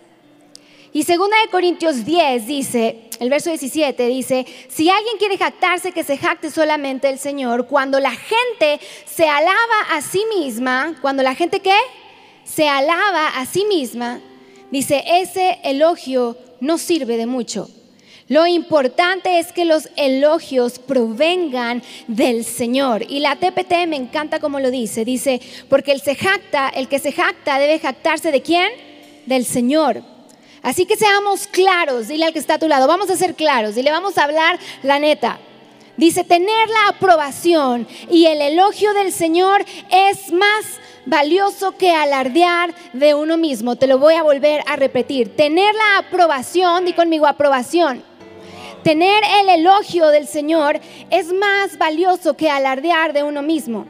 Y 0.92 1.04
segunda 1.04 1.40
de 1.40 1.48
Corintios 1.50 2.04
10 2.04 2.46
dice, 2.46 3.08
el 3.20 3.30
verso 3.30 3.48
17 3.48 4.06
dice, 4.08 4.44
si 4.68 4.90
alguien 4.90 5.16
quiere 5.18 5.38
jactarse, 5.38 5.92
que 5.92 6.04
se 6.04 6.18
jacte 6.18 6.50
solamente 6.50 7.08
el 7.08 7.18
Señor. 7.18 7.68
Cuando 7.68 8.00
la 8.00 8.10
gente 8.10 8.80
se 9.06 9.28
alaba 9.28 9.80
a 9.92 10.02
sí 10.02 10.22
misma, 10.36 10.96
cuando 11.00 11.22
la 11.22 11.34
gente 11.34 11.60
qué? 11.60 11.76
Se 12.54 12.68
alaba 12.68 13.28
a 13.28 13.46
sí 13.46 13.64
misma, 13.64 14.20
dice, 14.70 15.04
ese 15.06 15.58
elogio 15.62 16.36
no 16.60 16.78
sirve 16.78 17.16
de 17.16 17.26
mucho. 17.26 17.68
Lo 18.28 18.46
importante 18.46 19.40
es 19.40 19.52
que 19.52 19.64
los 19.64 19.88
elogios 19.96 20.78
provengan 20.78 21.82
del 22.06 22.44
Señor. 22.44 23.04
Y 23.08 23.18
la 23.18 23.34
TPT 23.34 23.88
me 23.88 23.96
encanta 23.96 24.38
como 24.38 24.60
lo 24.60 24.70
dice. 24.70 25.04
Dice, 25.04 25.40
porque 25.68 25.90
el 25.90 26.00
se 26.00 26.14
jacta, 26.14 26.68
el 26.68 26.86
que 26.86 27.00
se 27.00 27.10
jacta 27.10 27.58
debe 27.58 27.80
jactarse 27.80 28.30
de 28.30 28.40
quién? 28.40 28.70
Del 29.26 29.44
Señor. 29.44 30.04
Así 30.62 30.86
que 30.86 30.96
seamos 30.96 31.48
claros, 31.48 32.06
dile 32.06 32.26
al 32.26 32.32
que 32.32 32.38
está 32.38 32.54
a 32.54 32.58
tu 32.58 32.68
lado, 32.68 32.86
vamos 32.86 33.10
a 33.10 33.16
ser 33.16 33.34
claros, 33.34 33.76
y 33.76 33.82
le 33.82 33.90
vamos 33.90 34.18
a 34.18 34.24
hablar 34.24 34.58
la 34.82 34.98
neta. 34.98 35.40
Dice, 35.96 36.22
tener 36.22 36.68
la 36.68 36.88
aprobación 36.88 37.88
y 38.10 38.26
el 38.26 38.40
elogio 38.40 38.94
del 38.94 39.12
Señor 39.12 39.64
es 39.90 40.32
más 40.32 40.79
valioso 41.06 41.76
que 41.76 41.92
alardear 41.92 42.74
de 42.92 43.14
uno 43.14 43.36
mismo. 43.36 43.76
Te 43.76 43.86
lo 43.86 43.98
voy 43.98 44.14
a 44.14 44.22
volver 44.22 44.62
a 44.66 44.76
repetir. 44.76 45.34
Tener 45.36 45.74
la 45.74 45.98
aprobación, 45.98 46.84
di 46.84 46.92
conmigo 46.92 47.26
aprobación. 47.26 48.02
Tener 48.82 49.22
el 49.40 49.48
elogio 49.60 50.08
del 50.08 50.26
Señor 50.26 50.80
es 51.10 51.32
más 51.32 51.76
valioso 51.76 52.34
que 52.36 52.50
alardear 52.50 53.12
de 53.12 53.22
uno 53.22 53.42
mismo. 53.42 53.86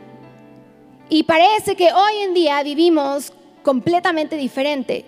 Y 1.08 1.24
parece 1.24 1.76
que 1.76 1.92
hoy 1.92 2.22
en 2.22 2.34
día 2.34 2.62
vivimos 2.62 3.32
completamente 3.62 4.36
diferente. 4.36 5.04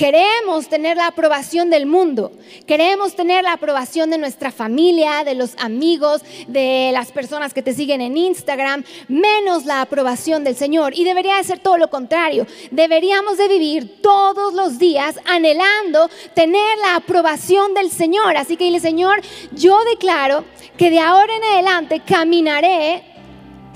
Queremos 0.00 0.66
tener 0.70 0.96
la 0.96 1.08
aprobación 1.08 1.68
del 1.68 1.84
mundo, 1.84 2.32
queremos 2.66 3.14
tener 3.14 3.44
la 3.44 3.52
aprobación 3.52 4.08
de 4.08 4.16
nuestra 4.16 4.50
familia, 4.50 5.24
de 5.24 5.34
los 5.34 5.54
amigos, 5.58 6.22
de 6.48 6.88
las 6.94 7.12
personas 7.12 7.52
que 7.52 7.60
te 7.60 7.74
siguen 7.74 8.00
en 8.00 8.16
Instagram, 8.16 8.82
menos 9.08 9.66
la 9.66 9.82
aprobación 9.82 10.42
del 10.42 10.56
Señor. 10.56 10.94
Y 10.96 11.04
debería 11.04 11.36
de 11.36 11.44
ser 11.44 11.58
todo 11.58 11.76
lo 11.76 11.90
contrario. 11.90 12.46
Deberíamos 12.70 13.36
de 13.36 13.48
vivir 13.48 14.00
todos 14.00 14.54
los 14.54 14.78
días 14.78 15.16
anhelando 15.26 16.08
tener 16.32 16.78
la 16.78 16.96
aprobación 16.96 17.74
del 17.74 17.90
Señor. 17.90 18.38
Así 18.38 18.56
que 18.56 18.64
dile, 18.64 18.80
Señor, 18.80 19.20
yo 19.52 19.84
declaro 19.84 20.46
que 20.78 20.88
de 20.88 21.00
ahora 21.00 21.36
en 21.36 21.44
adelante 21.44 22.00
caminaré 22.00 23.09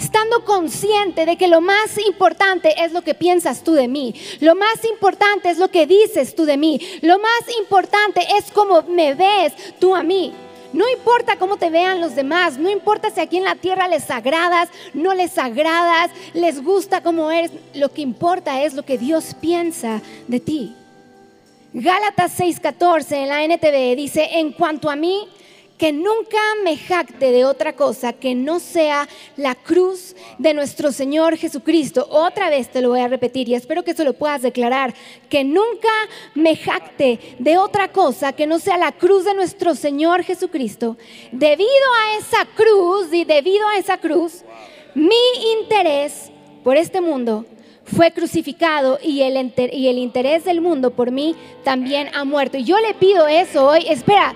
estando 0.05 0.45
consciente 0.45 1.25
de 1.25 1.37
que 1.37 1.49
lo 1.49 1.63
más 1.63 1.97
importante 2.07 2.75
es 2.85 2.93
lo 2.93 3.03
que 3.03 3.15
piensas 3.15 3.65
tú 3.65 3.73
de 3.73 3.89
mí, 3.89 4.15
lo 4.41 4.55
más 4.55 4.85
importante 4.85 5.49
es 5.49 5.59
lo 5.59 5.71
que 5.71 5.87
dices 5.87 6.35
tú 6.35 6.45
de 6.45 6.59
mí, 6.59 6.79
lo 7.01 7.19
más 7.19 7.43
importante 7.59 8.21
es 8.37 8.51
cómo 8.53 8.83
me 8.83 9.15
ves 9.15 9.53
tú 9.79 9.95
a 9.95 10.03
mí. 10.03 10.33
No 10.75 10.89
importa 10.91 11.37
cómo 11.37 11.57
te 11.57 11.71
vean 11.71 12.01
los 12.01 12.17
demás, 12.17 12.59
no 12.59 12.69
importa 12.69 13.09
si 13.09 13.21
aquí 13.21 13.37
en 13.37 13.45
la 13.45 13.55
tierra 13.55 13.87
les 13.87 14.11
agradas, 14.11 14.69
no 14.93 15.15
les 15.15 15.39
agradas, 15.39 16.11
les 16.33 16.63
gusta 16.63 17.01
cómo 17.01 17.31
eres, 17.31 17.53
lo 17.75 17.91
que 17.91 18.03
importa 18.03 18.63
es 18.63 18.75
lo 18.75 18.83
que 18.83 18.99
Dios 18.99 19.35
piensa 19.41 20.03
de 20.27 20.41
ti. 20.41 20.75
Gálatas 21.73 22.39
6:14 22.39 23.13
en 23.23 23.29
la 23.29 23.45
NTV 23.45 23.97
dice, 23.97 24.29
en 24.33 24.53
cuanto 24.53 24.91
a 24.91 24.97
mí, 24.97 25.29
que 25.79 25.93
nunca 25.93 26.39
me 26.63 26.77
jacte 26.77 27.33
de 27.33 27.45
otra 27.45 27.75
cosa 27.75 28.13
que 28.13 28.35
no 28.35 28.61
sea 28.61 29.09
la 29.37 29.55
cruz 29.55 30.15
de 30.39 30.55
nuestro 30.55 30.93
Señor 30.93 31.37
Jesucristo. 31.37 32.07
Otra 32.11 32.49
vez 32.49 32.71
te 32.71 32.81
lo 32.81 32.91
voy 32.91 33.01
a 33.01 33.09
repetir 33.09 33.49
y 33.49 33.55
espero 33.55 33.83
que 33.83 33.91
eso 33.91 34.05
lo 34.05 34.13
puedas 34.13 34.43
declarar, 34.43 34.95
que 35.29 35.43
nunca 35.43 35.89
me 36.35 36.57
jacte 36.57 37.19
de 37.39 37.59
otra 37.59 37.91
cosa 37.91 38.33
que 38.33 38.47
no 38.47 38.59
sea 38.59 38.79
la 38.79 38.93
cruz 38.93 39.25
de 39.25 39.35
nuestro 39.35 39.75
Señor 39.75 40.23
Jesucristo. 40.23 40.97
Debido 41.33 41.69
a 41.69 42.19
esa 42.19 42.47
cruz 42.55 43.13
y 43.13 43.25
debido 43.25 43.67
a 43.69 43.79
esa 43.79 43.99
cruz, 43.99 44.45
mi 44.95 45.15
interés 45.59 46.31
por 46.63 46.77
este 46.77 47.01
mundo 47.01 47.45
fue 47.85 48.13
crucificado 48.13 48.99
y 49.03 49.23
el, 49.23 49.53
y 49.73 49.89
el 49.89 49.99
interés 49.99 50.45
del 50.45 50.61
mundo 50.61 50.93
por 50.93 51.11
mí 51.11 51.35
también 51.65 52.09
ha 52.15 52.25
muerto. 52.25 52.57
Y 52.57 52.65
yo 52.65 52.79
le 52.79 52.95
pido 52.95 53.27
eso 53.27 53.67
hoy, 53.67 53.87
espera, 53.89 54.35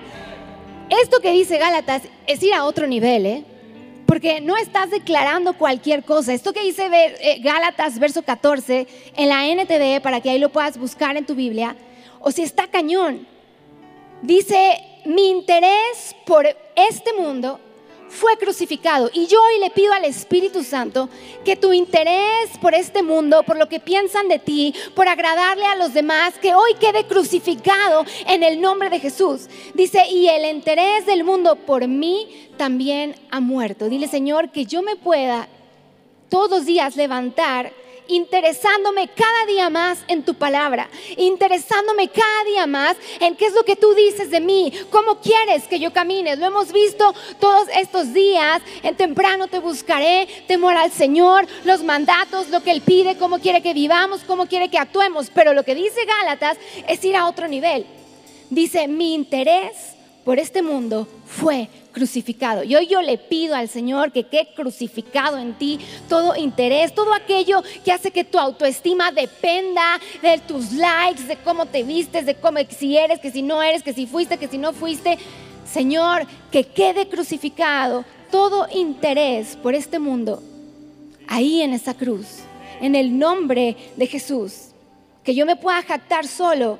esto 0.89 1.19
que 1.21 1.31
dice 1.31 1.57
Gálatas 1.57 2.03
es 2.27 2.41
ir 2.43 2.53
a 2.53 2.65
otro 2.65 2.87
nivel, 2.87 3.25
¿eh? 3.25 3.43
Porque 4.05 4.41
no 4.41 4.57
estás 4.57 4.89
declarando 4.89 5.53
cualquier 5.53 6.03
cosa. 6.03 6.33
Esto 6.33 6.51
que 6.51 6.63
dice 6.63 6.89
eh, 6.91 7.39
Gálatas, 7.41 7.99
verso 7.99 8.23
14, 8.23 8.87
en 9.15 9.29
la 9.29 9.47
NTV, 9.47 10.01
para 10.01 10.19
que 10.19 10.31
ahí 10.31 10.39
lo 10.39 10.49
puedas 10.49 10.77
buscar 10.77 11.15
en 11.15 11.25
tu 11.25 11.35
Biblia, 11.35 11.75
o 12.19 12.31
si 12.31 12.41
está 12.41 12.67
cañón, 12.67 13.27
dice, 14.21 14.83
mi 15.05 15.29
interés 15.29 16.15
por 16.25 16.47
este 16.75 17.13
mundo 17.13 17.59
fue 18.09 18.37
crucificado. 18.37 19.09
Y 19.13 19.27
yo 19.27 19.41
hoy 19.41 19.59
le 19.59 19.69
pido 19.69 19.93
al 19.93 20.05
Espíritu 20.05 20.63
Santo 20.63 21.09
que 21.45 21.55
tu 21.55 21.71
interés 21.73 22.57
por 22.61 22.73
este 22.73 23.03
mundo, 23.03 23.43
por 23.43 23.57
lo 23.57 23.69
que 23.69 23.79
piensan 23.79 24.27
de 24.27 24.39
ti, 24.39 24.73
por 24.95 25.07
agradarle 25.07 25.65
a 25.65 25.75
los 25.75 25.93
demás, 25.93 26.33
que 26.41 26.53
hoy 26.53 26.73
quede 26.79 27.05
crucificado 27.05 28.05
en 28.27 28.43
el 28.43 28.59
nombre 28.59 28.89
de 28.89 28.99
Jesús. 28.99 29.47
Dice, 29.73 30.07
y 30.09 30.27
el 30.27 30.45
interés 30.49 31.05
del 31.05 31.23
mundo 31.23 31.55
por 31.55 31.87
mí 31.87 32.49
también 32.57 33.15
ha 33.31 33.39
muerto. 33.39 33.89
Dile, 33.89 34.07
Señor, 34.07 34.51
que 34.51 34.65
yo 34.65 34.81
me 34.81 34.95
pueda 34.95 35.47
todos 36.29 36.49
los 36.49 36.65
días 36.65 36.95
levantar 36.95 37.71
interesándome 38.09 39.07
cada 39.09 39.45
día 39.45 39.69
más 39.69 39.99
en 40.07 40.23
tu 40.23 40.33
palabra, 40.33 40.89
interesándome 41.15 42.09
cada 42.09 42.43
día 42.45 42.67
más 42.67 42.97
en 43.19 43.35
qué 43.35 43.45
es 43.45 43.53
lo 43.53 43.63
que 43.63 43.75
tú 43.75 43.93
dices 43.93 44.29
de 44.31 44.39
mí, 44.39 44.73
cómo 44.89 45.19
quieres 45.21 45.67
que 45.67 45.79
yo 45.79 45.93
camine. 45.93 46.35
Lo 46.35 46.45
hemos 46.45 46.71
visto 46.71 47.13
todos 47.39 47.67
estos 47.73 48.13
días, 48.13 48.61
en 48.83 48.95
temprano 48.95 49.47
te 49.47 49.59
buscaré, 49.59 50.27
temor 50.47 50.75
al 50.75 50.91
Señor, 50.91 51.47
los 51.63 51.83
mandatos, 51.83 52.49
lo 52.49 52.61
que 52.61 52.71
Él 52.71 52.81
pide, 52.81 53.17
cómo 53.17 53.39
quiere 53.39 53.61
que 53.61 53.73
vivamos, 53.73 54.21
cómo 54.25 54.47
quiere 54.47 54.69
que 54.69 54.77
actuemos. 54.77 55.29
Pero 55.33 55.53
lo 55.53 55.63
que 55.63 55.75
dice 55.75 56.05
Gálatas 56.05 56.57
es 56.87 57.03
ir 57.05 57.15
a 57.15 57.27
otro 57.27 57.47
nivel. 57.47 57.85
Dice, 58.49 58.87
mi 58.87 59.13
interés 59.13 59.95
por 60.25 60.39
este 60.39 60.61
mundo 60.61 61.07
fue 61.25 61.69
crucificado. 61.91 62.63
Y 62.63 62.75
hoy 62.75 62.87
yo 62.87 63.01
le 63.01 63.17
pido 63.17 63.55
al 63.55 63.69
Señor 63.69 64.11
que 64.11 64.23
quede 64.23 64.53
crucificado 64.55 65.37
en 65.37 65.53
ti 65.53 65.79
todo 66.07 66.35
interés, 66.35 66.93
todo 66.93 67.13
aquello 67.13 67.63
que 67.83 67.91
hace 67.91 68.11
que 68.11 68.23
tu 68.23 68.39
autoestima 68.39 69.11
dependa 69.11 69.99
de 70.21 70.37
tus 70.39 70.71
likes, 70.73 71.23
de 71.23 71.37
cómo 71.37 71.65
te 71.65 71.83
vistes, 71.83 72.25
de 72.25 72.35
cómo 72.35 72.59
si 72.77 72.97
eres, 72.97 73.19
que 73.19 73.31
si 73.31 73.41
no 73.41 73.61
eres, 73.61 73.83
que 73.83 73.93
si 73.93 74.05
fuiste, 74.05 74.37
que 74.37 74.47
si 74.47 74.57
no 74.57 74.73
fuiste. 74.73 75.17
Señor, 75.71 76.25
que 76.51 76.63
quede 76.63 77.07
crucificado 77.07 78.05
todo 78.31 78.67
interés 78.73 79.55
por 79.55 79.75
este 79.75 79.99
mundo 79.99 80.41
ahí 81.27 81.61
en 81.61 81.73
esa 81.73 81.93
cruz, 81.93 82.39
en 82.81 82.95
el 82.95 83.17
nombre 83.17 83.77
de 83.95 84.07
Jesús. 84.07 84.69
Que 85.23 85.35
yo 85.35 85.45
me 85.45 85.55
pueda 85.55 85.83
jactar 85.83 86.25
solo 86.25 86.79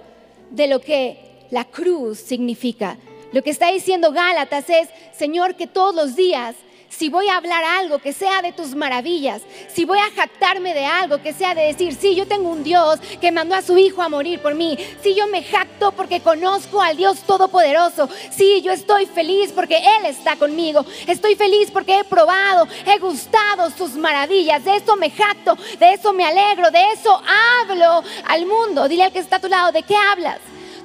de 0.49 0.67
lo 0.67 0.81
que 0.81 1.45
la 1.51 1.65
cruz 1.65 2.19
significa 2.19 2.97
lo 3.31 3.43
que 3.43 3.51
está 3.51 3.71
diciendo 3.71 4.11
Gálatas 4.11 4.69
es, 4.69 4.89
Señor, 5.11 5.55
que 5.55 5.67
todos 5.67 5.93
los 5.93 6.15
días, 6.15 6.55
si 6.89 7.09
voy 7.09 7.27
a 7.27 7.37
hablar 7.37 7.63
algo 7.63 7.99
que 7.99 8.13
sea 8.13 8.41
de 8.41 8.51
tus 8.51 8.73
maravillas, 8.73 9.43
si 9.71 9.85
voy 9.85 9.99
a 9.99 10.09
jactarme 10.09 10.73
de 10.73 10.85
algo 10.85 11.21
que 11.21 11.33
sea 11.33 11.53
de 11.53 11.61
decir, 11.61 11.93
sí, 11.93 12.15
yo 12.15 12.27
tengo 12.27 12.49
un 12.49 12.63
Dios 12.63 12.99
que 13.21 13.31
mandó 13.31 13.53
a 13.53 13.61
su 13.61 13.77
Hijo 13.77 14.01
a 14.01 14.09
morir 14.09 14.41
por 14.41 14.55
mí, 14.55 14.77
si 15.03 15.13
yo 15.13 15.27
me 15.27 15.43
jacto 15.43 15.91
porque 15.91 16.21
conozco 16.21 16.81
al 16.81 16.97
Dios 16.97 17.19
Todopoderoso, 17.21 18.09
sí, 18.31 18.61
yo 18.63 18.71
estoy 18.71 19.05
feliz 19.05 19.51
porque 19.51 19.77
Él 19.77 20.07
está 20.07 20.35
conmigo, 20.35 20.83
estoy 21.05 21.35
feliz 21.35 21.69
porque 21.69 21.99
he 21.99 22.03
probado, 22.03 22.67
he 22.87 22.97
gustado 22.97 23.69
sus 23.69 23.91
maravillas, 23.91 24.65
de 24.65 24.77
eso 24.77 24.95
me 24.95 25.11
jacto, 25.11 25.55
de 25.77 25.93
eso 25.93 26.11
me 26.13 26.25
alegro, 26.25 26.71
de 26.71 26.91
eso 26.93 27.21
hablo 27.61 28.03
al 28.27 28.45
mundo. 28.47 28.87
Dile 28.87 29.03
al 29.03 29.11
que 29.11 29.19
está 29.19 29.35
a 29.35 29.39
tu 29.39 29.47
lado, 29.47 29.71
¿de 29.71 29.83
qué 29.83 29.95
hablas? 29.95 30.39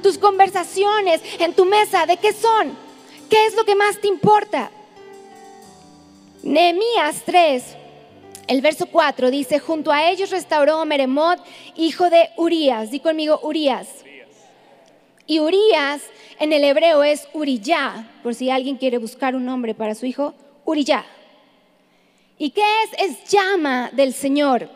Tus 0.04 0.18
conversaciones 0.18 1.22
en 1.38 1.54
tu 1.54 1.64
mesa, 1.64 2.04
¿de 2.04 2.18
qué 2.18 2.34
son? 2.34 2.76
¿Qué 3.30 3.46
es 3.46 3.54
lo 3.56 3.64
que 3.64 3.74
más 3.74 3.98
te 3.98 4.06
importa? 4.06 4.70
Nehemías 6.42 7.22
3, 7.24 7.64
el 8.46 8.60
verso 8.60 8.84
4 8.84 9.30
dice, 9.30 9.58
junto 9.60 9.90
a 9.90 10.10
ellos 10.10 10.28
restauró 10.28 10.84
Meremot, 10.84 11.40
hijo 11.76 12.10
de 12.10 12.28
Urías. 12.36 12.90
Di 12.90 13.00
conmigo, 13.00 13.40
Urías. 13.42 13.88
Y 15.26 15.40
Urías 15.40 16.02
en 16.38 16.52
el 16.52 16.64
hebreo 16.64 17.02
es 17.02 17.26
Uriyá, 17.32 18.06
por 18.22 18.34
si 18.34 18.50
alguien 18.50 18.76
quiere 18.76 18.98
buscar 18.98 19.34
un 19.34 19.46
nombre 19.46 19.74
para 19.74 19.94
su 19.94 20.04
hijo, 20.04 20.34
Uriyá. 20.66 21.06
¿Y 22.36 22.50
qué 22.50 22.60
es? 22.82 23.10
Es 23.10 23.24
llama 23.30 23.88
del 23.94 24.12
Señor. 24.12 24.68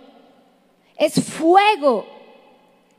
Es 0.97 1.23
fuego 1.23 2.18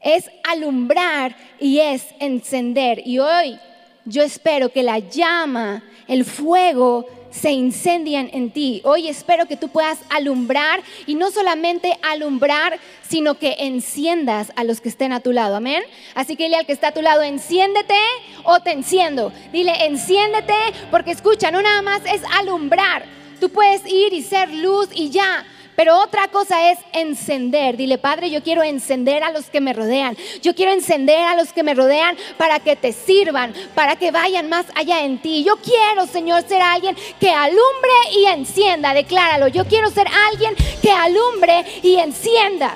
es 0.01 0.29
alumbrar 0.43 1.35
y 1.59 1.79
es 1.79 2.05
encender. 2.19 3.01
Y 3.05 3.19
hoy 3.19 3.59
yo 4.05 4.23
espero 4.23 4.69
que 4.69 4.83
la 4.83 4.99
llama, 4.99 5.83
el 6.07 6.25
fuego, 6.25 7.05
se 7.31 7.51
incendien 7.51 8.29
en 8.33 8.51
ti. 8.51 8.81
Hoy 8.83 9.07
espero 9.07 9.45
que 9.45 9.57
tú 9.57 9.69
puedas 9.69 9.99
alumbrar 10.09 10.81
y 11.05 11.15
no 11.15 11.31
solamente 11.31 11.97
alumbrar, 12.01 12.79
sino 13.07 13.35
que 13.37 13.55
enciendas 13.59 14.51
a 14.55 14.63
los 14.63 14.81
que 14.81 14.89
estén 14.89 15.13
a 15.13 15.19
tu 15.19 15.31
lado. 15.31 15.55
Amén. 15.55 15.83
Así 16.15 16.35
que 16.35 16.45
dile 16.45 16.57
al 16.57 16.65
que 16.65 16.73
está 16.73 16.89
a 16.89 16.93
tu 16.93 17.01
lado, 17.01 17.21
enciéndete 17.21 17.95
o 18.43 18.59
te 18.61 18.71
enciendo. 18.71 19.31
Dile, 19.51 19.85
enciéndete 19.85 20.55
porque 20.91 21.11
escucha, 21.11 21.51
no 21.51 21.61
nada 21.61 21.81
más 21.81 22.01
es 22.05 22.21
alumbrar. 22.39 23.05
Tú 23.39 23.49
puedes 23.49 23.85
ir 23.85 24.13
y 24.13 24.21
ser 24.21 24.53
luz 24.53 24.89
y 24.93 25.11
ya, 25.11 25.45
pero 25.79 25.97
otra 25.97 26.27
cosa 26.27 26.73
es 26.73 26.79
encender. 26.91 27.77
Dile, 27.77 27.97
Padre, 27.97 28.29
yo 28.29 28.43
quiero 28.43 28.63
encender 28.63 29.23
a 29.23 29.31
los 29.31 29.45
que 29.45 29.61
me 29.61 29.71
rodean. 29.71 30.17
Yo 30.41 30.53
quiero 30.53 30.73
encender 30.73 31.19
a 31.19 31.37
los 31.37 31.53
que 31.53 31.63
me 31.63 31.73
rodean 31.73 32.17
para 32.37 32.59
que 32.59 32.75
te 32.75 32.91
sirvan, 32.91 33.53
para 33.75 33.95
que 33.95 34.11
vayan 34.11 34.49
más 34.49 34.65
allá 34.75 35.05
en 35.05 35.21
ti. 35.21 35.41
Yo 35.45 35.55
quiero, 35.55 36.05
Señor, 36.05 36.43
ser 36.45 36.61
alguien 36.61 36.97
que 37.17 37.29
alumbre 37.29 37.93
y 38.11 38.25
encienda. 38.25 38.93
Decláralo. 38.93 39.47
Yo 39.47 39.63
quiero 39.67 39.89
ser 39.89 40.07
alguien 40.27 40.53
que 40.81 40.91
alumbre 40.91 41.63
y 41.81 41.95
encienda. 41.95 42.75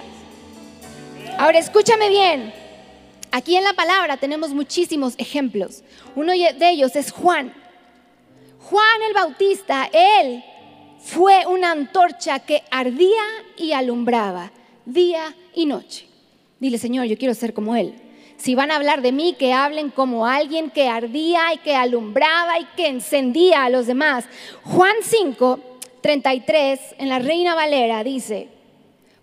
Ahora 1.37 1.59
escúchame 1.59 2.07
bien. 2.07 2.53
Aquí 3.33 3.57
en 3.57 3.65
la 3.65 3.73
palabra 3.73 4.15
tenemos 4.15 4.51
muchísimos 4.51 5.15
ejemplos. 5.17 5.83
Uno 6.15 6.31
de 6.31 6.69
ellos 6.69 6.95
es 6.95 7.11
Juan. 7.11 7.53
Juan 8.59 9.01
el 9.09 9.13
Bautista, 9.13 9.89
él 9.91 10.41
fue 11.03 11.45
una 11.45 11.71
antorcha 11.71 12.39
que 12.39 12.63
ardía 12.71 13.21
y 13.57 13.73
alumbraba 13.73 14.51
día 14.85 15.35
y 15.53 15.65
noche. 15.65 16.07
Dile, 16.59 16.77
Señor, 16.77 17.05
yo 17.05 17.17
quiero 17.17 17.33
ser 17.33 17.53
como 17.53 17.75
Él. 17.75 17.93
Si 18.37 18.55
van 18.55 18.71
a 18.71 18.77
hablar 18.77 19.01
de 19.01 19.11
mí, 19.11 19.35
que 19.37 19.51
hablen 19.51 19.89
como 19.89 20.25
alguien 20.25 20.71
que 20.71 20.87
ardía 20.87 21.53
y 21.53 21.57
que 21.57 21.75
alumbraba 21.75 22.57
y 22.57 22.65
que 22.77 22.87
encendía 22.87 23.65
a 23.65 23.69
los 23.69 23.85
demás. 23.85 24.25
Juan 24.63 24.95
5, 25.01 25.59
33, 26.01 26.79
en 26.97 27.09
la 27.09 27.19
Reina 27.19 27.53
Valera, 27.53 28.01
dice, 28.03 28.47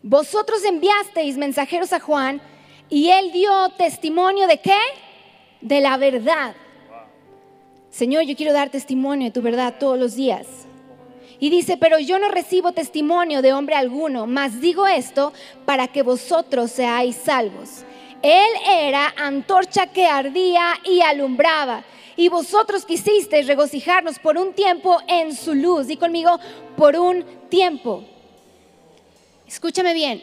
vosotros 0.02 0.62
enviasteis 0.64 1.38
mensajeros 1.38 1.94
a 1.94 2.00
Juan 2.00 2.42
y 2.90 3.08
él 3.08 3.32
dio 3.32 3.50
testimonio 3.78 4.46
de 4.46 4.58
qué? 4.58 4.78
De 5.62 5.80
la 5.80 5.96
verdad. 5.96 6.54
Señor, 7.90 8.24
yo 8.24 8.36
quiero 8.36 8.52
dar 8.52 8.68
testimonio 8.68 9.28
de 9.28 9.32
tu 9.32 9.40
verdad 9.40 9.76
todos 9.78 9.98
los 9.98 10.14
días. 10.14 10.46
Y 11.40 11.48
dice, 11.48 11.78
pero 11.78 11.98
yo 11.98 12.18
no 12.18 12.28
recibo 12.28 12.72
testimonio 12.72 13.40
de 13.40 13.54
hombre 13.54 13.74
alguno, 13.74 14.26
mas 14.26 14.60
digo 14.60 14.86
esto 14.86 15.32
para 15.64 15.88
que 15.88 16.02
vosotros 16.02 16.70
seáis 16.70 17.16
salvos. 17.16 17.84
Él 18.22 18.48
era 18.68 19.14
antorcha 19.16 19.86
que 19.86 20.06
ardía 20.06 20.74
y 20.84 21.00
alumbraba. 21.00 21.82
Y 22.16 22.28
vosotros 22.28 22.84
quisisteis 22.84 23.46
regocijarnos 23.46 24.18
por 24.18 24.36
un 24.36 24.52
tiempo 24.52 24.98
en 25.08 25.34
su 25.34 25.54
luz. 25.54 25.88
Y 25.88 25.96
conmigo, 25.96 26.38
por 26.76 26.96
un 26.96 27.24
tiempo. 27.48 28.04
Escúchame 29.48 29.94
bien. 29.94 30.22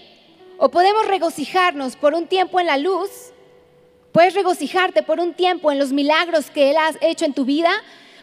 O 0.60 0.70
podemos 0.70 1.08
regocijarnos 1.08 1.96
por 1.96 2.14
un 2.14 2.28
tiempo 2.28 2.60
en 2.60 2.68
la 2.68 2.78
luz. 2.78 3.10
Puedes 4.12 4.36
regocijarte 4.36 5.02
por 5.02 5.20
un 5.20 5.34
tiempo 5.34 5.72
en 5.72 5.80
los 5.80 5.92
milagros 5.92 6.52
que 6.52 6.70
Él 6.70 6.78
ha 6.78 6.92
hecho 7.02 7.26
en 7.26 7.34
tu 7.34 7.46
vida 7.46 7.72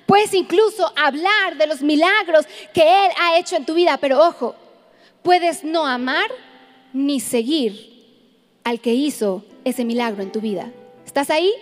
Puedes 0.07 0.35
incluso 0.35 0.93
hablar 0.97 1.57
de 1.57 1.67
los 1.67 1.81
milagros 1.81 2.47
que 2.73 2.83
Él 2.83 3.11
ha 3.21 3.38
hecho 3.38 3.57
en 3.57 3.64
tu 3.64 3.75
vida, 3.75 3.97
pero 3.99 4.23
ojo, 4.23 4.55
puedes 5.23 5.64
no 5.64 5.87
amar 5.87 6.31
ni 6.93 7.21
seguir 7.21 7.93
al 8.64 8.81
que 8.81 8.93
hizo 8.93 9.45
ese 9.64 9.85
milagro 9.85 10.23
en 10.23 10.33
tu 10.33 10.40
vida. 10.40 10.71
¿Estás 11.07 11.31
ahí? 11.31 11.53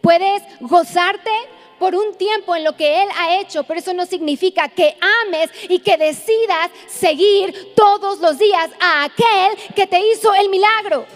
Puedes 0.00 0.42
gozarte 0.60 1.30
por 1.78 1.94
un 1.94 2.14
tiempo 2.14 2.54
en 2.54 2.64
lo 2.64 2.76
que 2.76 3.02
Él 3.02 3.08
ha 3.18 3.38
hecho, 3.38 3.64
pero 3.64 3.80
eso 3.80 3.92
no 3.92 4.06
significa 4.06 4.68
que 4.68 4.96
ames 5.26 5.50
y 5.68 5.78
que 5.78 5.96
decidas 5.96 6.70
seguir 6.86 7.74
todos 7.74 8.20
los 8.20 8.38
días 8.38 8.70
a 8.80 9.04
aquel 9.04 9.74
que 9.74 9.86
te 9.86 10.00
hizo 10.12 10.34
el 10.34 10.48
milagro. 10.48 11.06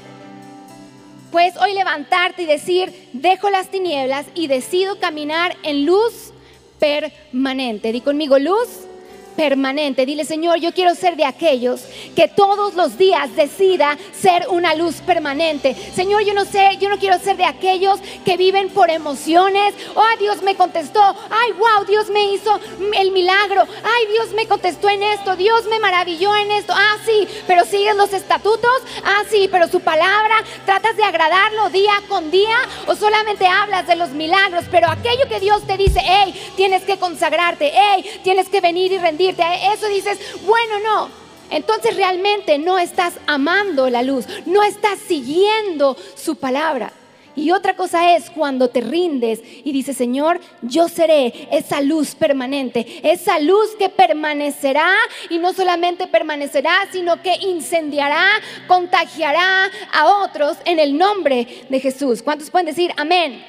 Puedes 1.31 1.57
hoy 1.59 1.75
levantarte 1.75 2.43
y 2.43 2.47
decir, 2.47 3.09
dejo 3.13 3.51
las 3.51 3.69
tinieblas 3.69 4.27
y 4.35 4.49
decido 4.49 4.99
caminar 4.99 5.57
en 5.63 5.87
luz 5.87 6.33
permanente. 6.81 7.93
Di 7.93 8.01
conmigo, 8.01 8.39
luz 8.39 8.90
permanente. 9.37 10.07
Dile, 10.07 10.25
Señor, 10.25 10.59
yo 10.59 10.73
quiero 10.73 10.95
ser 10.95 11.17
de 11.17 11.25
aquellos 11.25 11.83
que 12.15 12.29
todos 12.29 12.75
los 12.75 12.99
días 12.99 13.35
decida 13.37 13.97
ser 14.13 14.47
una 14.49 14.75
luz 14.75 14.97
permanente. 14.97 15.75
Señor, 15.95 16.25
yo 16.25 16.35
no 16.35 16.45
sé, 16.45 16.77
yo 16.81 16.89
no 16.89 16.99
quiero 16.99 17.19
ser 17.19 17.37
de 17.37 17.45
aquellos 17.45 18.01
que 18.25 18.37
viven 18.37 18.69
por 18.71 18.91
emociones. 18.91 19.75
Oh, 19.95 20.19
Dios 20.19 20.43
me 20.43 20.55
contestó. 20.55 21.01
Ay, 21.31 21.53
wow, 21.53 21.85
Dios 21.87 22.09
me 22.11 22.33
hizo 22.33 22.59
el 22.95 23.13
milagro. 23.13 23.63
Ay, 23.83 24.13
Dios 24.13 24.33
me 24.35 24.47
contestó 24.47 24.89
en 24.89 25.03
esto. 25.03 25.37
Dios 25.37 25.65
me 25.71 25.79
maravilló 25.79 26.35
en 26.37 26.51
esto. 26.53 26.73
Ah, 26.77 26.97
sí, 27.05 27.27
pero 27.47 27.65
sigues 27.65 27.97
los 27.97 28.13
estatutos. 28.13 28.83
Ah, 29.05 29.23
sí, 29.31 29.49
pero 29.51 29.69
su 29.69 29.81
palabra, 29.81 30.37
tratas 30.67 30.97
de 30.97 31.05
agradarlo 31.05 31.71
día 31.71 31.93
con 32.09 32.31
día 32.31 32.57
o 32.87 32.95
solamente 32.95 33.47
hablas 33.47 33.87
de 33.87 33.97
los 33.97 34.11
milagros. 34.11 34.65
Pero 34.71 34.89
aquello 34.89 35.29
que 35.29 35.41
Dios 35.41 35.67
te 35.67 35.77
dice, 35.77 36.01
hey, 36.03 36.35
tienes 36.57 36.83
que 36.83 36.99
consagrarte, 36.99 37.73
hey, 37.73 38.21
tienes 38.23 38.49
que 38.49 38.61
venir 38.61 38.93
y 38.93 38.99
rendir 38.99 39.20
eso 39.29 39.89
dices, 39.89 40.19
bueno, 40.45 40.79
no. 40.83 41.21
Entonces 41.51 41.97
realmente 41.97 42.59
no 42.59 42.79
estás 42.79 43.15
amando 43.27 43.91
la 43.91 44.03
luz, 44.03 44.27
no 44.47 44.63
estás 44.63 44.99
siguiendo 45.01 45.97
su 46.17 46.37
palabra. 46.37 46.93
Y 47.37 47.53
otra 47.53 47.75
cosa 47.75 48.17
es 48.17 48.29
cuando 48.29 48.69
te 48.69 48.81
rindes 48.81 49.41
y 49.65 49.73
dices, 49.73 49.97
Señor, 49.97 50.41
yo 50.63 50.89
seré 50.89 51.49
esa 51.53 51.81
luz 51.81 52.15
permanente, 52.15 53.01
esa 53.03 53.39
luz 53.39 53.71
que 53.79 53.89
permanecerá 53.89 54.91
y 55.29 55.39
no 55.39 55.53
solamente 55.53 56.07
permanecerá, 56.07 56.73
sino 56.91 57.23
que 57.23 57.35
incendiará, 57.37 58.27
contagiará 58.67 59.71
a 59.93 60.07
otros 60.25 60.59
en 60.65 60.81
el 60.81 60.99
nombre 60.99 61.47
de 61.69 61.81
Jesús. 61.81 62.23
¿Cuántos 62.23 62.51
pueden 62.51 62.67
decir 62.67 62.93
amén? 62.97 63.45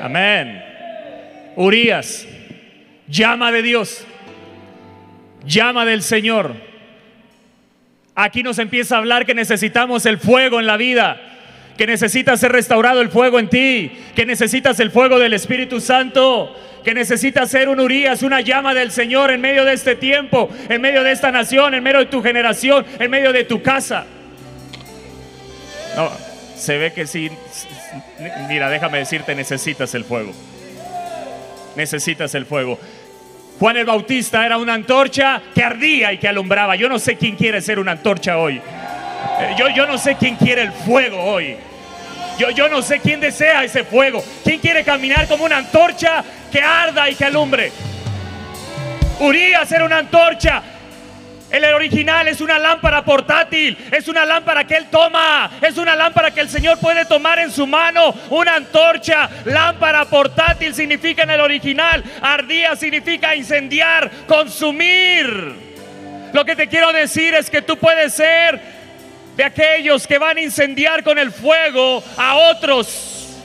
Amén. 0.00 0.62
Urias, 1.56 2.26
llama 3.08 3.52
de 3.52 3.62
Dios 3.62 4.04
llama 5.44 5.84
del 5.84 6.02
Señor. 6.02 6.54
Aquí 8.14 8.42
nos 8.42 8.58
empieza 8.58 8.96
a 8.96 8.98
hablar 8.98 9.24
que 9.24 9.34
necesitamos 9.34 10.04
el 10.06 10.18
fuego 10.18 10.60
en 10.60 10.66
la 10.66 10.76
vida, 10.76 11.20
que 11.76 11.86
necesita 11.86 12.36
ser 12.36 12.52
restaurado 12.52 13.00
el 13.00 13.08
fuego 13.08 13.38
en 13.38 13.48
ti, 13.48 13.92
que 14.14 14.26
necesitas 14.26 14.80
el 14.80 14.90
fuego 14.90 15.18
del 15.18 15.32
Espíritu 15.32 15.80
Santo, 15.80 16.54
que 16.84 16.94
necesitas 16.94 17.50
ser 17.50 17.68
un 17.68 17.80
Urias, 17.80 18.22
una 18.22 18.40
llama 18.40 18.74
del 18.74 18.90
Señor 18.90 19.30
en 19.30 19.40
medio 19.40 19.64
de 19.64 19.72
este 19.72 19.96
tiempo, 19.96 20.50
en 20.68 20.80
medio 20.80 21.02
de 21.02 21.12
esta 21.12 21.30
nación, 21.30 21.74
en 21.74 21.82
medio 21.82 22.00
de 22.00 22.06
tu 22.06 22.22
generación, 22.22 22.84
en 22.98 23.10
medio 23.10 23.32
de 23.32 23.44
tu 23.44 23.62
casa. 23.62 24.04
No, 25.96 26.10
se 26.56 26.78
ve 26.78 26.92
que 26.92 27.06
sí. 27.06 27.30
Mira, 28.48 28.68
déjame 28.68 28.98
decirte, 28.98 29.34
necesitas 29.34 29.94
el 29.94 30.04
fuego. 30.04 30.32
Necesitas 31.76 32.34
el 32.34 32.46
fuego. 32.46 32.78
Juan 33.60 33.76
el 33.76 33.84
Bautista 33.84 34.46
era 34.46 34.56
una 34.56 34.72
antorcha 34.72 35.42
que 35.54 35.62
ardía 35.62 36.14
y 36.14 36.18
que 36.18 36.26
alumbraba. 36.26 36.76
Yo 36.76 36.88
no 36.88 36.98
sé 36.98 37.18
quién 37.18 37.36
quiere 37.36 37.60
ser 37.60 37.78
una 37.78 37.92
antorcha 37.92 38.38
hoy. 38.38 38.56
Eh, 38.56 39.54
yo, 39.58 39.68
yo 39.68 39.86
no 39.86 39.98
sé 39.98 40.16
quién 40.16 40.36
quiere 40.36 40.62
el 40.62 40.72
fuego 40.72 41.22
hoy. 41.22 41.58
Yo, 42.38 42.48
yo 42.52 42.70
no 42.70 42.80
sé 42.80 43.00
quién 43.00 43.20
desea 43.20 43.62
ese 43.62 43.84
fuego. 43.84 44.24
¿Quién 44.42 44.60
quiere 44.60 44.82
caminar 44.82 45.28
como 45.28 45.44
una 45.44 45.58
antorcha 45.58 46.24
que 46.50 46.62
arda 46.62 47.10
y 47.10 47.14
que 47.14 47.26
alumbre? 47.26 47.70
Urias 49.20 49.70
era 49.70 49.84
una 49.84 49.98
antorcha 49.98 50.62
el 51.50 51.64
original 51.74 52.28
es 52.28 52.40
una 52.40 52.58
lámpara 52.58 53.04
portátil, 53.04 53.76
es 53.90 54.08
una 54.08 54.24
lámpara 54.24 54.64
que 54.64 54.76
Él 54.76 54.86
toma, 54.90 55.50
es 55.60 55.76
una 55.76 55.96
lámpara 55.96 56.30
que 56.30 56.40
el 56.40 56.48
Señor 56.48 56.78
puede 56.78 57.04
tomar 57.04 57.38
en 57.38 57.50
su 57.50 57.66
mano, 57.66 58.14
una 58.30 58.54
antorcha, 58.54 59.28
lámpara 59.44 60.04
portátil 60.04 60.74
significa 60.74 61.24
en 61.24 61.30
el 61.30 61.40
original, 61.40 62.04
ardía 62.22 62.76
significa 62.76 63.34
incendiar, 63.34 64.10
consumir. 64.26 65.70
Lo 66.32 66.44
que 66.44 66.54
te 66.54 66.68
quiero 66.68 66.92
decir 66.92 67.34
es 67.34 67.50
que 67.50 67.62
tú 67.62 67.76
puedes 67.76 68.14
ser 68.14 68.60
de 69.36 69.44
aquellos 69.44 70.06
que 70.06 70.18
van 70.18 70.36
a 70.36 70.40
incendiar 70.40 71.02
con 71.02 71.18
el 71.18 71.32
fuego 71.32 72.04
a 72.16 72.36
otros, 72.36 73.36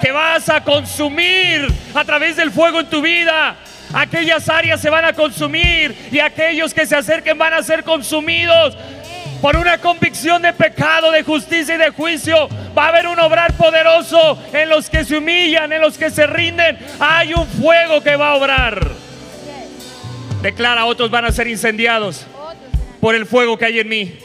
que 0.00 0.10
vas 0.10 0.48
a 0.48 0.62
consumir 0.62 1.68
a 1.94 2.04
través 2.04 2.36
del 2.36 2.50
fuego 2.50 2.80
en 2.80 2.86
tu 2.86 3.02
vida 3.02 3.56
aquellas 3.92 4.48
áreas 4.48 4.80
se 4.80 4.90
van 4.90 5.04
a 5.04 5.12
consumir 5.12 5.96
y 6.10 6.18
aquellos 6.18 6.72
que 6.74 6.86
se 6.86 6.96
acerquen 6.96 7.38
van 7.38 7.54
a 7.54 7.62
ser 7.62 7.84
consumidos 7.84 8.76
por 9.40 9.56
una 9.56 9.78
convicción 9.78 10.40
de 10.40 10.52
pecado, 10.52 11.10
de 11.10 11.24
justicia 11.24 11.74
y 11.74 11.78
de 11.78 11.90
juicio. 11.90 12.48
Va 12.76 12.86
a 12.86 12.88
haber 12.88 13.08
un 13.08 13.18
obrar 13.18 13.52
poderoso 13.54 14.38
en 14.52 14.68
los 14.68 14.88
que 14.88 15.04
se 15.04 15.16
humillan, 15.16 15.72
en 15.72 15.80
los 15.80 15.98
que 15.98 16.10
se 16.10 16.26
rinden. 16.26 16.78
Hay 17.00 17.34
un 17.34 17.46
fuego 17.46 18.00
que 18.02 18.16
va 18.16 18.30
a 18.30 18.34
obrar. 18.36 18.88
Declara, 20.42 20.86
otros 20.86 21.10
van 21.10 21.24
a 21.24 21.32
ser 21.32 21.48
incendiados 21.48 22.26
por 23.00 23.14
el 23.14 23.26
fuego 23.26 23.58
que 23.58 23.64
hay 23.64 23.80
en 23.80 23.88
mí. 23.88 24.18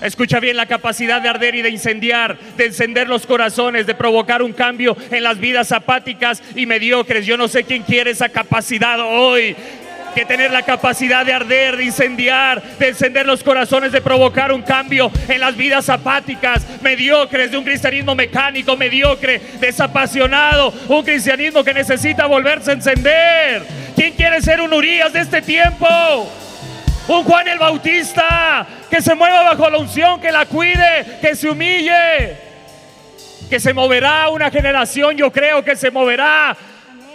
Escucha 0.00 0.38
bien 0.38 0.56
la 0.56 0.66
capacidad 0.66 1.20
de 1.20 1.28
arder 1.28 1.54
y 1.54 1.62
de 1.62 1.70
incendiar, 1.70 2.38
de 2.56 2.66
encender 2.66 3.08
los 3.08 3.26
corazones, 3.26 3.86
de 3.86 3.94
provocar 3.94 4.42
un 4.42 4.52
cambio 4.52 4.96
en 5.10 5.22
las 5.22 5.38
vidas 5.38 5.72
apáticas 5.72 6.42
y 6.54 6.66
mediocres. 6.66 7.26
Yo 7.26 7.36
no 7.36 7.48
sé 7.48 7.64
quién 7.64 7.82
quiere 7.82 8.12
esa 8.12 8.28
capacidad 8.28 9.00
hoy 9.00 9.56
que 10.14 10.24
tener 10.24 10.50
la 10.50 10.62
capacidad 10.62 11.24
de 11.24 11.32
arder, 11.32 11.76
de 11.76 11.84
incendiar, 11.84 12.62
de 12.78 12.88
encender 12.88 13.26
los 13.26 13.42
corazones, 13.42 13.92
de 13.92 14.00
provocar 14.00 14.52
un 14.52 14.62
cambio 14.62 15.10
en 15.28 15.40
las 15.40 15.56
vidas 15.56 15.88
apáticas, 15.88 16.66
mediocres, 16.80 17.50
de 17.50 17.56
un 17.56 17.64
cristianismo 17.64 18.14
mecánico, 18.14 18.76
mediocre, 18.76 19.40
desapasionado, 19.60 20.72
un 20.88 21.04
cristianismo 21.04 21.62
que 21.62 21.74
necesita 21.74 22.26
volverse 22.26 22.70
a 22.70 22.74
encender. 22.74 23.62
¿Quién 23.94 24.14
quiere 24.14 24.40
ser 24.40 24.60
un 24.60 24.72
Urias 24.72 25.12
de 25.12 25.20
este 25.20 25.42
tiempo? 25.42 25.86
Un 27.08 27.24
Juan 27.24 27.48
el 27.48 27.58
Bautista 27.58 28.66
que 28.90 29.00
se 29.00 29.14
mueva 29.14 29.42
bajo 29.42 29.70
la 29.70 29.78
unción, 29.78 30.20
que 30.20 30.30
la 30.30 30.44
cuide, 30.44 31.18
que 31.22 31.34
se 31.34 31.48
humille, 31.48 32.36
que 33.48 33.58
se 33.58 33.72
moverá 33.72 34.28
una 34.28 34.50
generación, 34.50 35.16
yo 35.16 35.32
creo 35.32 35.64
que 35.64 35.74
se 35.74 35.90
moverá 35.90 36.54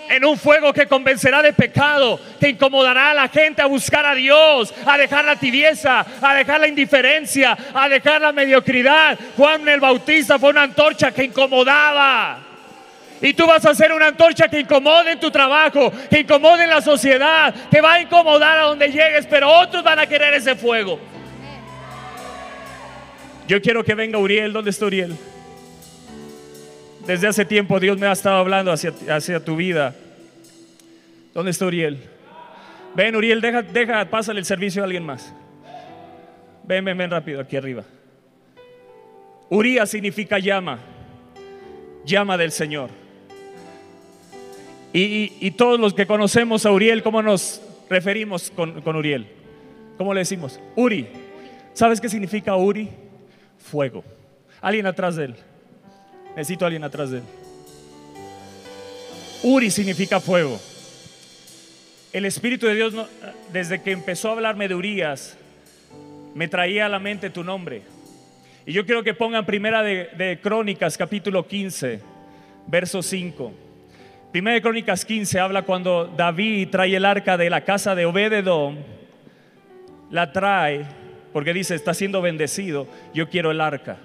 en 0.10 0.26
un 0.26 0.36
fuego 0.36 0.74
que 0.74 0.88
convencerá 0.88 1.44
de 1.44 1.54
pecado, 1.54 2.20
que 2.40 2.50
incomodará 2.50 3.12
a 3.12 3.14
la 3.14 3.28
gente 3.28 3.62
a 3.62 3.68
buscar 3.68 4.04
a 4.04 4.16
Dios, 4.16 4.74
a 4.84 4.98
dejar 4.98 5.26
la 5.26 5.36
tibieza, 5.36 6.04
a 6.22 6.34
dejar 6.34 6.60
la 6.60 6.68
indiferencia, 6.68 7.56
a 7.74 7.88
dejar 7.88 8.20
la 8.20 8.32
mediocridad. 8.32 9.18
Juan 9.38 9.68
el 9.70 9.80
Bautista 9.80 10.40
fue 10.40 10.50
una 10.50 10.64
antorcha 10.64 11.12
que 11.12 11.26
incomodaba. 11.26 12.53
Y 13.22 13.34
tú 13.34 13.46
vas 13.48 13.66
a 13.66 13.74
ser 13.74 13.92
una 13.92 14.08
antorcha 14.08 14.50
que 14.50 14.60
incomode 14.60 15.12
en 15.14 15.20
tu 15.20 15.32
trabajo, 15.32 15.92
que 16.10 16.20
incomode 16.20 16.64
en 16.64 16.70
la 16.70 16.82
sociedad, 16.82 17.54
que 17.70 17.80
va 17.80 17.94
a 17.94 18.02
incomodar 18.02 18.58
a 18.58 18.64
donde 18.64 18.88
llegues, 18.88 19.26
pero 19.28 19.50
otros 19.50 19.84
van 19.84 20.00
a 20.00 20.08
querer 20.08 20.34
ese 20.34 20.56
fuego. 20.56 21.00
Yo 23.48 23.62
quiero 23.62 23.84
que 23.84 23.96
venga 23.96 24.18
Uriel. 24.18 24.54
¿Dónde 24.54 24.72
está 24.72 24.86
Uriel? 24.86 25.16
Desde 27.06 27.28
hace 27.28 27.46
tiempo 27.46 27.80
Dios 27.80 27.98
me 27.98 28.08
ha 28.08 28.14
estado 28.14 28.38
hablando 28.38 28.72
hacia, 28.72 28.94
hacia 29.10 29.44
tu 29.44 29.56
vida. 29.56 29.94
¿Dónde 31.34 31.52
está 31.52 31.66
Uriel? 31.66 32.00
Ven, 32.96 33.16
Uriel, 33.16 33.42
deja, 33.42 33.62
deja, 33.62 34.06
pásale 34.06 34.40
el 34.40 34.46
servicio 34.46 34.82
a 34.82 34.86
alguien 34.86 35.06
más. 35.06 35.34
Ven, 36.64 36.86
ven, 36.86 36.98
ven 36.98 37.12
rápido 37.12 37.42
aquí 37.42 37.58
arriba. 37.58 37.84
Uriel 39.50 39.88
significa 39.88 40.40
llama, 40.40 40.80
llama 42.06 42.38
del 42.38 42.52
Señor. 42.52 43.03
Y, 44.96 45.50
todos 45.52 45.80
los 45.80 45.96
que 45.96 46.06
conocemos 46.06 46.68
a 46.68 46.72
Uriel, 46.72 47.02
¿cómo 47.02 47.24
nos 47.24 47.62
referimos 47.90 48.52
con, 48.52 48.82
con 48.82 48.96
Uriel? 48.96 49.26
¿Cómo 49.98 50.14
le 50.14 50.20
decimos? 50.20 50.60
Uri. 50.76 51.08
¿Sabes 51.74 52.00
qué 52.00 52.10
significa 52.10 52.56
Uri? 52.56 52.90
Fuego. 53.58 54.04
Alguien 54.62 54.86
atrás 54.86 55.16
de 55.16 55.26
él. 55.26 55.36
Necesito 56.36 56.66
a 56.66 56.68
alguien 56.68 56.84
atrás 56.84 57.10
de 57.10 57.18
él. 57.18 57.24
Uri 59.42 59.72
significa 59.72 60.20
fuego. 60.20 60.60
El 62.12 62.26
Espíritu 62.26 62.68
de 62.68 62.76
Dios, 62.76 62.94
desde 63.52 63.82
que 63.82 63.92
empezó 63.92 64.30
a 64.30 64.34
hablarme 64.34 64.68
de 64.68 64.76
Urias, 64.76 65.38
me 66.36 66.48
traía 66.48 66.86
a 66.86 66.90
la 66.90 67.00
mente 67.00 67.32
tu 67.32 67.44
nombre. 67.44 67.82
Y 68.68 68.74
yo 68.74 68.86
quiero 68.86 69.04
que 69.04 69.16
pongan 69.16 69.46
primera 69.46 69.82
de, 69.82 70.10
de 70.18 70.40
Crónicas, 70.40 71.00
capítulo 71.00 71.48
15, 71.48 72.00
verso 72.68 73.02
5. 73.02 73.73
Primera 74.34 74.56
de 74.56 74.64
Crónicas 74.64 75.06
15 75.06 75.40
habla 75.40 75.62
cuando 75.62 76.08
David 76.08 76.70
trae 76.72 76.96
el 76.96 77.06
arca 77.06 77.38
de 77.38 77.52
la 77.52 77.64
casa 77.64 77.94
de 77.94 78.08
Obededom, 78.08 78.78
la 80.10 80.32
trae 80.32 80.88
porque 81.32 81.54
dice, 81.54 81.76
está 81.76 81.94
siendo 81.94 82.20
bendecido, 82.20 82.88
yo 83.14 83.30
quiero 83.30 83.52
el 83.52 83.62
arca. 83.62 84.00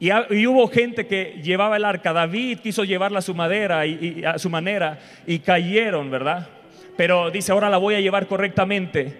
Y, 0.00 0.08
y 0.34 0.48
hubo 0.48 0.66
gente 0.66 1.06
que 1.06 1.40
llevaba 1.44 1.76
el 1.76 1.84
arca. 1.84 2.12
David 2.12 2.58
quiso 2.58 2.82
llevarla 2.82 3.20
a 3.20 3.22
su 3.22 3.36
madera 3.36 3.86
y, 3.86 4.16
y 4.18 4.24
a 4.24 4.36
su 4.40 4.50
manera 4.50 4.98
y 5.28 5.38
cayeron, 5.38 6.10
¿verdad? 6.10 6.48
Pero 6.96 7.30
dice, 7.30 7.52
ahora 7.52 7.70
la 7.70 7.78
voy 7.78 7.94
a 7.94 8.00
llevar 8.00 8.26
correctamente. 8.26 9.16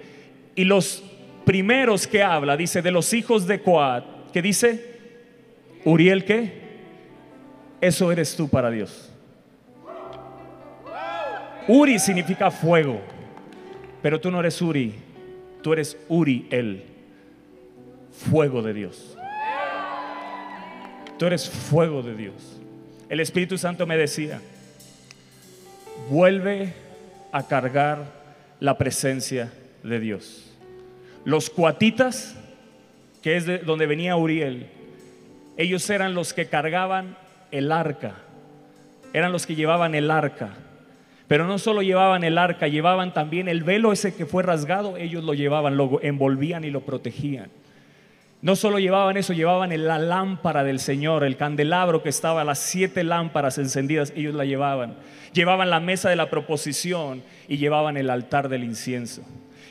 Y 0.56 0.64
los 0.64 1.04
primeros 1.44 2.08
que 2.08 2.24
habla, 2.24 2.56
dice, 2.56 2.82
de 2.82 2.90
los 2.90 3.12
hijos 3.12 3.46
de 3.46 3.60
Coat, 3.60 4.32
que 4.32 4.42
dice, 4.42 4.98
Uriel, 5.84 6.24
¿qué? 6.24 6.50
Eso 7.80 8.10
eres 8.10 8.34
tú 8.34 8.48
para 8.48 8.72
Dios. 8.72 9.12
Uri 11.68 11.98
significa 11.98 12.50
fuego, 12.50 13.00
pero 14.00 14.20
tú 14.20 14.30
no 14.30 14.38
eres 14.38 14.60
Uri, 14.62 14.94
tú 15.62 15.72
eres 15.72 15.96
Uriel, 16.08 16.84
fuego 18.12 18.62
de 18.62 18.72
Dios. 18.72 19.16
Tú 21.18 21.26
eres 21.26 21.48
fuego 21.48 22.02
de 22.02 22.14
Dios. 22.14 22.60
El 23.08 23.20
Espíritu 23.20 23.58
Santo 23.58 23.86
me 23.86 23.96
decía, 23.96 24.40
vuelve 26.08 26.72
a 27.32 27.46
cargar 27.46 28.04
la 28.60 28.78
presencia 28.78 29.52
de 29.82 29.98
Dios. 29.98 30.52
Los 31.24 31.50
cuatitas, 31.50 32.36
que 33.22 33.36
es 33.36 33.46
de 33.46 33.58
donde 33.58 33.86
venía 33.86 34.16
Uriel, 34.16 34.68
ellos 35.56 35.88
eran 35.90 36.14
los 36.14 36.32
que 36.32 36.46
cargaban 36.46 37.16
el 37.50 37.72
arca, 37.72 38.16
eran 39.12 39.32
los 39.32 39.46
que 39.46 39.56
llevaban 39.56 39.94
el 39.94 40.10
arca. 40.10 40.50
Pero 41.28 41.46
no 41.46 41.58
solo 41.58 41.82
llevaban 41.82 42.22
el 42.22 42.38
arca, 42.38 42.68
llevaban 42.68 43.12
también 43.12 43.48
el 43.48 43.64
velo 43.64 43.92
ese 43.92 44.14
que 44.14 44.26
fue 44.26 44.42
rasgado, 44.42 44.96
ellos 44.96 45.24
lo 45.24 45.34
llevaban, 45.34 45.76
lo 45.76 46.00
envolvían 46.02 46.64
y 46.64 46.70
lo 46.70 46.82
protegían. 46.82 47.50
No 48.42 48.54
solo 48.54 48.78
llevaban 48.78 49.16
eso, 49.16 49.32
llevaban 49.32 49.70
la 49.86 49.98
lámpara 49.98 50.62
del 50.62 50.78
Señor, 50.78 51.24
el 51.24 51.36
candelabro 51.36 52.02
que 52.02 52.10
estaba, 52.10 52.44
las 52.44 52.60
siete 52.60 53.02
lámparas 53.02 53.58
encendidas, 53.58 54.12
ellos 54.14 54.34
la 54.34 54.44
llevaban. 54.44 54.94
Llevaban 55.32 55.70
la 55.70 55.80
mesa 55.80 56.10
de 56.10 56.16
la 56.16 56.30
proposición 56.30 57.22
y 57.48 57.56
llevaban 57.56 57.96
el 57.96 58.08
altar 58.08 58.48
del 58.48 58.62
incienso. 58.62 59.22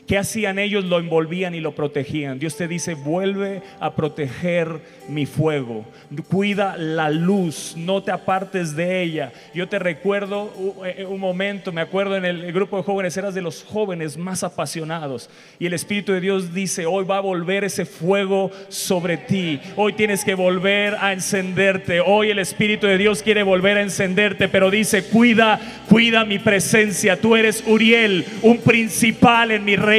¿Qué 0.07 0.19
hacían 0.19 0.59
ellos? 0.59 0.85
Lo 0.85 0.99
envolvían 0.99 1.55
y 1.55 1.59
lo 1.61 1.73
protegían. 1.73 2.37
Dios 2.37 2.55
te 2.55 2.67
dice, 2.67 2.93
vuelve 2.93 3.63
a 3.79 3.95
proteger 3.95 4.79
mi 5.09 5.25
fuego. 5.25 5.83
Cuida 6.29 6.77
la 6.77 7.09
luz, 7.09 7.73
no 7.75 8.03
te 8.03 8.11
apartes 8.11 8.75
de 8.75 9.01
ella. 9.01 9.33
Yo 9.55 9.67
te 9.67 9.79
recuerdo 9.79 10.53
u- 10.57 10.85
eh, 10.85 11.07
un 11.09 11.19
momento, 11.19 11.71
me 11.71 11.81
acuerdo 11.81 12.15
en 12.17 12.23
el 12.25 12.53
grupo 12.53 12.77
de 12.77 12.83
jóvenes, 12.83 13.17
eras 13.17 13.33
de 13.33 13.41
los 13.41 13.63
jóvenes 13.63 14.15
más 14.15 14.43
apasionados. 14.43 15.27
Y 15.57 15.65
el 15.65 15.73
Espíritu 15.73 16.11
de 16.11 16.21
Dios 16.21 16.53
dice, 16.53 16.85
hoy 16.85 17.03
va 17.03 17.17
a 17.17 17.21
volver 17.21 17.63
ese 17.63 17.85
fuego 17.85 18.51
sobre 18.69 19.17
ti. 19.17 19.59
Hoy 19.75 19.93
tienes 19.93 20.23
que 20.23 20.35
volver 20.35 20.97
a 20.99 21.13
encenderte. 21.13 21.99
Hoy 21.99 22.29
el 22.29 22.37
Espíritu 22.37 22.85
de 22.85 22.99
Dios 22.99 23.23
quiere 23.23 23.41
volver 23.41 23.77
a 23.77 23.81
encenderte, 23.81 24.49
pero 24.49 24.69
dice, 24.69 25.03
cuida, 25.05 25.59
cuida 25.89 26.25
mi 26.25 26.37
presencia. 26.37 27.19
Tú 27.19 27.35
eres 27.35 27.63
Uriel, 27.65 28.23
un 28.43 28.59
principal 28.59 29.49
en 29.49 29.65
mi 29.65 29.75
reino. 29.75 29.94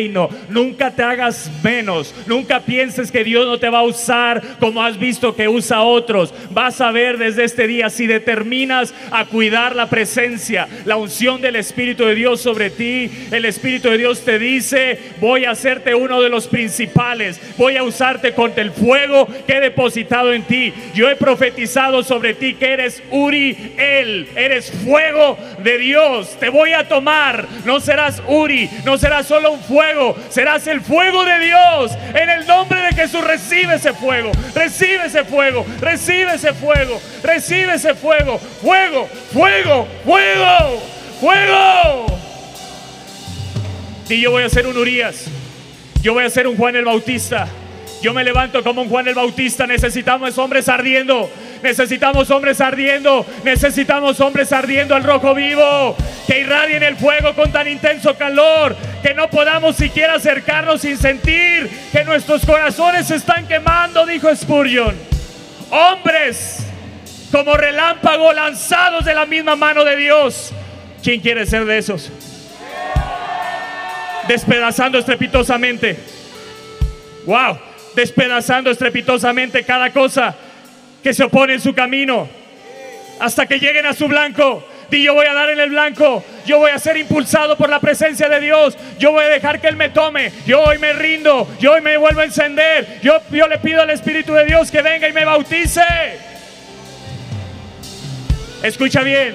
Nunca 0.48 0.90
te 0.90 1.02
hagas 1.02 1.50
menos. 1.62 2.14
Nunca 2.26 2.60
pienses 2.60 3.10
que 3.10 3.24
Dios 3.24 3.46
no 3.46 3.58
te 3.58 3.68
va 3.68 3.78
a 3.78 3.84
usar 3.84 4.42
como 4.60 4.82
has 4.82 4.98
visto 4.98 5.34
que 5.34 5.48
usa 5.48 5.78
a 5.78 5.82
otros. 5.82 6.34
Vas 6.50 6.80
a 6.80 6.90
ver 6.90 7.18
desde 7.18 7.44
este 7.44 7.66
día 7.66 7.88
si 7.88 8.06
determinas 8.06 8.94
a 9.10 9.24
cuidar 9.24 9.74
la 9.74 9.88
presencia, 9.88 10.68
la 10.84 10.96
unción 10.96 11.40
del 11.40 11.56
Espíritu 11.56 12.04
de 12.04 12.14
Dios 12.14 12.40
sobre 12.40 12.70
ti. 12.70 13.10
El 13.30 13.44
Espíritu 13.44 13.88
de 13.88 13.98
Dios 13.98 14.24
te 14.24 14.38
dice, 14.38 14.98
voy 15.20 15.44
a 15.44 15.52
hacerte 15.52 15.94
uno 15.94 16.20
de 16.20 16.28
los 16.28 16.46
principales. 16.46 17.40
Voy 17.56 17.76
a 17.76 17.82
usarte 17.82 18.34
con 18.34 18.52
el 18.56 18.70
fuego 18.70 19.26
que 19.46 19.54
he 19.54 19.60
depositado 19.60 20.32
en 20.32 20.42
ti. 20.42 20.72
Yo 20.94 21.08
he 21.08 21.16
profetizado 21.16 22.02
sobre 22.02 22.34
ti 22.34 22.54
que 22.54 22.72
eres 22.72 23.02
Uri, 23.10 23.74
él, 23.78 24.28
eres 24.36 24.70
fuego 24.84 25.38
de 25.62 25.78
Dios. 25.78 26.36
Te 26.38 26.48
voy 26.48 26.72
a 26.72 26.86
tomar. 26.86 27.46
No 27.64 27.80
serás 27.80 28.22
Uri, 28.28 28.68
no 28.84 28.98
serás 28.98 29.26
solo 29.26 29.52
un 29.52 29.60
fuego, 29.60 29.85
serás 30.28 30.66
el 30.66 30.80
fuego 30.80 31.24
de 31.24 31.38
Dios. 31.38 31.92
En 32.14 32.28
el 32.28 32.46
nombre 32.46 32.80
de 32.80 32.92
Jesús 32.92 33.22
recibe 33.24 33.74
ese 33.74 33.92
fuego, 33.92 34.32
recibe 34.54 35.06
ese 35.06 35.24
fuego, 35.24 35.66
recibe 35.80 36.34
ese 36.34 36.52
fuego, 36.52 37.00
recibe 37.22 37.74
ese 37.74 37.94
fuego, 37.94 38.38
fuego, 38.38 39.08
fuego, 39.32 39.86
fuego, 40.04 40.82
fuego. 41.20 42.06
Y 44.08 44.20
yo 44.20 44.30
voy 44.30 44.44
a 44.44 44.48
ser 44.48 44.66
un 44.66 44.76
Urias. 44.76 45.26
Yo 46.02 46.14
voy 46.14 46.24
a 46.24 46.30
ser 46.30 46.46
un 46.46 46.56
Juan 46.56 46.76
el 46.76 46.84
Bautista. 46.84 47.48
Yo 48.00 48.14
me 48.14 48.22
levanto 48.22 48.62
como 48.62 48.82
un 48.82 48.88
Juan 48.88 49.08
el 49.08 49.14
Bautista. 49.14 49.66
Necesitamos 49.66 50.38
hombres 50.38 50.68
ardiendo. 50.68 51.28
Necesitamos 51.66 52.30
hombres 52.30 52.60
ardiendo. 52.60 53.26
Necesitamos 53.42 54.20
hombres 54.20 54.52
ardiendo 54.52 54.94
al 54.94 55.02
rojo 55.02 55.34
vivo. 55.34 55.96
Que 56.28 56.40
irradien 56.40 56.84
el 56.84 56.96
fuego 56.96 57.34
con 57.34 57.50
tan 57.50 57.66
intenso 57.66 58.14
calor. 58.14 58.76
Que 59.02 59.14
no 59.14 59.28
podamos 59.28 59.74
siquiera 59.74 60.14
acercarnos 60.14 60.82
sin 60.82 60.96
sentir 60.96 61.68
que 61.90 62.04
nuestros 62.04 62.46
corazones 62.46 63.08
se 63.08 63.16
están 63.16 63.48
quemando, 63.48 64.06
dijo 64.06 64.34
Spurgeon. 64.34 64.94
Hombres 65.70 66.58
como 67.32 67.56
relámpago 67.56 68.32
lanzados 68.32 69.04
de 69.04 69.14
la 69.14 69.26
misma 69.26 69.56
mano 69.56 69.84
de 69.84 69.96
Dios. 69.96 70.52
¿Quién 71.02 71.20
quiere 71.20 71.46
ser 71.46 71.64
de 71.64 71.78
esos? 71.78 72.12
despedazando 74.28 74.98
estrepitosamente. 74.98 75.96
Wow, 77.26 77.58
despedazando 77.94 78.70
estrepitosamente 78.70 79.62
cada 79.62 79.92
cosa 79.92 80.34
que 81.06 81.14
se 81.14 81.22
opone 81.22 81.52
en 81.52 81.60
su 81.60 81.72
camino. 81.72 82.28
Hasta 83.20 83.46
que 83.46 83.60
lleguen 83.60 83.86
a 83.86 83.92
su 83.92 84.08
blanco. 84.08 84.66
Di 84.90 85.04
yo 85.04 85.14
voy 85.14 85.26
a 85.26 85.34
dar 85.34 85.50
en 85.50 85.60
el 85.60 85.70
blanco, 85.70 86.24
yo 86.44 86.58
voy 86.58 86.72
a 86.72 86.80
ser 86.80 86.96
impulsado 86.96 87.56
por 87.56 87.70
la 87.70 87.78
presencia 87.78 88.28
de 88.28 88.40
Dios, 88.40 88.76
yo 88.98 89.12
voy 89.12 89.22
a 89.22 89.28
dejar 89.28 89.60
que 89.60 89.68
Él 89.68 89.76
me 89.76 89.90
tome, 89.90 90.32
yo 90.46 90.62
hoy 90.62 90.78
me 90.78 90.92
rindo, 90.92 91.48
yo 91.60 91.74
hoy 91.74 91.80
me 91.80 91.96
vuelvo 91.96 92.22
a 92.22 92.24
encender, 92.24 93.00
yo, 93.02 93.20
yo 93.30 93.46
le 93.46 93.58
pido 93.58 93.82
al 93.82 93.90
Espíritu 93.90 94.32
de 94.32 94.46
Dios 94.46 94.70
que 94.70 94.82
venga 94.82 95.08
y 95.08 95.12
me 95.12 95.24
bautice. 95.24 95.82
Escucha 98.64 99.02
bien, 99.02 99.34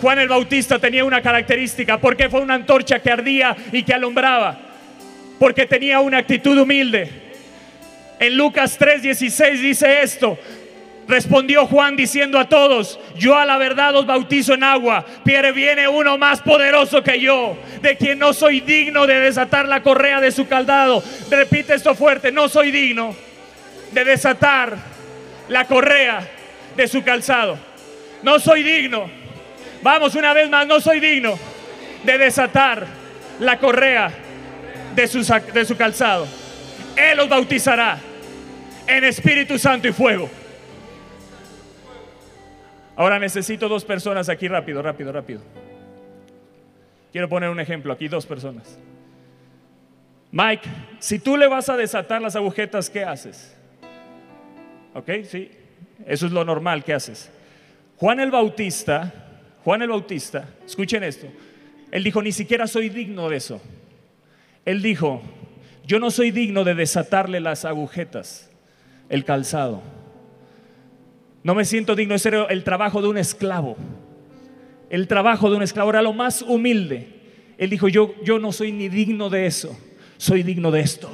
Juan 0.00 0.20
el 0.20 0.28
Bautista 0.28 0.78
tenía 0.78 1.04
una 1.04 1.22
característica, 1.22 1.98
porque 1.98 2.28
fue 2.28 2.40
una 2.40 2.54
antorcha 2.54 3.00
que 3.00 3.10
ardía 3.10 3.56
y 3.72 3.82
que 3.82 3.94
alumbraba, 3.94 4.58
porque 5.40 5.66
tenía 5.66 5.98
una 5.98 6.18
actitud 6.18 6.56
humilde. 6.56 7.30
En 8.20 8.36
Lucas 8.36 8.78
3:16 8.78 9.60
dice 9.62 10.02
esto, 10.02 10.38
respondió 11.10 11.66
Juan 11.66 11.96
diciendo 11.96 12.38
a 12.38 12.48
todos, 12.48 12.98
yo 13.16 13.36
a 13.36 13.44
la 13.44 13.58
verdad 13.58 13.94
os 13.96 14.06
bautizo 14.06 14.54
en 14.54 14.62
agua, 14.62 15.04
pero 15.24 15.52
viene 15.52 15.88
uno 15.88 16.16
más 16.16 16.40
poderoso 16.40 17.02
que 17.02 17.20
yo, 17.20 17.58
de 17.82 17.96
quien 17.96 18.18
no 18.18 18.32
soy 18.32 18.60
digno 18.60 19.06
de 19.06 19.20
desatar 19.20 19.68
la 19.68 19.82
correa 19.82 20.20
de 20.20 20.30
su 20.30 20.46
caldado. 20.46 21.02
Repite 21.28 21.74
esto 21.74 21.94
fuerte, 21.94 22.30
no 22.30 22.48
soy 22.48 22.70
digno 22.70 23.14
de 23.90 24.04
desatar 24.04 24.78
la 25.48 25.66
correa 25.66 26.26
de 26.76 26.86
su 26.86 27.02
calzado. 27.02 27.58
No 28.22 28.38
soy 28.38 28.62
digno. 28.62 29.10
Vamos 29.82 30.14
una 30.14 30.32
vez 30.32 30.48
más, 30.48 30.66
no 30.66 30.80
soy 30.80 31.00
digno 31.00 31.38
de 32.04 32.18
desatar 32.18 32.86
la 33.40 33.58
correa 33.58 34.12
de 34.94 35.08
su, 35.08 35.24
de 35.52 35.64
su 35.64 35.76
calzado. 35.76 36.26
Él 36.96 37.16
los 37.16 37.28
bautizará 37.28 37.98
en 38.86 39.04
Espíritu 39.04 39.58
Santo 39.58 39.88
y 39.88 39.92
fuego. 39.92 40.30
Ahora 43.00 43.18
necesito 43.18 43.66
dos 43.66 43.82
personas 43.82 44.28
aquí 44.28 44.46
rápido, 44.46 44.82
rápido, 44.82 45.10
rápido. 45.10 45.40
Quiero 47.10 47.30
poner 47.30 47.48
un 47.48 47.58
ejemplo 47.58 47.94
aquí, 47.94 48.08
dos 48.08 48.26
personas. 48.26 48.78
Mike, 50.30 50.68
si 50.98 51.18
tú 51.18 51.38
le 51.38 51.48
vas 51.48 51.70
a 51.70 51.78
desatar 51.78 52.20
las 52.20 52.36
agujetas, 52.36 52.90
¿qué 52.90 53.02
haces? 53.02 53.56
¿Ok? 54.92 55.08
Sí, 55.24 55.50
eso 56.04 56.26
es 56.26 56.32
lo 56.32 56.44
normal 56.44 56.84
que 56.84 56.92
haces. 56.92 57.32
Juan 57.96 58.20
el 58.20 58.30
Bautista, 58.30 59.14
Juan 59.64 59.80
el 59.80 59.88
Bautista, 59.88 60.50
escuchen 60.66 61.02
esto, 61.02 61.26
él 61.90 62.04
dijo, 62.04 62.20
ni 62.20 62.32
siquiera 62.32 62.66
soy 62.66 62.90
digno 62.90 63.30
de 63.30 63.36
eso. 63.38 63.62
Él 64.66 64.82
dijo, 64.82 65.22
yo 65.86 66.00
no 66.00 66.10
soy 66.10 66.32
digno 66.32 66.64
de 66.64 66.74
desatarle 66.74 67.40
las 67.40 67.64
agujetas, 67.64 68.50
el 69.08 69.24
calzado. 69.24 69.99
No 71.42 71.54
me 71.54 71.64
siento 71.64 71.96
digno, 71.96 72.14
ese 72.14 72.28
era 72.28 72.44
el 72.44 72.64
trabajo 72.64 73.00
de 73.00 73.08
un 73.08 73.18
esclavo. 73.18 73.76
El 74.90 75.06
trabajo 75.06 75.48
de 75.48 75.56
un 75.56 75.62
esclavo 75.62 75.90
era 75.90 76.02
lo 76.02 76.12
más 76.12 76.42
humilde. 76.42 77.20
Él 77.56 77.70
dijo, 77.70 77.88
yo, 77.88 78.14
yo 78.24 78.38
no 78.38 78.52
soy 78.52 78.72
ni 78.72 78.88
digno 78.88 79.30
de 79.30 79.46
eso, 79.46 79.78
soy 80.16 80.42
digno 80.42 80.70
de 80.70 80.80
esto. 80.80 81.10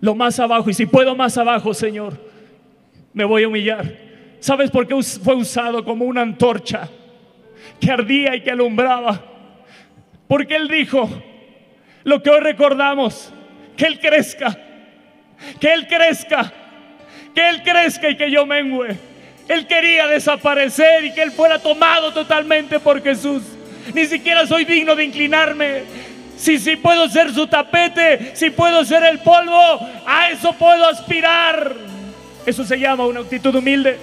Lo 0.00 0.14
más 0.14 0.38
abajo, 0.38 0.70
y 0.70 0.74
si 0.74 0.86
puedo 0.86 1.16
más 1.16 1.36
abajo, 1.38 1.74
Señor, 1.74 2.20
me 3.12 3.24
voy 3.24 3.42
a 3.42 3.48
humillar. 3.48 3.96
¿Sabes 4.40 4.70
por 4.70 4.86
qué 4.86 5.00
fue 5.02 5.34
usado 5.34 5.84
como 5.84 6.04
una 6.04 6.22
antorcha 6.22 6.88
que 7.80 7.90
ardía 7.90 8.36
y 8.36 8.42
que 8.42 8.50
alumbraba? 8.52 9.24
Porque 10.28 10.54
Él 10.54 10.68
dijo, 10.68 11.08
lo 12.04 12.22
que 12.22 12.30
hoy 12.30 12.40
recordamos, 12.40 13.32
que 13.76 13.86
Él 13.86 13.98
crezca, 13.98 14.56
que 15.58 15.72
Él 15.72 15.88
crezca, 15.88 16.52
que 17.38 17.48
Él 17.48 17.62
crezca 17.62 18.10
y 18.10 18.16
que 18.16 18.32
yo 18.32 18.44
mengüe. 18.44 18.96
Él 19.46 19.68
quería 19.68 20.08
desaparecer 20.08 21.04
y 21.04 21.14
que 21.14 21.22
Él 21.22 21.30
fuera 21.30 21.60
tomado 21.60 22.12
totalmente 22.12 22.80
por 22.80 23.00
Jesús. 23.00 23.44
Ni 23.94 24.06
siquiera 24.06 24.44
soy 24.44 24.64
digno 24.64 24.96
de 24.96 25.04
inclinarme. 25.04 25.82
Si, 26.36 26.58
si 26.58 26.74
puedo 26.74 27.08
ser 27.08 27.32
su 27.32 27.46
tapete, 27.46 28.32
si 28.34 28.50
puedo 28.50 28.84
ser 28.84 29.04
el 29.04 29.20
polvo, 29.20 29.78
a 30.04 30.30
eso 30.30 30.52
puedo 30.54 30.84
aspirar. 30.88 31.76
Eso 32.44 32.64
se 32.64 32.76
llama 32.76 33.06
una 33.06 33.20
actitud 33.20 33.54
humilde. 33.54 34.00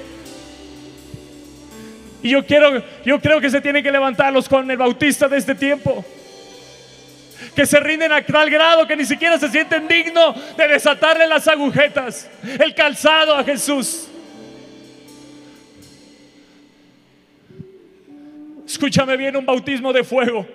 Y 2.23 2.29
yo 2.29 2.45
quiero, 2.45 2.81
yo 3.05 3.19
creo 3.19 3.41
que 3.41 3.49
se 3.49 3.59
tienen 3.59 3.83
que 3.83 3.91
levantar 3.91 4.31
los 4.31 4.47
con 4.47 4.71
el 4.71 4.77
bautista 4.77 5.27
de 5.27 5.39
este 5.39 5.55
tiempo. 5.55 6.05
Que 7.53 7.65
se 7.65 7.79
rinden 7.79 8.11
a 8.11 8.25
tal 8.25 8.49
grado 8.49 8.87
que 8.87 8.95
ni 8.95 9.05
siquiera 9.05 9.37
se 9.37 9.49
sienten 9.49 9.87
dignos 9.87 10.55
de 10.55 10.67
desatarle 10.67 11.27
las 11.27 11.47
agujetas, 11.47 12.29
el 12.59 12.73
calzado 12.73 13.35
a 13.35 13.43
Jesús. 13.43 14.07
Escúchame 18.65 19.17
bien, 19.17 19.35
un 19.35 19.45
bautismo 19.45 19.91
de 19.93 20.03
fuego 20.03 20.47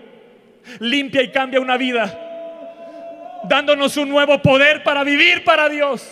limpia 0.78 1.22
y 1.22 1.30
cambia 1.30 1.60
una 1.60 1.76
vida, 1.76 3.40
dándonos 3.44 3.96
un 3.96 4.08
nuevo 4.08 4.40
poder 4.40 4.82
para 4.82 5.04
vivir 5.04 5.44
para 5.44 5.68
Dios. 5.68 6.06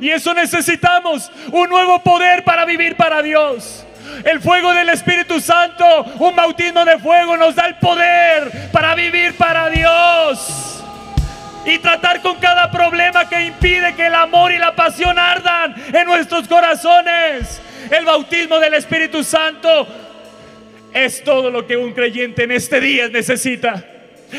Y 0.00 0.10
eso 0.10 0.34
necesitamos, 0.34 1.30
un 1.52 1.68
nuevo 1.68 2.02
poder 2.02 2.44
para 2.44 2.64
vivir 2.64 2.96
para 2.96 3.22
Dios. 3.22 3.84
El 4.24 4.40
fuego 4.40 4.72
del 4.72 4.88
Espíritu 4.90 5.40
Santo, 5.40 5.84
un 6.18 6.34
bautismo 6.36 6.84
de 6.84 6.98
fuego 6.98 7.36
nos 7.36 7.54
da 7.54 7.66
el 7.66 7.76
poder 7.76 8.70
para 8.72 8.94
vivir 8.94 9.36
para 9.36 9.68
Dios. 9.70 10.82
Y 11.64 11.78
tratar 11.78 12.22
con 12.22 12.36
cada 12.36 12.70
problema 12.70 13.28
que 13.28 13.42
impide 13.42 13.94
que 13.94 14.06
el 14.06 14.14
amor 14.14 14.50
y 14.52 14.58
la 14.58 14.74
pasión 14.74 15.18
ardan 15.18 15.74
en 15.92 16.06
nuestros 16.06 16.48
corazones. 16.48 17.60
El 17.90 18.04
bautismo 18.04 18.58
del 18.58 18.74
Espíritu 18.74 19.22
Santo 19.22 19.86
es 20.92 21.22
todo 21.22 21.50
lo 21.50 21.66
que 21.66 21.76
un 21.76 21.92
creyente 21.92 22.44
en 22.44 22.52
este 22.52 22.80
día 22.80 23.08
necesita. 23.08 23.84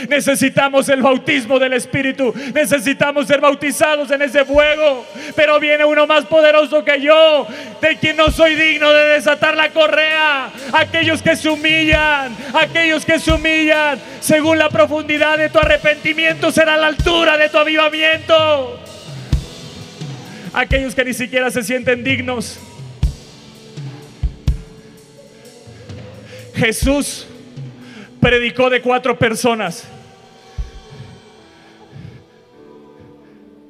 Necesitamos 0.09 0.89
el 0.89 1.01
bautismo 1.01 1.59
del 1.59 1.73
Espíritu. 1.73 2.33
Necesitamos 2.53 3.27
ser 3.27 3.41
bautizados 3.41 4.09
en 4.11 4.21
ese 4.21 4.45
fuego. 4.45 5.05
Pero 5.35 5.59
viene 5.59 5.85
uno 5.85 6.07
más 6.07 6.25
poderoso 6.25 6.83
que 6.83 7.01
yo, 7.01 7.47
de 7.81 7.97
quien 7.97 8.17
no 8.17 8.31
soy 8.31 8.55
digno 8.55 8.91
de 8.91 9.05
desatar 9.09 9.55
la 9.55 9.69
correa. 9.69 10.51
Aquellos 10.73 11.21
que 11.21 11.35
se 11.35 11.49
humillan, 11.49 12.35
aquellos 12.53 13.05
que 13.05 13.19
se 13.19 13.31
humillan, 13.31 13.99
según 14.19 14.57
la 14.57 14.69
profundidad 14.69 15.37
de 15.37 15.49
tu 15.49 15.59
arrepentimiento, 15.59 16.51
será 16.51 16.77
la 16.77 16.87
altura 16.87 17.37
de 17.37 17.49
tu 17.49 17.57
avivamiento. 17.57 18.79
Aquellos 20.53 20.93
que 20.95 21.05
ni 21.05 21.13
siquiera 21.13 21.49
se 21.49 21.63
sienten 21.63 22.03
dignos. 22.03 22.59
Jesús 26.55 27.27
predicó 28.21 28.69
de 28.69 28.81
cuatro 28.81 29.17
personas. 29.17 29.85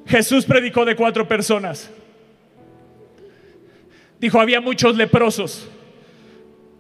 Jesús 0.06 0.46
predicó 0.46 0.86
de 0.86 0.96
cuatro 0.96 1.28
personas. 1.28 1.90
Dijo, 4.20 4.40
había 4.40 4.62
muchos 4.62 4.96
leprosos, 4.96 5.68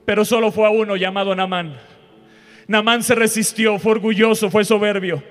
pero 0.05 0.25
solo 0.25 0.51
fue 0.51 0.67
a 0.67 0.69
uno 0.69 0.95
llamado 0.95 1.33
Namán. 1.33 1.79
Namán 2.67 3.01
se 3.01 3.15
resistió, 3.15 3.79
fue 3.79 3.93
orgulloso, 3.93 4.51
fue 4.51 4.63
soberbio 4.63 5.23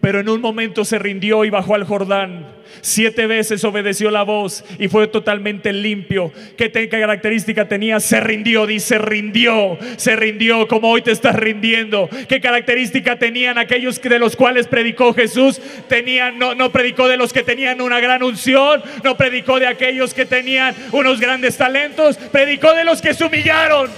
pero 0.00 0.20
en 0.20 0.28
un 0.28 0.40
momento 0.40 0.84
se 0.84 0.98
rindió 0.98 1.44
y 1.44 1.50
bajó 1.50 1.74
al 1.74 1.84
Jordán. 1.84 2.58
Siete 2.80 3.26
veces 3.26 3.64
obedeció 3.64 4.10
la 4.10 4.22
voz 4.22 4.64
y 4.78 4.88
fue 4.88 5.08
totalmente 5.08 5.72
limpio. 5.72 6.32
¿Qué, 6.56 6.70
característica 6.88 7.66
tenía? 7.66 7.98
Se 7.98 8.20
rindió, 8.20 8.66
dice, 8.66 8.98
rindió, 8.98 9.78
se 9.96 10.14
rindió 10.14 10.68
como 10.68 10.90
hoy 10.90 11.02
te 11.02 11.10
estás 11.10 11.34
rindiendo. 11.34 12.08
¿Qué 12.28 12.40
característica 12.40 13.18
tenían 13.18 13.58
aquellos 13.58 14.00
de 14.00 14.18
los 14.18 14.36
cuales 14.36 14.68
predicó 14.68 15.12
Jesús? 15.14 15.60
Tenían, 15.88 16.38
no, 16.38 16.54
no 16.54 16.70
predicó 16.70 17.08
de 17.08 17.16
los 17.16 17.32
que 17.32 17.42
tenían 17.42 17.80
una 17.80 18.00
gran 18.00 18.22
unción, 18.22 18.82
no 19.02 19.16
predicó 19.16 19.58
de 19.58 19.66
aquellos 19.66 20.14
que 20.14 20.26
tenían 20.26 20.74
unos 20.92 21.20
grandes 21.20 21.56
talentos, 21.56 22.16
predicó 22.16 22.74
de 22.74 22.84
los 22.84 23.02
que 23.02 23.14
se 23.14 23.24
humillaron. 23.24 23.90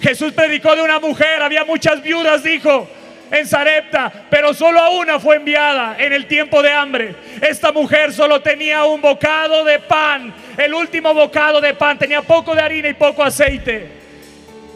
Jesús 0.00 0.32
predicó 0.32 0.76
de 0.76 0.82
una 0.82 1.00
mujer, 1.00 1.42
había 1.42 1.64
muchas 1.64 2.02
viudas, 2.02 2.44
dijo 2.44 2.88
en 3.30 3.46
Sarepta, 3.46 4.12
pero 4.30 4.54
solo 4.54 4.80
a 4.80 4.90
una 4.90 5.18
fue 5.18 5.36
enviada 5.36 5.96
en 5.98 6.12
el 6.12 6.26
tiempo 6.26 6.62
de 6.62 6.72
hambre. 6.72 7.14
Esta 7.40 7.72
mujer 7.72 8.12
solo 8.12 8.40
tenía 8.40 8.84
un 8.84 9.00
bocado 9.00 9.64
de 9.64 9.78
pan, 9.78 10.32
el 10.56 10.74
último 10.74 11.14
bocado 11.14 11.60
de 11.60 11.74
pan, 11.74 11.98
tenía 11.98 12.22
poco 12.22 12.54
de 12.54 12.62
harina 12.62 12.88
y 12.88 12.94
poco 12.94 13.22
aceite. 13.22 13.98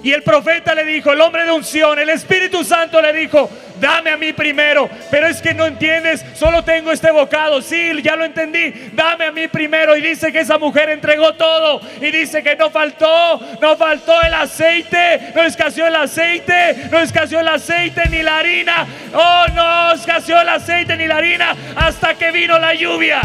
Y 0.03 0.13
el 0.13 0.23
profeta 0.23 0.75
le 0.75 0.85
dijo, 0.85 1.13
el 1.13 1.21
hombre 1.21 1.45
de 1.45 1.53
unción, 1.53 1.99
el 1.99 2.11
Espíritu 2.11 2.65
Santo 2.65 3.01
le 3.01 3.13
dijo, 3.13 3.49
dame 3.83 4.11
a 4.11 4.17
mí 4.17 4.33
primero. 4.33 4.89
Pero 5.11 5.27
es 5.27 5.43
que 5.43 5.53
no 5.53 5.67
entiendes, 5.67 6.25
solo 6.35 6.65
tengo 6.65 6.93
este 6.93 7.11
bocado. 7.11 7.61
Sí, 7.61 7.91
ya 8.03 8.17
lo 8.17 8.25
entendí, 8.25 8.73
dame 8.93 9.27
a 9.27 9.33
mí 9.33 9.49
primero. 9.49 9.97
Y 9.97 10.01
dice 10.01 10.33
que 10.33 10.41
esa 10.41 10.57
mujer 10.57 10.89
entregó 10.89 11.35
todo. 11.35 11.83
Y 12.01 12.11
dice 12.11 12.43
que 12.43 12.57
no 12.57 12.71
faltó, 12.71 13.41
no 13.61 13.77
faltó 13.77 14.23
el 14.23 14.33
aceite, 14.33 15.33
no 15.35 15.43
escaseó 15.43 15.89
el 15.89 15.97
aceite, 15.97 16.89
no 16.91 17.01
escaseó 17.01 17.41
el 17.41 17.49
aceite 17.49 18.09
ni 18.09 18.23
la 18.23 18.39
harina. 18.39 18.87
Oh, 19.13 19.47
no 19.53 19.93
escaseó 19.93 20.41
el 20.41 20.49
aceite 20.49 20.97
ni 20.97 21.07
la 21.07 21.17
harina 21.17 21.57
hasta 21.77 22.15
que 22.15 22.31
vino 22.31 22.59
la 22.59 22.75
lluvia. 22.75 23.21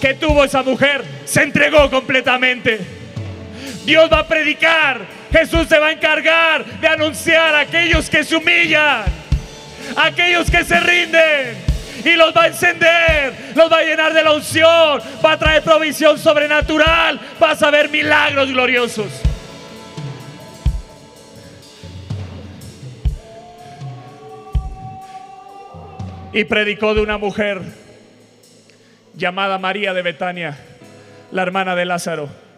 ¿Qué 0.00 0.14
tuvo 0.14 0.44
esa 0.44 0.62
mujer? 0.62 1.04
Se 1.24 1.42
entregó 1.42 1.88
completamente. 1.90 2.80
Dios 3.84 4.10
va 4.10 4.20
a 4.20 4.26
predicar. 4.26 5.19
Jesús 5.32 5.68
se 5.68 5.78
va 5.78 5.88
a 5.88 5.92
encargar 5.92 6.64
de 6.64 6.88
anunciar 6.88 7.54
a 7.54 7.60
aquellos 7.60 8.10
que 8.10 8.24
se 8.24 8.36
humillan, 8.36 9.04
a 9.96 10.06
aquellos 10.06 10.50
que 10.50 10.64
se 10.64 10.78
rinden. 10.80 11.70
Y 12.04 12.14
los 12.14 12.34
va 12.34 12.44
a 12.44 12.46
encender, 12.46 13.52
los 13.54 13.70
va 13.70 13.78
a 13.78 13.82
llenar 13.82 14.14
de 14.14 14.24
la 14.24 14.32
unción, 14.32 15.02
va 15.24 15.32
a 15.32 15.38
traer 15.38 15.62
provisión 15.62 16.18
sobrenatural, 16.18 17.20
vas 17.38 17.62
a 17.62 17.70
ver 17.70 17.90
milagros 17.90 18.50
gloriosos. 18.50 19.12
Y 26.32 26.44
predicó 26.44 26.94
de 26.94 27.02
una 27.02 27.18
mujer 27.18 27.60
llamada 29.14 29.58
María 29.58 29.92
de 29.92 30.00
Betania, 30.00 30.56
la 31.32 31.42
hermana 31.42 31.76
de 31.76 31.84
Lázaro 31.84 32.49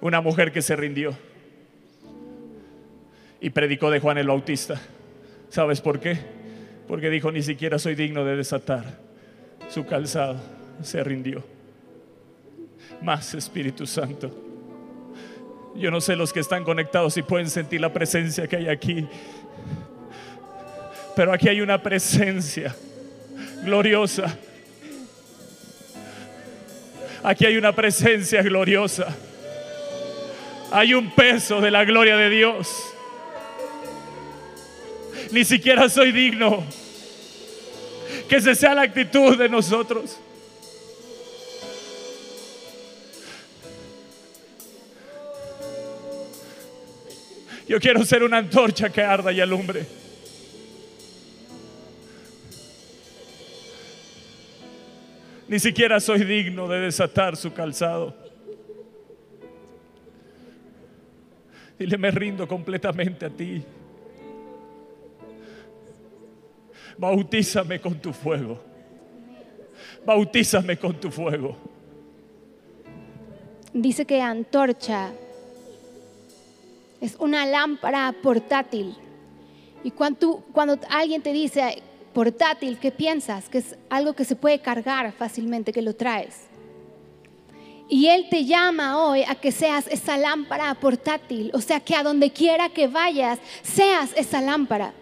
una 0.00 0.20
mujer 0.20 0.52
que 0.52 0.62
se 0.62 0.76
rindió 0.76 1.16
y 3.40 3.50
predicó 3.50 3.90
de 3.90 4.00
Juan 4.00 4.18
el 4.18 4.28
Bautista. 4.28 4.80
¿Sabes 5.48 5.80
por 5.80 6.00
qué? 6.00 6.18
Porque 6.86 7.10
dijo, 7.10 7.30
ni 7.32 7.42
siquiera 7.42 7.78
soy 7.78 7.94
digno 7.94 8.24
de 8.24 8.36
desatar 8.36 8.84
su 9.68 9.86
calzado. 9.86 10.36
Se 10.82 11.02
rindió. 11.02 11.44
Más 13.02 13.34
Espíritu 13.34 13.86
Santo. 13.86 14.30
Yo 15.76 15.90
no 15.90 16.00
sé 16.00 16.16
los 16.16 16.32
que 16.32 16.40
están 16.40 16.64
conectados 16.64 17.14
si 17.14 17.22
pueden 17.22 17.48
sentir 17.48 17.80
la 17.80 17.92
presencia 17.92 18.46
que 18.46 18.56
hay 18.56 18.68
aquí. 18.68 19.06
Pero 21.14 21.32
aquí 21.32 21.48
hay 21.48 21.60
una 21.60 21.82
presencia 21.82 22.74
gloriosa. 23.64 24.36
Aquí 27.22 27.44
hay 27.44 27.56
una 27.56 27.74
presencia 27.74 28.42
gloriosa 28.42 29.16
hay 30.70 30.94
un 30.94 31.10
peso 31.10 31.60
de 31.60 31.70
la 31.70 31.84
gloria 31.84 32.16
de 32.16 32.30
Dios. 32.30 32.68
Ni 35.30 35.44
siquiera 35.44 35.88
soy 35.88 36.12
digno. 36.12 36.64
Que 38.28 38.36
esa 38.36 38.54
sea 38.54 38.74
la 38.74 38.82
actitud 38.82 39.36
de 39.36 39.48
nosotros. 39.48 40.18
Yo 47.66 47.78
quiero 47.80 48.04
ser 48.04 48.22
una 48.22 48.38
antorcha 48.38 48.90
que 48.90 49.02
arda 49.02 49.30
y 49.30 49.40
alumbre. 49.40 49.86
Ni 55.48 55.58
siquiera 55.58 56.00
soy 56.00 56.24
digno 56.24 56.68
de 56.68 56.80
desatar 56.80 57.36
su 57.36 57.52
calzado. 57.52 58.27
Dile, 61.78 61.96
me 61.96 62.10
rindo 62.10 62.46
completamente 62.46 63.24
a 63.24 63.30
ti. 63.30 63.62
Bautízame 66.96 67.80
con 67.80 68.00
tu 68.00 68.12
fuego. 68.12 68.58
Bautízame 70.04 70.76
con 70.76 70.98
tu 70.98 71.10
fuego. 71.10 71.56
Dice 73.72 74.04
que 74.04 74.20
antorcha 74.20 75.12
es 77.00 77.14
una 77.20 77.46
lámpara 77.46 78.12
portátil. 78.22 78.96
Y 79.84 79.92
cuando, 79.92 80.42
cuando 80.52 80.78
alguien 80.90 81.22
te 81.22 81.32
dice, 81.32 81.82
portátil, 82.12 82.78
¿qué 82.78 82.90
piensas? 82.90 83.48
Que 83.48 83.58
es 83.58 83.76
algo 83.88 84.14
que 84.14 84.24
se 84.24 84.34
puede 84.34 84.60
cargar 84.60 85.12
fácilmente, 85.12 85.72
que 85.72 85.82
lo 85.82 85.94
traes. 85.94 86.47
Y 87.88 88.08
Él 88.08 88.26
te 88.28 88.44
llama 88.44 89.02
hoy 89.02 89.24
a 89.26 89.34
que 89.34 89.50
seas 89.50 89.86
esa 89.88 90.18
lámpara 90.18 90.74
portátil, 90.74 91.50
o 91.54 91.60
sea, 91.60 91.80
que 91.80 91.96
a 91.96 92.02
donde 92.02 92.30
quiera 92.30 92.68
que 92.68 92.86
vayas, 92.86 93.38
seas 93.62 94.10
esa 94.14 94.42
lámpara. 94.42 94.92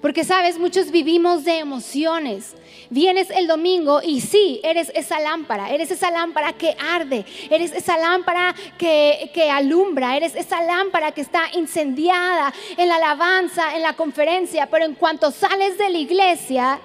Porque 0.00 0.24
sabes, 0.24 0.58
muchos 0.58 0.90
vivimos 0.90 1.44
de 1.44 1.58
emociones. 1.58 2.56
Vienes 2.90 3.30
el 3.30 3.46
domingo 3.46 4.00
y 4.02 4.20
sí, 4.20 4.60
eres 4.64 4.90
esa 4.94 5.20
lámpara, 5.20 5.70
eres 5.70 5.92
esa 5.92 6.10
lámpara 6.10 6.54
que 6.54 6.74
arde, 6.78 7.24
eres 7.48 7.72
esa 7.72 7.96
lámpara 7.96 8.54
que, 8.76 9.30
que, 9.32 9.48
alumbra, 9.48 10.16
eres 10.16 10.34
esa 10.34 10.60
lámpara 10.62 11.12
que 11.12 11.20
está 11.20 11.42
incendiada 11.54 12.52
en 12.76 12.88
la 12.88 12.96
alabanza, 12.96 13.76
en 13.76 13.82
la 13.82 13.92
conferencia, 13.92 14.66
pero 14.66 14.84
en 14.84 14.94
cuanto 14.94 15.30
sales 15.30 15.78
de 15.78 15.88
la 15.88 15.98
iglesia, 15.98 16.80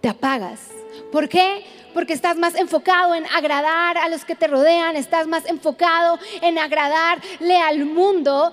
te 0.00 0.08
apagas. 0.08 0.79
¿Por 1.12 1.28
qué? 1.28 1.64
porque 1.94 2.12
estás 2.12 2.36
más 2.36 2.54
enfocado 2.54 3.14
en 3.14 3.26
agradar 3.26 3.98
a 3.98 4.08
los 4.08 4.24
que 4.24 4.34
te 4.34 4.46
rodean, 4.46 4.96
estás 4.96 5.26
más 5.26 5.44
enfocado 5.46 6.18
en 6.40 6.58
agradarle 6.58 7.56
al 7.56 7.84
mundo 7.84 8.52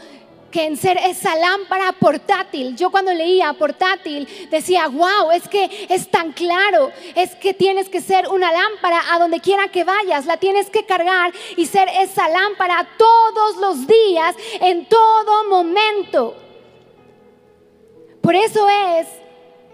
que 0.51 0.63
en 0.63 0.77
ser 0.77 0.97
esa 0.97 1.35
lámpara 1.35 1.91
portátil. 1.93 2.75
Yo 2.75 2.89
cuando 2.89 3.13
leía 3.13 3.51
portátil 3.53 4.27
decía, 4.49 4.87
wow, 4.87 5.31
es 5.33 5.47
que 5.47 5.87
es 5.89 6.09
tan 6.09 6.31
claro, 6.31 6.91
es 7.15 7.35
que 7.35 7.53
tienes 7.53 7.89
que 7.89 8.01
ser 8.01 8.27
una 8.27 8.51
lámpara 8.51 9.01
a 9.11 9.19
donde 9.19 9.41
quiera 9.41 9.67
que 9.67 9.83
vayas, 9.83 10.25
la 10.25 10.37
tienes 10.37 10.69
que 10.69 10.85
cargar 10.85 11.33
y 11.57 11.65
ser 11.65 11.89
esa 11.99 12.29
lámpara 12.29 12.87
todos 12.97 13.57
los 13.57 13.87
días, 13.87 14.35
en 14.61 14.85
todo 14.85 15.49
momento. 15.49 16.35
Por 18.21 18.35
eso 18.35 18.67
es 18.97 19.07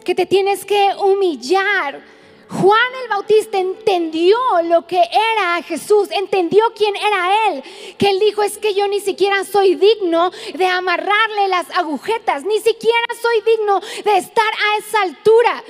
que 0.04 0.16
te 0.16 0.26
tienes 0.26 0.66
que 0.66 0.92
humillar 1.00 2.13
Juan 2.62 2.96
el 3.04 3.10
Bautista 3.10 3.58
entendió 3.58 4.38
lo 4.66 4.86
que 4.86 5.02
era 5.02 5.62
Jesús, 5.64 6.10
entendió 6.12 6.64
quién 6.76 6.96
era 6.96 7.48
Él, 7.48 7.64
que 7.98 8.10
Él 8.10 8.20
dijo 8.20 8.44
es 8.44 8.60
que 8.60 8.76
yo 8.76 8.88
ni 8.88 9.00
siquiera 9.00 9.44
soy 9.44 9.76
digno 9.76 10.30
de 10.54 10.66
amarrarle 10.68 11.48
las 11.48 11.70
agujetas, 11.72 12.46
ni 12.46 12.60
siquiera 12.60 13.08
soy 13.20 13.42
digno 13.42 13.80
de 13.80 14.18
estar 14.18 14.54
a 14.54 14.78
esa 14.78 15.02
altura. 15.02 15.64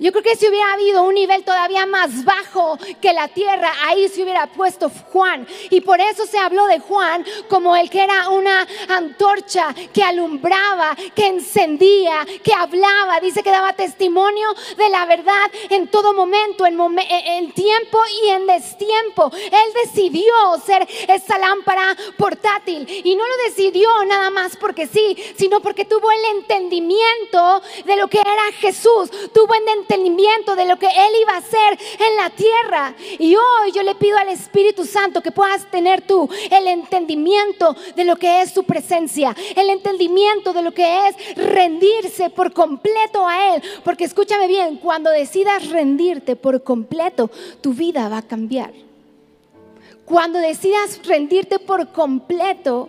Yo 0.00 0.12
creo 0.12 0.24
que 0.24 0.34
si 0.34 0.48
hubiera 0.48 0.72
habido 0.72 1.02
un 1.02 1.14
nivel 1.14 1.44
todavía 1.44 1.84
más 1.84 2.24
bajo 2.24 2.78
que 3.02 3.12
la 3.12 3.28
tierra, 3.28 3.70
ahí 3.82 4.08
se 4.08 4.22
hubiera 4.22 4.46
puesto 4.46 4.90
Juan. 5.12 5.46
Y 5.68 5.82
por 5.82 6.00
eso 6.00 6.24
se 6.24 6.38
habló 6.38 6.66
de 6.68 6.78
Juan 6.78 7.22
como 7.50 7.76
el 7.76 7.90
que 7.90 8.02
era 8.02 8.30
una 8.30 8.66
antorcha 8.88 9.74
que 9.92 10.02
alumbraba, 10.02 10.96
que 11.14 11.26
encendía, 11.26 12.26
que 12.42 12.54
hablaba. 12.54 13.20
Dice 13.20 13.42
que 13.42 13.50
daba 13.50 13.74
testimonio 13.74 14.48
de 14.78 14.88
la 14.88 15.04
verdad 15.04 15.50
en 15.68 15.88
todo 15.88 16.14
momento, 16.14 16.64
en, 16.64 16.80
en 16.80 17.52
tiempo 17.52 17.98
y 18.24 18.28
en 18.28 18.46
destiempo. 18.46 19.30
Él 19.34 19.84
decidió 19.84 20.32
ser 20.64 20.88
esa 21.08 21.38
lámpara 21.38 21.94
portátil. 22.16 22.88
Y 23.04 23.14
no 23.16 23.28
lo 23.28 23.36
decidió 23.44 23.90
nada 24.06 24.30
más 24.30 24.56
porque 24.56 24.86
sí, 24.86 25.14
sino 25.36 25.60
porque 25.60 25.84
tuvo 25.84 26.10
el 26.10 26.38
entendimiento 26.38 27.60
de 27.84 27.96
lo 27.96 28.08
que 28.08 28.18
era 28.18 28.50
Jesús. 28.58 29.10
Tuvo 29.34 29.52
el 29.52 29.68
entendimiento 29.68 29.89
entendimiento 29.90 30.54
de 30.54 30.66
lo 30.66 30.78
que 30.78 30.86
Él 30.86 31.12
iba 31.20 31.32
a 31.34 31.38
hacer 31.38 31.78
en 31.98 32.16
la 32.16 32.30
tierra. 32.30 32.94
Y 33.18 33.34
hoy 33.34 33.72
yo 33.74 33.82
le 33.82 33.96
pido 33.96 34.16
al 34.18 34.28
Espíritu 34.28 34.84
Santo 34.84 35.20
que 35.20 35.32
puedas 35.32 35.68
tener 35.70 36.02
tú 36.02 36.28
el 36.50 36.68
entendimiento 36.68 37.74
de 37.96 38.04
lo 38.04 38.16
que 38.16 38.42
es 38.42 38.52
su 38.52 38.62
presencia, 38.62 39.34
el 39.56 39.68
entendimiento 39.68 40.52
de 40.52 40.62
lo 40.62 40.72
que 40.72 41.08
es 41.08 41.36
rendirse 41.36 42.30
por 42.30 42.52
completo 42.52 43.26
a 43.26 43.56
Él. 43.56 43.62
Porque 43.84 44.04
escúchame 44.04 44.46
bien, 44.46 44.76
cuando 44.76 45.10
decidas 45.10 45.68
rendirte 45.68 46.36
por 46.36 46.62
completo, 46.62 47.30
tu 47.60 47.72
vida 47.72 48.08
va 48.08 48.18
a 48.18 48.22
cambiar. 48.22 48.72
Cuando 50.04 50.38
decidas 50.38 51.00
rendirte 51.04 51.58
por 51.58 51.90
completo, 51.90 52.88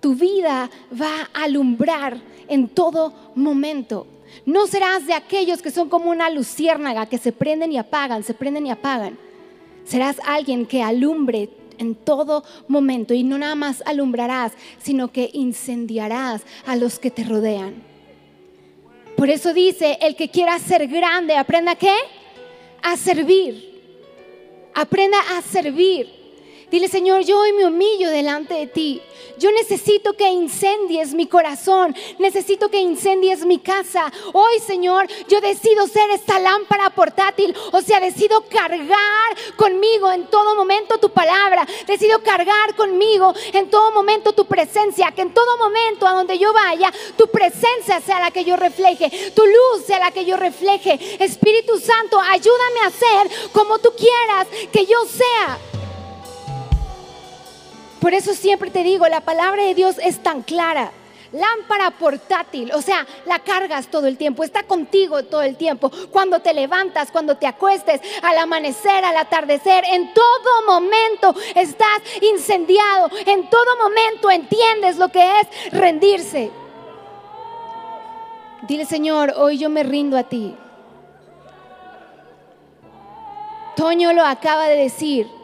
tu 0.00 0.14
vida 0.14 0.70
va 1.00 1.28
a 1.34 1.44
alumbrar 1.44 2.20
en 2.48 2.68
todo 2.68 3.12
momento. 3.34 4.06
No 4.46 4.66
serás 4.66 5.06
de 5.06 5.14
aquellos 5.14 5.62
que 5.62 5.70
son 5.70 5.88
como 5.88 6.10
una 6.10 6.30
luciérnaga 6.30 7.06
que 7.06 7.18
se 7.18 7.32
prenden 7.32 7.72
y 7.72 7.78
apagan, 7.78 8.22
se 8.22 8.34
prenden 8.34 8.66
y 8.66 8.70
apagan. 8.70 9.18
Serás 9.84 10.16
alguien 10.24 10.66
que 10.66 10.82
alumbre 10.82 11.50
en 11.78 11.94
todo 11.94 12.44
momento 12.68 13.14
y 13.14 13.22
no 13.24 13.38
nada 13.38 13.54
más 13.54 13.82
alumbrarás, 13.86 14.52
sino 14.78 15.10
que 15.10 15.30
incendiarás 15.32 16.42
a 16.66 16.76
los 16.76 16.98
que 16.98 17.10
te 17.10 17.24
rodean. 17.24 17.82
Por 19.16 19.30
eso 19.30 19.52
dice, 19.52 19.98
el 20.00 20.14
que 20.16 20.30
quiera 20.30 20.58
ser 20.58 20.86
grande, 20.86 21.36
aprenda 21.36 21.74
qué? 21.74 21.94
A 22.82 22.96
servir. 22.96 23.80
Aprenda 24.74 25.18
a 25.36 25.42
servir. 25.42 26.19
Dile, 26.70 26.86
Señor, 26.86 27.22
yo 27.22 27.40
hoy 27.40 27.52
me 27.52 27.66
humillo 27.66 28.10
delante 28.10 28.54
de 28.54 28.66
ti. 28.68 29.02
Yo 29.38 29.50
necesito 29.50 30.12
que 30.12 30.28
incendies 30.28 31.14
mi 31.14 31.26
corazón. 31.26 31.96
Necesito 32.18 32.68
que 32.68 32.78
incendies 32.78 33.44
mi 33.44 33.58
casa. 33.58 34.12
Hoy, 34.32 34.60
Señor, 34.60 35.08
yo 35.28 35.40
decido 35.40 35.88
ser 35.88 36.10
esta 36.10 36.38
lámpara 36.38 36.90
portátil. 36.90 37.56
O 37.72 37.80
sea, 37.80 37.98
decido 37.98 38.42
cargar 38.42 39.36
conmigo 39.56 40.12
en 40.12 40.26
todo 40.26 40.54
momento 40.54 40.98
tu 40.98 41.10
palabra. 41.10 41.66
Decido 41.88 42.22
cargar 42.22 42.76
conmigo 42.76 43.34
en 43.52 43.68
todo 43.68 43.90
momento 43.90 44.32
tu 44.32 44.44
presencia. 44.44 45.10
Que 45.10 45.22
en 45.22 45.34
todo 45.34 45.56
momento 45.56 46.06
a 46.06 46.12
donde 46.12 46.38
yo 46.38 46.52
vaya, 46.52 46.92
tu 47.16 47.26
presencia 47.28 48.00
sea 48.00 48.20
la 48.20 48.30
que 48.30 48.44
yo 48.44 48.56
refleje. 48.56 49.32
Tu 49.34 49.42
luz 49.44 49.86
sea 49.86 49.98
la 49.98 50.12
que 50.12 50.24
yo 50.24 50.36
refleje. 50.36 51.16
Espíritu 51.18 51.80
Santo, 51.80 52.20
ayúdame 52.20 52.80
a 52.86 52.90
ser 52.90 53.50
como 53.52 53.78
tú 53.80 53.90
quieras 53.96 54.46
que 54.70 54.86
yo 54.86 54.98
sea. 55.06 55.58
Por 58.00 58.14
eso 58.14 58.32
siempre 58.34 58.70
te 58.70 58.82
digo, 58.82 59.06
la 59.08 59.20
palabra 59.20 59.62
de 59.62 59.74
Dios 59.74 59.96
es 60.02 60.22
tan 60.22 60.42
clara. 60.42 60.92
Lámpara 61.32 61.92
portátil, 61.92 62.72
o 62.72 62.82
sea, 62.82 63.06
la 63.24 63.38
cargas 63.38 63.86
todo 63.86 64.08
el 64.08 64.16
tiempo, 64.16 64.42
está 64.42 64.64
contigo 64.64 65.22
todo 65.22 65.42
el 65.42 65.56
tiempo. 65.56 65.88
Cuando 66.10 66.40
te 66.40 66.52
levantas, 66.52 67.12
cuando 67.12 67.36
te 67.36 67.46
acuestes, 67.46 68.00
al 68.22 68.36
amanecer, 68.36 69.04
al 69.04 69.16
atardecer, 69.16 69.84
en 69.84 70.12
todo 70.12 70.66
momento 70.66 71.32
estás 71.54 72.00
incendiado, 72.20 73.10
en 73.26 73.48
todo 73.48 73.76
momento 73.80 74.28
entiendes 74.28 74.96
lo 74.96 75.08
que 75.10 75.22
es 75.40 75.72
rendirse. 75.72 76.50
Dile, 78.62 78.84
Señor, 78.84 79.34
hoy 79.36 79.58
yo 79.58 79.70
me 79.70 79.84
rindo 79.84 80.18
a 80.18 80.24
ti. 80.24 80.56
Toño 83.76 84.12
lo 84.12 84.24
acaba 84.24 84.66
de 84.66 84.76
decir 84.76 85.39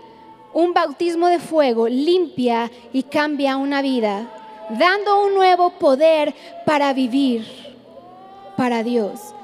un 0.57 0.73
bautismo 0.73 1.29
de 1.29 1.39
fuego 1.39 1.87
limpia 1.87 2.71
y 2.91 3.03
cambia 3.03 3.59
una 3.59 3.83
vida, 3.83 4.27
dando 4.71 5.27
un 5.27 5.35
nuevo 5.35 5.69
poder 5.79 6.35
para 6.65 6.95
vivir 6.95 7.47
para 8.57 8.83
Dios. 8.83 9.36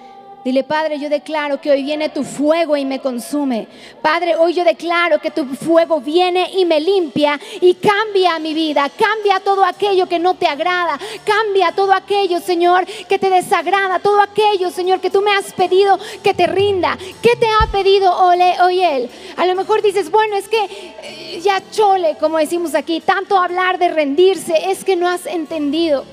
Dile, 0.45 0.65
Padre, 0.65 0.99
yo 0.99 1.09
declaro 1.09 1.61
que 1.61 1.71
hoy 1.71 1.85
viene 1.85 2.09
tu 2.09 2.25
fuego 2.25 2.77
y 2.77 2.85
me 2.85 2.99
consume. 2.99 3.69
Padre, 4.01 4.35
hoy 4.35 4.55
yo 4.55 4.65
declaro 4.65 5.21
que 5.21 5.31
tu 5.31 5.45
fuego 5.55 6.01
viene 6.01 6.51
y 6.57 6.65
me 6.65 6.81
limpia 6.81 7.39
y 7.61 7.75
cambia 7.75 8.41
mi 8.41 8.53
vida. 8.53 8.91
Cambia 8.91 9.39
todo 9.39 9.65
aquello 9.65 10.09
que 10.09 10.19
no 10.19 10.35
te 10.35 10.49
agrada. 10.49 10.99
Cambia 11.25 11.71
todo 11.71 11.93
aquello, 11.93 12.41
Señor, 12.41 12.87
que 13.09 13.21
te 13.21 13.31
desagrada. 13.31 14.01
Todo 14.01 14.21
aquello, 14.21 14.71
Señor, 14.71 15.01
que 15.01 15.11
tú 15.11 15.21
me 15.21 15.31
has 15.31 15.53
pedido 15.53 15.97
que 16.25 16.35
te 16.35 16.49
rinda. 16.49 16.99
¿Qué 17.23 17.37
te 17.37 17.47
ha 17.47 17.71
pedido 17.71 18.13
hoy 18.13 18.83
Él? 18.83 19.09
A 19.37 19.47
lo 19.47 19.55
mejor 19.55 19.81
dices, 19.81 20.11
bueno, 20.11 20.37
es 20.37 20.49
que 20.49 20.65
eh, 21.03 21.41
ya 21.41 21.63
chole, 21.71 22.17
como 22.19 22.39
decimos 22.39 22.75
aquí, 22.75 23.01
tanto 23.01 23.39
hablar 23.39 23.79
de 23.79 23.91
rendirse, 23.91 24.71
es 24.73 24.83
que 24.83 24.97
no 24.97 25.09
has 25.09 25.25
entendido 25.27 26.05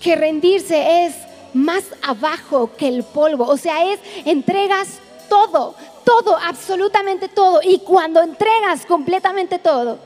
que 0.00 0.16
rendirse 0.16 1.06
es 1.06 1.14
más 1.54 1.84
abajo 2.02 2.70
que 2.76 2.88
el 2.88 3.02
polvo. 3.02 3.46
O 3.46 3.56
sea, 3.56 3.92
es 3.92 4.00
entregas 4.24 5.00
todo, 5.28 5.74
todo, 6.04 6.36
absolutamente 6.36 7.28
todo. 7.28 7.60
Y 7.62 7.78
cuando 7.78 8.22
entregas 8.22 8.86
completamente 8.86 9.58
todo, 9.58 9.98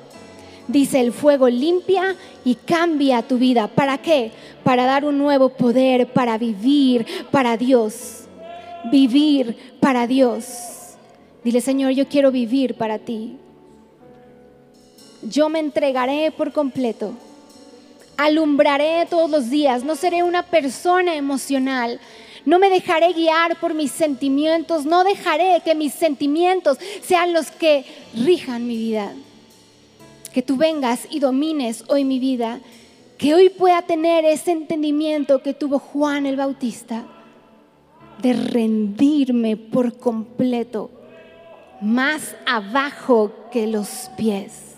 dice 0.69 1.01
el 1.01 1.13
fuego 1.13 1.49
limpia 1.49 2.17
y 2.45 2.55
cambia 2.55 3.23
tu 3.23 3.39
vida. 3.39 3.69
¿Para 3.69 3.99
qué? 3.99 4.33
Para 4.63 4.85
dar 4.85 5.05
un 5.05 5.19
nuevo 5.19 5.51
poder, 5.51 6.13
para 6.13 6.39
vivir 6.39 7.07
para 7.31 7.57
Dios. 7.57 8.25
Vivir 8.91 9.77
para 9.81 10.07
Dios. 10.07 10.97
Dile, 11.43 11.61
Señor, 11.61 11.93
yo 11.93 12.09
quiero 12.09 12.31
vivir 12.31 12.75
para 12.75 12.99
ti. 12.99 13.37
Yo 15.23 15.49
me 15.49 15.59
entregaré 15.59 16.31
por 16.31 16.53
completo 16.53 17.13
alumbraré 18.17 19.07
todos 19.07 19.31
los 19.31 19.51
días, 19.51 19.85
no 19.85 19.97
seré 19.97 20.23
una 20.23 20.43
persona 20.43 21.17
emocional. 21.17 22.01
No 22.45 22.61
me 22.61 22.71
dejaré 22.71 23.13
guiar 23.13 23.59
por 23.59 23.75
mis 23.75 23.91
sentimientos, 23.91 24.85
no 24.87 25.03
dejaré 25.03 25.61
que 25.65 25.75
mis 25.75 25.93
sentimientos 25.93 26.79
sean 27.03 27.33
los 27.33 27.51
que 27.51 27.85
rijan 28.15 28.67
mi 28.67 28.77
vida. 28.77 29.13
Que 30.33 30.43
tú 30.43 30.57
vengas 30.57 31.09
y 31.11 31.19
domines 31.19 31.85
hoy 31.89 32.05
mi 32.05 32.21
vida, 32.21 32.61
que 33.19 33.35
hoy 33.35 33.49
pueda 33.49 33.83
tener 33.83 34.25
ese 34.25 34.53
entendimiento 34.53 35.43
que 35.43 35.55
tuvo 35.55 35.79
Juan 35.79 36.27
el 36.27 36.37
Bautista. 36.37 37.05
de 38.23 38.33
rendirme 38.33 39.59
por 39.59 39.99
completo, 39.99 40.91
más 41.83 42.35
abajo 42.47 43.31
que 43.53 43.67
los 43.67 44.11
pies. 44.17 44.75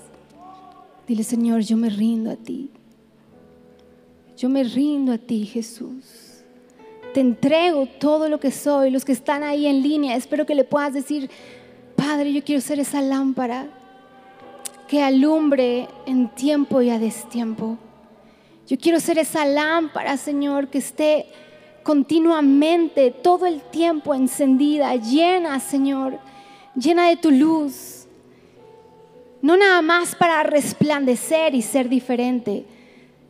Dile, 1.06 1.22
Señor, 1.22 1.60
yo 1.60 1.76
me 1.76 1.88
rindo 1.88 2.32
a 2.32 2.36
ti. 2.36 2.70
Yo 4.38 4.48
me 4.48 4.62
rindo 4.62 5.12
a 5.12 5.18
ti, 5.18 5.44
Jesús. 5.44 6.44
Te 7.12 7.18
entrego 7.18 7.86
todo 7.98 8.28
lo 8.28 8.38
que 8.38 8.52
soy. 8.52 8.92
Los 8.92 9.04
que 9.04 9.10
están 9.10 9.42
ahí 9.42 9.66
en 9.66 9.82
línea, 9.82 10.14
espero 10.14 10.46
que 10.46 10.54
le 10.54 10.62
puedas 10.62 10.94
decir, 10.94 11.28
Padre, 11.96 12.32
yo 12.32 12.44
quiero 12.44 12.60
ser 12.60 12.78
esa 12.78 13.02
lámpara 13.02 13.66
que 14.86 15.02
alumbre 15.02 15.88
en 16.06 16.28
tiempo 16.36 16.80
y 16.80 16.90
a 16.90 17.00
destiempo. 17.00 17.78
Yo 18.68 18.78
quiero 18.78 19.00
ser 19.00 19.18
esa 19.18 19.44
lámpara, 19.44 20.16
Señor, 20.16 20.68
que 20.68 20.78
esté 20.78 21.26
continuamente, 21.82 23.10
todo 23.10 23.44
el 23.44 23.60
tiempo 23.60 24.14
encendida, 24.14 24.94
llena, 24.94 25.58
Señor, 25.58 26.20
llena 26.76 27.08
de 27.08 27.16
tu 27.16 27.32
luz. 27.32 28.06
No 29.42 29.56
nada 29.56 29.82
más 29.82 30.14
para 30.14 30.44
resplandecer 30.44 31.56
y 31.56 31.62
ser 31.62 31.88
diferente, 31.88 32.66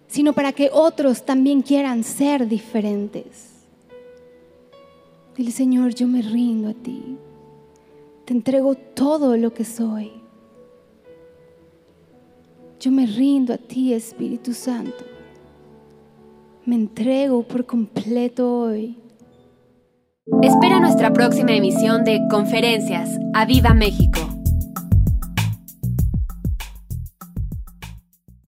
sino 0.09 0.33
para 0.33 0.53
que 0.53 0.71
otros 0.73 1.25
también 1.25 1.63
quieran 1.63 2.03
ser 2.03 2.49
diferentes. 2.49 3.67
Dile, 5.37 5.53
Señor, 5.53 5.95
yo 5.95 6.09
me 6.09 6.23
rindo 6.23 6.71
a 6.71 6.75
ti. 6.75 7.17
Te 8.25 8.35
entrego 8.35 8.75
todo 8.75 9.37
lo 9.37 9.55
que 9.55 9.65
soy. 9.65 10.11
Yo 12.81 12.91
me 12.91 13.07
rindo 13.07 13.55
a 13.55 13.59
ti, 13.59 13.93
Espíritu 13.93 14.53
Santo. 14.53 15.05
Me 16.65 16.75
entrego 16.75 17.43
por 17.43 17.67
completo 17.67 18.61
hoy. 18.63 18.99
Espera 20.43 20.81
nuestra 20.81 21.13
próxima 21.13 21.53
emisión 21.53 22.05
de 22.05 22.21
Conferencias. 22.31 23.19
¡A 23.33 23.47
Viva 23.47 23.73
México! 23.75 24.28